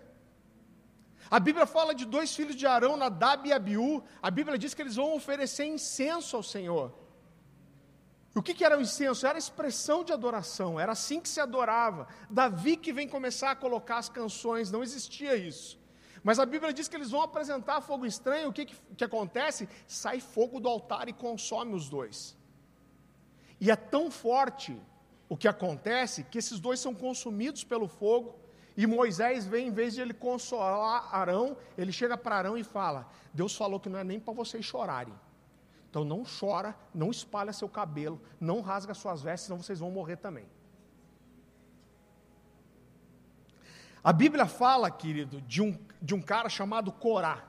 A 1.31 1.41
Bíblia 1.41 1.67
fala 1.67 1.95
de 1.95 2.05
dois 2.05 2.35
filhos 2.35 2.55
de 2.55 2.67
Arão, 2.67 2.97
Nadab 2.97 3.49
e 3.49 3.53
Abiú. 3.53 4.03
A 4.23 4.31
Bíblia 4.31 4.59
diz 4.59 4.75
que 4.75 4.83
eles 4.83 4.97
vão 4.97 5.15
oferecer 5.15 5.65
incenso 5.65 6.37
ao 6.37 6.43
Senhor. 6.43 7.06
O 8.37 8.43
que, 8.43 8.53
que 8.53 8.67
era 8.67 8.77
o 8.77 8.83
incenso? 8.83 9.27
Era 9.27 9.39
expressão 9.39 10.05
de 10.05 10.13
adoração, 10.13 10.79
era 10.79 10.93
assim 10.93 11.19
que 11.23 11.29
se 11.29 11.41
adorava. 11.41 12.07
Davi 12.29 12.77
que 12.77 12.93
vem 12.93 13.09
começar 13.09 13.53
a 13.53 13.57
colocar 13.57 13.97
as 13.97 14.11
canções, 14.11 14.71
não 14.71 14.83
existia 14.83 15.35
isso. 15.35 15.81
Mas 16.23 16.39
a 16.39 16.45
Bíblia 16.45 16.71
diz 16.71 16.87
que 16.87 16.97
eles 16.97 17.11
vão 17.11 17.23
apresentar 17.23 17.81
fogo 17.81 18.05
estranho, 18.05 18.51
o 18.51 18.53
que, 18.53 18.67
que, 18.67 18.77
que 18.95 19.05
acontece? 19.05 19.67
Sai 19.87 20.21
fogo 20.21 20.61
do 20.61 20.69
altar 20.69 21.09
e 21.09 21.15
consome 21.15 21.75
os 21.75 21.89
dois. 21.89 22.37
E 23.59 23.71
é 23.71 23.77
tão 23.77 24.11
forte 24.11 24.79
o 25.31 25.37
que 25.37 25.49
acontece 25.49 26.23
que 26.25 26.37
esses 26.37 26.61
dois 26.61 26.79
são 26.79 26.95
consumidos 26.95 27.65
pelo 27.65 27.89
fogo. 27.89 28.39
E 28.77 28.87
Moisés 28.87 29.47
vem, 29.47 29.69
em 29.69 29.73
vez 29.73 29.95
de 29.95 30.03
ele 30.03 30.13
consolar 30.13 31.09
Arão, 31.11 31.57
ele 31.79 31.91
chega 31.91 32.19
para 32.19 32.37
Arão 32.37 32.59
e 32.59 32.63
fala: 32.63 33.09
Deus 33.33 33.57
falou 33.57 33.81
que 33.81 33.89
não 33.89 33.99
é 33.99 34.05
nem 34.05 34.21
para 34.21 34.35
vocês 34.35 34.63
chorarem. 34.63 35.15
Então 35.97 36.05
não 36.05 36.25
chora, 36.25 36.77
não 36.95 37.11
espalha 37.11 37.55
seu 37.55 37.71
cabelo, 37.71 38.21
não 38.39 38.61
rasga 38.61 38.93
suas 38.93 39.23
vestes, 39.23 39.47
senão 39.47 39.63
vocês 39.63 39.79
vão 39.79 39.91
morrer 39.91 40.17
também. 40.17 40.45
A 44.05 44.13
Bíblia 44.13 44.45
fala, 44.45 44.91
querido, 44.91 45.41
de 45.41 45.63
um, 45.63 45.75
de 46.03 46.15
um 46.15 46.21
cara 46.21 46.51
chamado 46.51 46.93
Corá. 46.93 47.47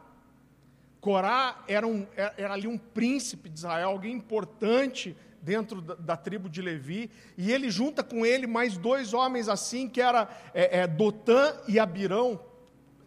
Corá 1.01 1.61
era, 1.67 1.85
um, 1.85 2.07
era 2.15 2.53
ali 2.53 2.67
um 2.67 2.77
príncipe 2.77 3.49
de 3.49 3.57
Israel, 3.59 3.89
alguém 3.89 4.15
importante 4.15 5.13
dentro 5.41 5.81
da, 5.81 5.95
da, 5.95 6.15
tribo 6.15 6.47
de 6.47 6.61
Levi, 6.61 7.11
e 7.37 7.51
ele 7.51 7.69
junta 7.69 8.01
com 8.01 8.25
ele 8.25 8.47
mais 8.47 8.77
dois 8.77 9.13
homens 9.13 9.49
assim, 9.49 9.89
que 9.89 9.99
era 9.99 10.29
é, 10.53 10.79
é, 10.79 10.87
Dotã 10.87 11.53
e 11.67 11.77
Abirão. 11.77 12.39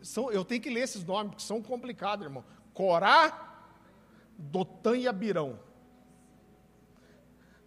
São, 0.03 0.31
eu 0.31 0.45
tenho 0.45 0.61
que 0.61 0.69
ler 0.69 0.81
esses 0.81 1.03
nomes, 1.03 1.31
porque 1.31 1.45
são 1.45 1.63
complicados, 1.63 2.27
irmão. 2.27 2.45
Corá 2.75 3.50
Dotan 4.41 4.97
e 4.97 5.07
Abirão. 5.07 5.61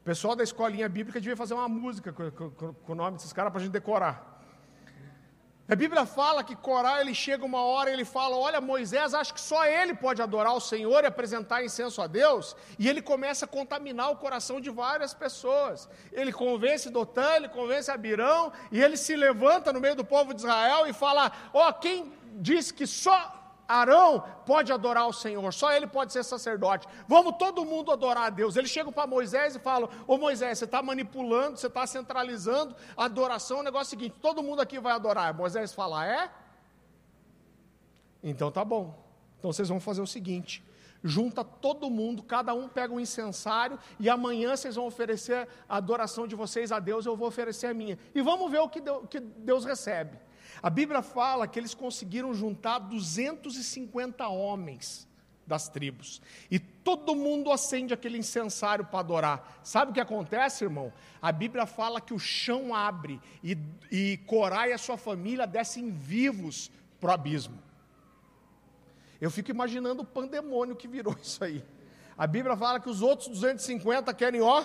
O 0.01 0.03
pessoal 0.03 0.35
da 0.35 0.43
escolinha 0.43 0.89
bíblica 0.89 1.21
devia 1.21 1.37
fazer 1.37 1.53
uma 1.53 1.69
música 1.69 2.11
com, 2.11 2.29
com, 2.31 2.73
com 2.73 2.91
o 2.91 2.95
nome 2.95 3.17
desses 3.17 3.31
caras 3.31 3.51
para 3.51 3.61
a 3.61 3.63
gente 3.63 3.71
decorar. 3.71 4.33
A 5.65 5.75
Bíblia 5.75 6.05
fala 6.05 6.43
que 6.43 6.57
Corá, 6.57 6.99
ele 6.99 7.15
chega 7.15 7.45
uma 7.45 7.61
hora 7.61 7.89
e 7.89 7.93
ele 7.93 8.03
fala: 8.03 8.35
Olha, 8.35 8.59
Moisés 8.59 9.13
acha 9.13 9.33
que 9.33 9.39
só 9.39 9.65
ele 9.65 9.93
pode 9.93 10.21
adorar 10.21 10.53
o 10.53 10.59
Senhor 10.59 11.03
e 11.03 11.07
apresentar 11.07 11.63
incenso 11.63 12.01
a 12.01 12.07
Deus, 12.07 12.53
e 12.77 12.89
ele 12.89 13.01
começa 13.01 13.45
a 13.45 13.47
contaminar 13.47 14.11
o 14.11 14.17
coração 14.17 14.59
de 14.59 14.69
várias 14.69 15.13
pessoas. 15.13 15.87
Ele 16.11 16.33
convence 16.33 16.89
Dotã, 16.89 17.35
ele 17.35 17.47
convence 17.47 17.89
Abirão, 17.89 18.51
e 18.73 18.81
ele 18.83 18.97
se 18.97 19.15
levanta 19.15 19.71
no 19.71 19.79
meio 19.79 19.95
do 19.95 20.03
povo 20.03 20.33
de 20.33 20.41
Israel 20.41 20.85
e 20.85 20.91
fala: 20.91 21.31
Ó, 21.53 21.69
oh, 21.69 21.73
quem 21.73 22.11
disse 22.33 22.73
que 22.73 22.85
só 22.85 23.42
Arão 23.67 24.23
pode 24.45 24.71
adorar 24.71 25.07
o 25.07 25.13
Senhor, 25.13 25.53
só 25.53 25.71
ele 25.71 25.87
pode 25.87 26.11
ser 26.11 26.23
sacerdote. 26.23 26.87
Vamos 27.07 27.35
todo 27.37 27.65
mundo 27.65 27.91
adorar 27.91 28.25
a 28.25 28.29
Deus. 28.29 28.55
Eles 28.55 28.69
chegam 28.69 28.91
para 28.91 29.07
Moisés 29.07 29.55
e 29.55 29.59
falam: 29.59 29.89
Ô 30.05 30.17
Moisés, 30.17 30.59
você 30.59 30.65
está 30.65 30.81
manipulando, 30.81 31.57
você 31.57 31.67
está 31.67 31.87
centralizando 31.87 32.75
a 32.97 33.05
adoração. 33.05 33.59
O 33.59 33.63
negócio 33.63 33.93
é 33.93 33.95
o 33.95 33.99
seguinte: 33.99 34.15
todo 34.21 34.43
mundo 34.43 34.61
aqui 34.61 34.79
vai 34.79 34.93
adorar. 34.93 35.33
Moisés 35.33 35.73
fala: 35.73 36.05
É? 36.05 36.29
Então 38.21 38.51
tá 38.51 38.63
bom. 38.63 38.93
Então 39.39 39.51
vocês 39.51 39.69
vão 39.69 39.79
fazer 39.79 40.01
o 40.01 40.07
seguinte: 40.07 40.63
junta 41.03 41.43
todo 41.43 41.89
mundo, 41.89 42.21
cada 42.21 42.53
um 42.53 42.67
pega 42.67 42.93
um 42.93 42.99
incensário 42.99 43.79
e 43.99 44.09
amanhã 44.09 44.55
vocês 44.55 44.75
vão 44.75 44.85
oferecer 44.85 45.47
a 45.67 45.77
adoração 45.77 46.27
de 46.27 46.35
vocês 46.35 46.71
a 46.71 46.79
Deus, 46.79 47.05
eu 47.05 47.15
vou 47.15 47.27
oferecer 47.27 47.67
a 47.67 47.73
minha. 47.73 47.97
E 48.13 48.21
vamos 48.21 48.51
ver 48.51 48.59
o 48.59 48.69
que 48.69 49.19
Deus 49.19 49.65
recebe. 49.65 50.17
A 50.63 50.69
Bíblia 50.69 51.01
fala 51.01 51.45
que 51.45 51.59
eles 51.59 51.73
conseguiram 51.73 52.33
juntar 52.33 52.79
250 52.79 54.25
homens 54.29 55.05
das 55.45 55.67
tribos. 55.67 56.21
E 56.49 56.57
todo 56.57 57.13
mundo 57.13 57.51
acende 57.51 57.93
aquele 57.93 58.17
incensário 58.17 58.85
para 58.85 58.99
adorar. 58.99 59.59
Sabe 59.61 59.91
o 59.91 59.93
que 59.93 59.99
acontece, 59.99 60.63
irmão? 60.63 60.93
A 61.21 61.33
Bíblia 61.33 61.65
fala 61.65 61.99
que 61.99 62.13
o 62.13 62.19
chão 62.19 62.73
abre 62.73 63.19
e, 63.43 63.57
e 63.91 64.17
Corá 64.25 64.69
e 64.69 64.71
a 64.71 64.77
sua 64.77 64.95
família 64.95 65.45
descem 65.45 65.91
vivos 65.91 66.71
para 66.97 67.11
o 67.11 67.13
abismo. 67.13 67.61
Eu 69.19 69.29
fico 69.29 69.51
imaginando 69.51 70.01
o 70.01 70.05
pandemônio 70.05 70.77
que 70.77 70.87
virou 70.87 71.15
isso 71.21 71.43
aí. 71.43 71.61
A 72.17 72.25
Bíblia 72.25 72.55
fala 72.55 72.79
que 72.79 72.89
os 72.89 73.01
outros 73.01 73.27
250 73.27 74.13
querem, 74.13 74.39
ó, 74.41 74.63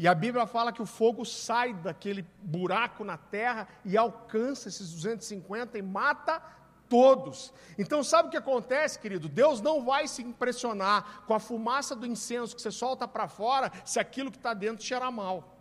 e 0.00 0.08
a 0.08 0.14
Bíblia 0.14 0.46
fala 0.46 0.72
que 0.72 0.80
o 0.80 0.86
fogo 0.86 1.26
sai 1.26 1.74
daquele 1.74 2.26
buraco 2.42 3.04
na 3.04 3.18
terra 3.18 3.68
e 3.84 3.98
alcança 3.98 4.66
esses 4.66 4.94
250 4.94 5.76
e 5.76 5.82
mata 5.82 6.40
todos. 6.88 7.52
Então, 7.78 8.02
sabe 8.02 8.28
o 8.28 8.30
que 8.30 8.36
acontece, 8.38 8.98
querido? 8.98 9.28
Deus 9.28 9.60
não 9.60 9.84
vai 9.84 10.08
se 10.08 10.22
impressionar 10.22 11.26
com 11.26 11.34
a 11.34 11.38
fumaça 11.38 11.94
do 11.94 12.06
incenso 12.06 12.56
que 12.56 12.62
você 12.62 12.70
solta 12.70 13.06
para 13.06 13.28
fora 13.28 13.70
se 13.84 14.00
aquilo 14.00 14.30
que 14.30 14.38
está 14.38 14.54
dentro 14.54 14.82
cheira 14.82 15.10
mal. 15.10 15.54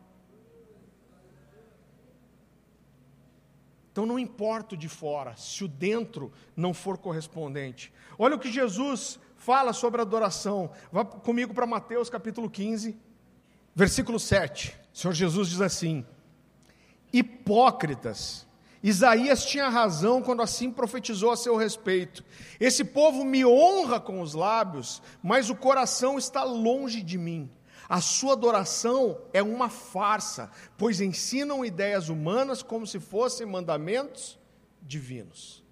Então 3.92 4.06
não 4.06 4.18
importa 4.18 4.76
o 4.76 4.78
de 4.78 4.88
fora, 4.88 5.36
se 5.36 5.66
o 5.66 5.68
dentro 5.68 6.32
não 6.56 6.74
for 6.74 6.98
correspondente. 6.98 7.92
Olha 8.18 8.38
o 8.38 8.40
que 8.40 8.50
Jesus 8.50 9.20
fala 9.36 9.74
sobre 9.74 10.00
adoração. 10.00 10.72
Vá 10.94 11.04
comigo 11.04 11.54
para 11.54 11.68
Mateus 11.68 12.10
capítulo 12.10 12.50
15, 12.50 13.09
versículo 13.80 14.20
7. 14.20 14.78
O 14.94 14.98
Senhor 14.98 15.14
Jesus 15.14 15.48
diz 15.48 15.62
assim: 15.62 16.06
Hipócritas, 17.14 18.46
Isaías 18.84 19.46
tinha 19.46 19.70
razão 19.70 20.22
quando 20.22 20.42
assim 20.42 20.70
profetizou 20.70 21.32
a 21.32 21.38
seu 21.38 21.56
respeito. 21.56 22.22
Esse 22.60 22.84
povo 22.84 23.24
me 23.24 23.46
honra 23.46 23.98
com 23.98 24.20
os 24.20 24.34
lábios, 24.34 25.02
mas 25.24 25.50
o 25.50 25.56
coração 25.56 26.18
está 26.18 26.44
longe 26.44 27.02
de 27.02 27.18
mim. 27.18 27.50
A 27.88 28.02
sua 28.02 28.34
adoração 28.34 29.22
é 29.32 29.42
uma 29.42 29.70
farsa, 29.70 30.52
pois 30.78 31.00
ensinam 31.00 31.64
ideias 31.64 32.10
humanas 32.10 32.62
como 32.62 32.86
se 32.86 33.00
fossem 33.00 33.48
mandamentos 33.48 34.38
divinos. 34.82 35.64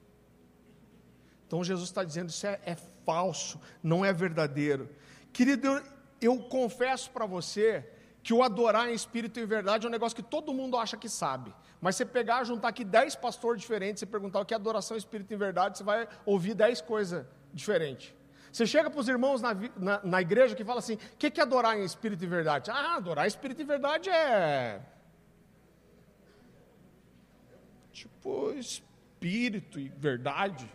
Então 1.45 1.61
Jesus 1.61 1.89
está 1.89 2.05
dizendo: 2.05 2.29
isso 2.29 2.47
é, 2.47 2.57
é 2.65 2.77
falso, 3.05 3.59
não 3.83 4.05
é 4.05 4.13
verdadeiro. 4.13 4.89
Querido, 5.33 5.67
eu, 5.67 5.83
eu 6.21 6.39
confesso 6.43 7.11
para 7.11 7.25
você 7.25 7.85
que 8.27 8.33
o 8.33 8.43
adorar 8.43 8.89
em 8.89 8.93
espírito 8.93 9.39
e 9.39 9.45
verdade 9.45 9.85
é 9.85 9.87
um 9.87 9.91
negócio 9.91 10.13
que 10.13 10.21
todo 10.21 10.53
mundo 10.53 10.75
acha 10.75 10.97
que 10.97 11.07
sabe. 11.07 11.53
Mas 11.79 11.95
você 11.95 12.05
pegar, 12.05 12.43
juntar 12.43 12.67
aqui 12.67 12.83
dez 12.83 13.15
pastores 13.15 13.61
diferentes 13.61 14.01
e 14.01 14.05
perguntar 14.05 14.41
o 14.41 14.45
que 14.45 14.53
é 14.53 14.57
adoração 14.57 14.97
espírito 14.97 15.33
e 15.33 15.37
verdade, 15.37 15.77
você 15.77 15.83
vai 15.85 16.09
ouvir 16.25 16.53
dez 16.53 16.81
coisas 16.81 17.25
diferentes. 17.53 18.13
Você 18.51 18.67
chega 18.67 18.89
para 18.89 18.99
os 18.99 19.07
irmãos 19.07 19.41
na, 19.41 19.53
na, 19.77 20.01
na, 20.03 20.21
igreja 20.21 20.55
que 20.55 20.65
fala 20.65 20.79
assim: 20.79 20.95
o 20.95 21.17
que, 21.17 21.31
que 21.31 21.39
é 21.39 21.43
adorar 21.43 21.79
em 21.79 21.85
espírito 21.85 22.21
e 22.25 22.27
verdade? 22.27 22.69
Ah, 22.69 22.97
adorar 22.97 23.23
em 23.23 23.29
espírito 23.29 23.61
e 23.61 23.63
verdade 23.63 24.09
é. 24.09 24.81
Tipo, 27.93 28.51
espírito 28.51 29.79
e 29.79 29.87
verdade. 29.87 30.69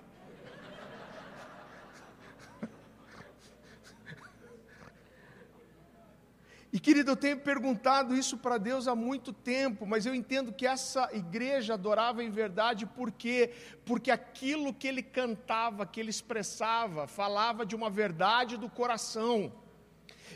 E 6.72 6.80
querido, 6.80 7.10
eu 7.10 7.16
tenho 7.16 7.38
perguntado 7.38 8.16
isso 8.16 8.38
para 8.38 8.56
Deus 8.56 8.88
há 8.88 8.94
muito 8.94 9.30
tempo, 9.30 9.84
mas 9.84 10.06
eu 10.06 10.14
entendo 10.14 10.50
que 10.50 10.66
essa 10.66 11.10
igreja 11.12 11.74
adorava 11.74 12.24
em 12.24 12.30
verdade 12.30 12.86
por 12.86 13.12
quê? 13.12 13.52
Porque 13.84 14.10
aquilo 14.10 14.72
que 14.72 14.88
ele 14.88 15.02
cantava, 15.02 15.84
que 15.84 16.00
ele 16.00 16.08
expressava, 16.08 17.06
falava 17.06 17.66
de 17.66 17.76
uma 17.76 17.90
verdade 17.90 18.56
do 18.56 18.70
coração. 18.70 19.52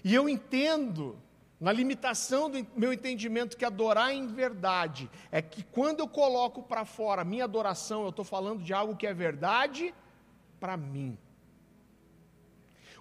E 0.05 0.14
eu 0.14 0.28
entendo, 0.28 1.18
na 1.59 1.72
limitação 1.72 2.51
do 2.51 2.66
meu 2.76 2.93
entendimento, 2.93 3.57
que 3.57 3.64
adorar 3.64 4.12
em 4.12 4.26
verdade 4.26 5.11
é 5.32 5.41
que 5.41 5.62
quando 5.62 6.01
eu 6.01 6.09
coloco 6.09 6.62
para 6.62 6.84
fora 6.84 7.22
a 7.22 7.24
minha 7.24 7.45
adoração, 7.45 8.03
eu 8.03 8.11
estou 8.11 8.26
falando 8.26 8.62
de 8.62 8.74
algo 8.74 8.95
que 8.95 9.07
é 9.07 9.14
verdade 9.14 9.95
para 10.61 10.76
mim. 10.76 11.16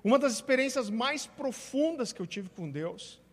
Uma 0.01 0.17
das 0.17 0.31
experiências 0.31 0.89
mais 0.89 1.25
profundas 1.25 2.13
que 2.13 2.21
eu 2.21 2.27
tive 2.27 2.47
com 2.47 2.71
Deus 2.71 3.24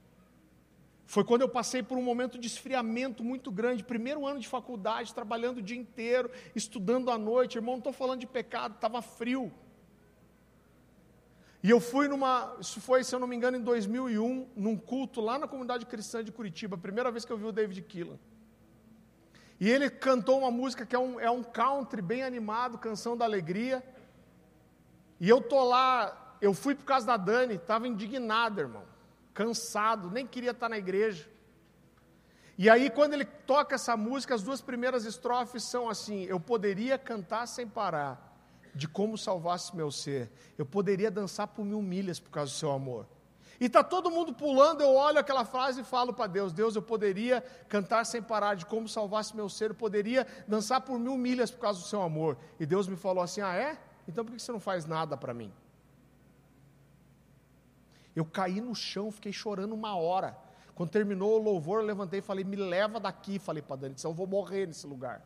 foi 1.13 1.25
quando 1.25 1.43
eu 1.43 1.49
passei 1.49 1.83
por 1.83 1.99
um 1.99 2.03
momento 2.03 2.39
de 2.39 2.47
esfriamento 2.47 3.23
muito 3.23 3.53
grande, 3.53 3.85
primeiro 3.85 4.27
ano 4.27 4.41
de 4.41 4.49
faculdade, 4.49 5.15
trabalhando 5.15 5.59
o 5.59 5.63
dia 5.63 5.77
inteiro, 5.77 6.31
estudando 6.57 7.11
à 7.11 7.19
noite. 7.19 7.59
Irmão, 7.59 7.75
não 7.75 7.81
estou 7.81 7.93
falando 7.93 8.21
de 8.21 8.27
pecado, 8.27 8.77
estava 8.77 9.03
frio. 9.03 9.53
E 11.63 11.69
eu 11.69 11.81
fui 11.81 12.09
numa, 12.09 12.57
isso 12.59 12.81
foi, 12.81 13.05
se 13.05 13.15
eu 13.15 13.19
não 13.21 13.27
me 13.27 13.37
engano, 13.37 13.59
em 13.59 13.61
2001, 13.61 14.53
num 14.57 14.75
culto 14.75 15.21
lá 15.21 15.39
na 15.39 15.47
comunidade 15.47 15.85
cristã 15.85 16.25
de 16.25 16.33
Curitiba, 16.33 16.79
primeira 16.79 17.11
vez 17.11 17.27
que 17.27 17.33
eu 17.35 17.37
vi 17.37 17.45
o 17.45 17.53
David 17.53 17.83
Keelan. 17.83 18.19
E 19.61 19.69
ele 19.69 19.91
cantou 19.91 20.39
uma 20.39 20.51
música 20.51 20.87
que 20.87 20.97
é 20.97 20.99
um, 20.99 21.21
é 21.21 21.31
um 21.31 21.43
country 21.43 22.01
bem 22.01 22.23
animado, 22.23 22.79
Canção 22.79 23.19
da 23.19 23.27
Alegria. 23.27 23.85
E 25.21 25.29
eu 25.29 25.43
tô 25.43 25.63
lá, 25.63 26.39
eu 26.41 26.55
fui 26.55 26.75
por 26.75 26.87
causa 26.87 27.07
da 27.07 27.19
Dani, 27.19 27.57
estava 27.57 27.87
indignado, 27.87 28.63
irmão 28.63 28.91
cansado, 29.35 30.11
nem 30.11 30.26
queria 30.26 30.51
estar 30.51 30.68
na 30.68 30.78
igreja. 30.78 31.28
E 32.59 32.68
aí, 32.68 32.91
quando 32.91 33.14
ele 33.14 33.24
toca 33.24 33.74
essa 33.74 33.97
música, 33.97 34.35
as 34.35 34.43
duas 34.43 34.61
primeiras 34.61 35.05
estrofes 35.05 35.64
são 35.64 35.89
assim: 35.89 36.24
Eu 36.24 36.39
poderia 36.39 36.99
cantar 36.99 37.47
sem 37.47 37.66
parar, 37.66 38.37
de 38.74 38.87
como 38.87 39.16
salvasse 39.16 39.74
meu 39.74 39.91
ser. 39.91 40.30
Eu 40.59 40.66
poderia 40.66 41.11
dançar 41.11 41.49
por 41.49 41.64
mil 41.64 41.83
milhas 41.83 42.20
por 42.20 42.30
causa 42.30 42.53
do 42.53 42.57
seu 42.57 42.70
amor. 42.70 43.07
E 43.59 43.66
está 43.66 43.83
todo 43.83 44.11
mundo 44.11 44.33
pulando, 44.33 44.80
eu 44.80 44.95
olho 44.95 45.18
aquela 45.18 45.45
frase 45.45 45.80
e 45.80 45.85
falo 45.85 46.12
para 46.12 46.26
Deus: 46.26 46.53
Deus, 46.53 46.76
eu 46.76 46.83
poderia 46.83 47.41
cantar 47.68 48.05
sem 48.05 48.20
parar 48.20 48.55
de 48.55 48.66
como 48.66 48.89
salvasse 48.89 49.35
meu 49.35 49.49
ser, 49.49 49.70
eu 49.70 49.74
poderia 49.74 50.26
dançar 50.47 50.80
por 50.80 50.99
mil 50.99 51.16
milhas 51.16 51.51
por 51.51 51.61
causa 51.61 51.80
do 51.80 51.87
seu 51.87 52.03
amor. 52.03 52.37
E 52.59 52.66
Deus 52.66 52.87
me 52.87 52.97
falou 52.97 53.22
assim: 53.22 53.41
Ah, 53.41 53.55
é? 53.55 53.78
Então 54.07 54.24
por 54.24 54.35
que 54.35 54.43
você 54.43 54.53
não 54.53 54.61
faz 54.61 54.85
nada 54.85 55.16
para 55.16 55.33
mim? 55.33 55.53
Eu 58.15 58.25
caí 58.25 58.61
no 58.61 58.75
chão, 58.75 59.11
fiquei 59.11 59.33
chorando 59.33 59.73
uma 59.73 59.97
hora. 59.97 60.37
Quando 60.75 60.91
terminou 60.91 61.39
o 61.39 61.43
louvor, 61.43 61.81
eu 61.81 61.87
levantei 61.87 62.21
e 62.21 62.23
falei: 62.23 62.45
Me 62.45 62.57
leva 62.57 62.99
daqui. 63.01 63.39
Falei 63.39 63.63
para 63.63 63.77
Dani, 63.77 63.95
eu 64.03 64.13
vou 64.13 64.27
morrer 64.27 64.67
nesse 64.67 64.87
lugar. 64.87 65.23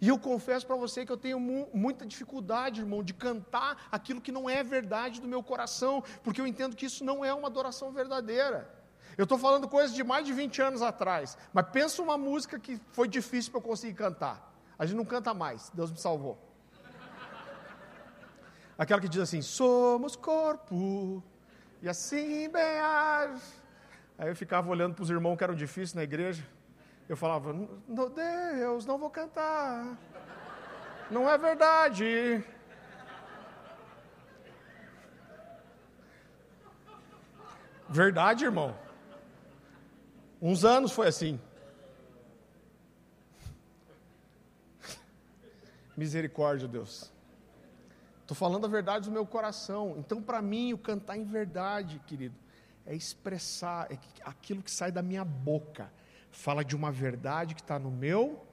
E 0.00 0.08
eu 0.08 0.18
confesso 0.18 0.66
para 0.66 0.76
você 0.76 1.04
que 1.04 1.12
eu 1.12 1.16
tenho 1.16 1.38
mu 1.38 1.68
muita 1.74 2.06
dificuldade, 2.06 2.80
irmão, 2.80 3.02
de 3.02 3.12
cantar 3.12 3.86
aquilo 3.92 4.20
que 4.20 4.32
não 4.32 4.48
é 4.48 4.62
verdade 4.64 5.20
do 5.20 5.28
meu 5.28 5.42
coração, 5.42 6.02
porque 6.22 6.40
eu 6.40 6.46
entendo 6.46 6.74
que 6.74 6.86
isso 6.86 7.04
não 7.04 7.22
é 7.22 7.34
uma 7.34 7.48
adoração 7.48 7.92
verdadeira. 7.92 8.72
Eu 9.18 9.24
estou 9.24 9.36
falando 9.36 9.68
coisas 9.68 9.94
de 9.94 10.02
mais 10.02 10.24
de 10.24 10.32
20 10.32 10.62
anos 10.62 10.80
atrás, 10.80 11.36
mas 11.52 11.66
pensa 11.70 12.00
uma 12.00 12.16
música 12.16 12.58
que 12.58 12.80
foi 12.92 13.08
difícil 13.08 13.50
para 13.50 13.58
eu 13.58 13.64
conseguir 13.64 13.92
cantar. 13.92 14.50
A 14.78 14.86
gente 14.86 14.96
não 14.96 15.04
canta 15.04 15.34
mais, 15.34 15.70
Deus 15.74 15.90
me 15.90 15.98
salvou. 15.98 16.49
Aquela 18.80 18.98
que 18.98 19.10
diz 19.10 19.20
assim: 19.20 19.42
somos 19.42 20.16
corpo, 20.16 21.22
e 21.82 21.86
assim 21.86 22.48
bem 22.48 22.78
age. 22.80 23.42
Aí 24.16 24.28
eu 24.28 24.34
ficava 24.34 24.70
olhando 24.70 24.94
para 24.94 25.02
os 25.02 25.10
irmãos 25.10 25.36
que 25.36 25.44
eram 25.44 25.54
difíceis 25.54 25.92
na 25.92 26.02
igreja. 26.02 26.42
Eu 27.06 27.14
falava: 27.14 27.52
Deus, 28.14 28.86
não 28.86 28.96
vou 28.96 29.10
cantar. 29.10 29.98
Não 31.10 31.28
é 31.28 31.36
verdade. 31.36 32.42
Verdade, 37.86 38.46
irmão. 38.46 38.74
Uns 40.40 40.64
anos 40.64 40.90
foi 40.90 41.08
assim. 41.08 41.38
Misericórdia, 45.94 46.66
Deus. 46.66 47.12
Estou 48.30 48.48
falando 48.48 48.64
a 48.64 48.68
verdade 48.68 49.08
do 49.08 49.12
meu 49.12 49.26
coração. 49.26 49.96
Então, 49.98 50.22
para 50.22 50.40
mim, 50.40 50.72
o 50.72 50.78
cantar 50.78 51.16
em 51.16 51.24
verdade, 51.24 52.00
querido, 52.06 52.36
é 52.86 52.94
expressar 52.94 53.90
é 53.90 53.98
aquilo 54.24 54.62
que 54.62 54.70
sai 54.70 54.92
da 54.92 55.02
minha 55.02 55.24
boca. 55.24 55.92
Fala 56.30 56.64
de 56.64 56.76
uma 56.76 56.92
verdade 56.92 57.56
que 57.56 57.60
está 57.60 57.76
no 57.76 57.90
meu 57.90 58.46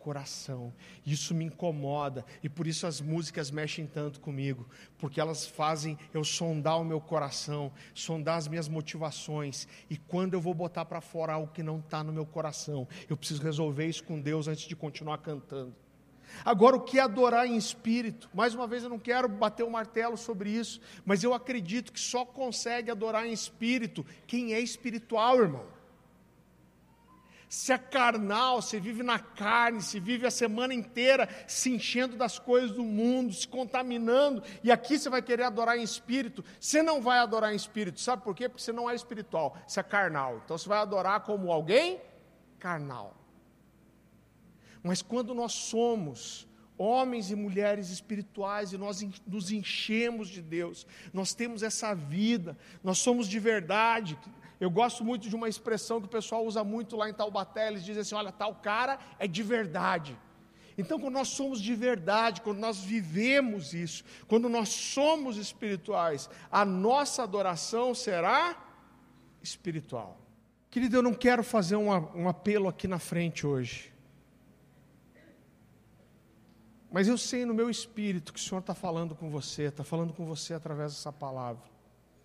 coração. 0.00 0.74
Isso 1.06 1.32
me 1.32 1.44
incomoda 1.44 2.24
e 2.42 2.48
por 2.48 2.66
isso 2.66 2.88
as 2.88 3.00
músicas 3.00 3.52
mexem 3.52 3.86
tanto 3.86 4.18
comigo, 4.18 4.68
porque 4.98 5.20
elas 5.20 5.46
fazem 5.46 5.96
eu 6.12 6.24
sondar 6.24 6.80
o 6.80 6.84
meu 6.84 7.00
coração, 7.00 7.70
sondar 7.94 8.38
as 8.38 8.48
minhas 8.48 8.66
motivações. 8.66 9.68
E 9.88 9.96
quando 9.96 10.34
eu 10.34 10.40
vou 10.40 10.54
botar 10.54 10.86
para 10.86 11.00
fora 11.00 11.34
algo 11.34 11.52
que 11.52 11.62
não 11.62 11.78
está 11.78 12.02
no 12.02 12.12
meu 12.12 12.26
coração, 12.26 12.88
eu 13.08 13.16
preciso 13.16 13.44
resolver 13.44 13.86
isso 13.86 14.02
com 14.02 14.20
Deus 14.20 14.48
antes 14.48 14.66
de 14.66 14.74
continuar 14.74 15.18
cantando. 15.18 15.83
Agora, 16.44 16.76
o 16.76 16.80
que 16.80 16.98
é 16.98 17.02
adorar 17.02 17.46
em 17.46 17.56
espírito? 17.56 18.30
Mais 18.32 18.54
uma 18.54 18.66
vez, 18.66 18.82
eu 18.82 18.88
não 18.88 18.98
quero 18.98 19.28
bater 19.28 19.62
o 19.62 19.66
um 19.66 19.70
martelo 19.70 20.16
sobre 20.16 20.50
isso, 20.50 20.80
mas 21.04 21.22
eu 21.22 21.34
acredito 21.34 21.92
que 21.92 22.00
só 22.00 22.24
consegue 22.24 22.90
adorar 22.90 23.26
em 23.26 23.32
espírito 23.32 24.04
quem 24.26 24.54
é 24.54 24.60
espiritual, 24.60 25.38
irmão. 25.38 25.66
Se 27.48 27.72
é 27.72 27.78
carnal, 27.78 28.60
se 28.60 28.80
vive 28.80 29.04
na 29.04 29.18
carne, 29.18 29.80
se 29.80 30.00
vive 30.00 30.26
a 30.26 30.30
semana 30.30 30.74
inteira 30.74 31.28
se 31.46 31.70
enchendo 31.70 32.16
das 32.16 32.36
coisas 32.36 32.72
do 32.72 32.82
mundo, 32.82 33.32
se 33.32 33.46
contaminando, 33.46 34.42
e 34.62 34.72
aqui 34.72 34.98
você 34.98 35.08
vai 35.08 35.22
querer 35.22 35.44
adorar 35.44 35.78
em 35.78 35.82
espírito, 35.82 36.44
você 36.58 36.82
não 36.82 37.00
vai 37.00 37.18
adorar 37.18 37.52
em 37.52 37.56
espírito, 37.56 38.00
sabe 38.00 38.24
por 38.24 38.34
quê? 38.34 38.48
Porque 38.48 38.60
você 38.60 38.72
não 38.72 38.90
é 38.90 38.94
espiritual, 38.96 39.56
você 39.68 39.78
é 39.78 39.84
carnal. 39.84 40.40
Então 40.44 40.58
você 40.58 40.68
vai 40.68 40.78
adorar 40.78 41.20
como 41.20 41.52
alguém 41.52 42.00
carnal. 42.58 43.23
Mas 44.84 45.00
quando 45.00 45.34
nós 45.34 45.52
somos 45.52 46.46
homens 46.76 47.30
e 47.30 47.34
mulheres 47.34 47.88
espirituais 47.88 48.74
e 48.74 48.76
nós 48.76 49.02
nos 49.26 49.50
enchemos 49.50 50.28
de 50.28 50.42
Deus, 50.42 50.86
nós 51.10 51.32
temos 51.32 51.62
essa 51.62 51.94
vida, 51.94 52.56
nós 52.82 52.98
somos 52.98 53.26
de 53.26 53.38
verdade. 53.38 54.18
Eu 54.60 54.70
gosto 54.70 55.02
muito 55.02 55.26
de 55.26 55.34
uma 55.34 55.48
expressão 55.48 56.00
que 56.00 56.06
o 56.06 56.10
pessoal 56.10 56.44
usa 56.44 56.62
muito 56.62 56.96
lá 56.96 57.08
em 57.08 57.14
Taubaté, 57.14 57.68
eles 57.68 57.82
dizem 57.82 58.02
assim: 58.02 58.14
olha, 58.14 58.30
tal 58.30 58.56
cara 58.56 58.98
é 59.18 59.26
de 59.26 59.42
verdade. 59.42 60.18
Então, 60.76 61.00
quando 61.00 61.14
nós 61.14 61.28
somos 61.28 61.62
de 61.62 61.74
verdade, 61.74 62.42
quando 62.42 62.58
nós 62.58 62.80
vivemos 62.80 63.72
isso, 63.72 64.04
quando 64.26 64.50
nós 64.50 64.68
somos 64.68 65.38
espirituais, 65.38 66.28
a 66.50 66.64
nossa 66.64 67.22
adoração 67.22 67.94
será 67.94 68.60
espiritual. 69.40 70.20
Querido, 70.68 70.96
eu 70.96 71.02
não 71.02 71.14
quero 71.14 71.42
fazer 71.42 71.76
um, 71.76 71.90
um 71.90 72.28
apelo 72.28 72.68
aqui 72.68 72.86
na 72.86 72.98
frente 72.98 73.46
hoje. 73.46 73.93
Mas 76.94 77.08
eu 77.08 77.18
sei 77.18 77.44
no 77.44 77.52
meu 77.52 77.68
espírito 77.68 78.32
que 78.32 78.38
o 78.38 78.42
Senhor 78.42 78.60
está 78.60 78.72
falando 78.72 79.16
com 79.16 79.28
você, 79.28 79.62
está 79.62 79.82
falando 79.82 80.12
com 80.12 80.24
você 80.24 80.54
através 80.54 80.92
dessa 80.92 81.12
palavra. 81.12 81.73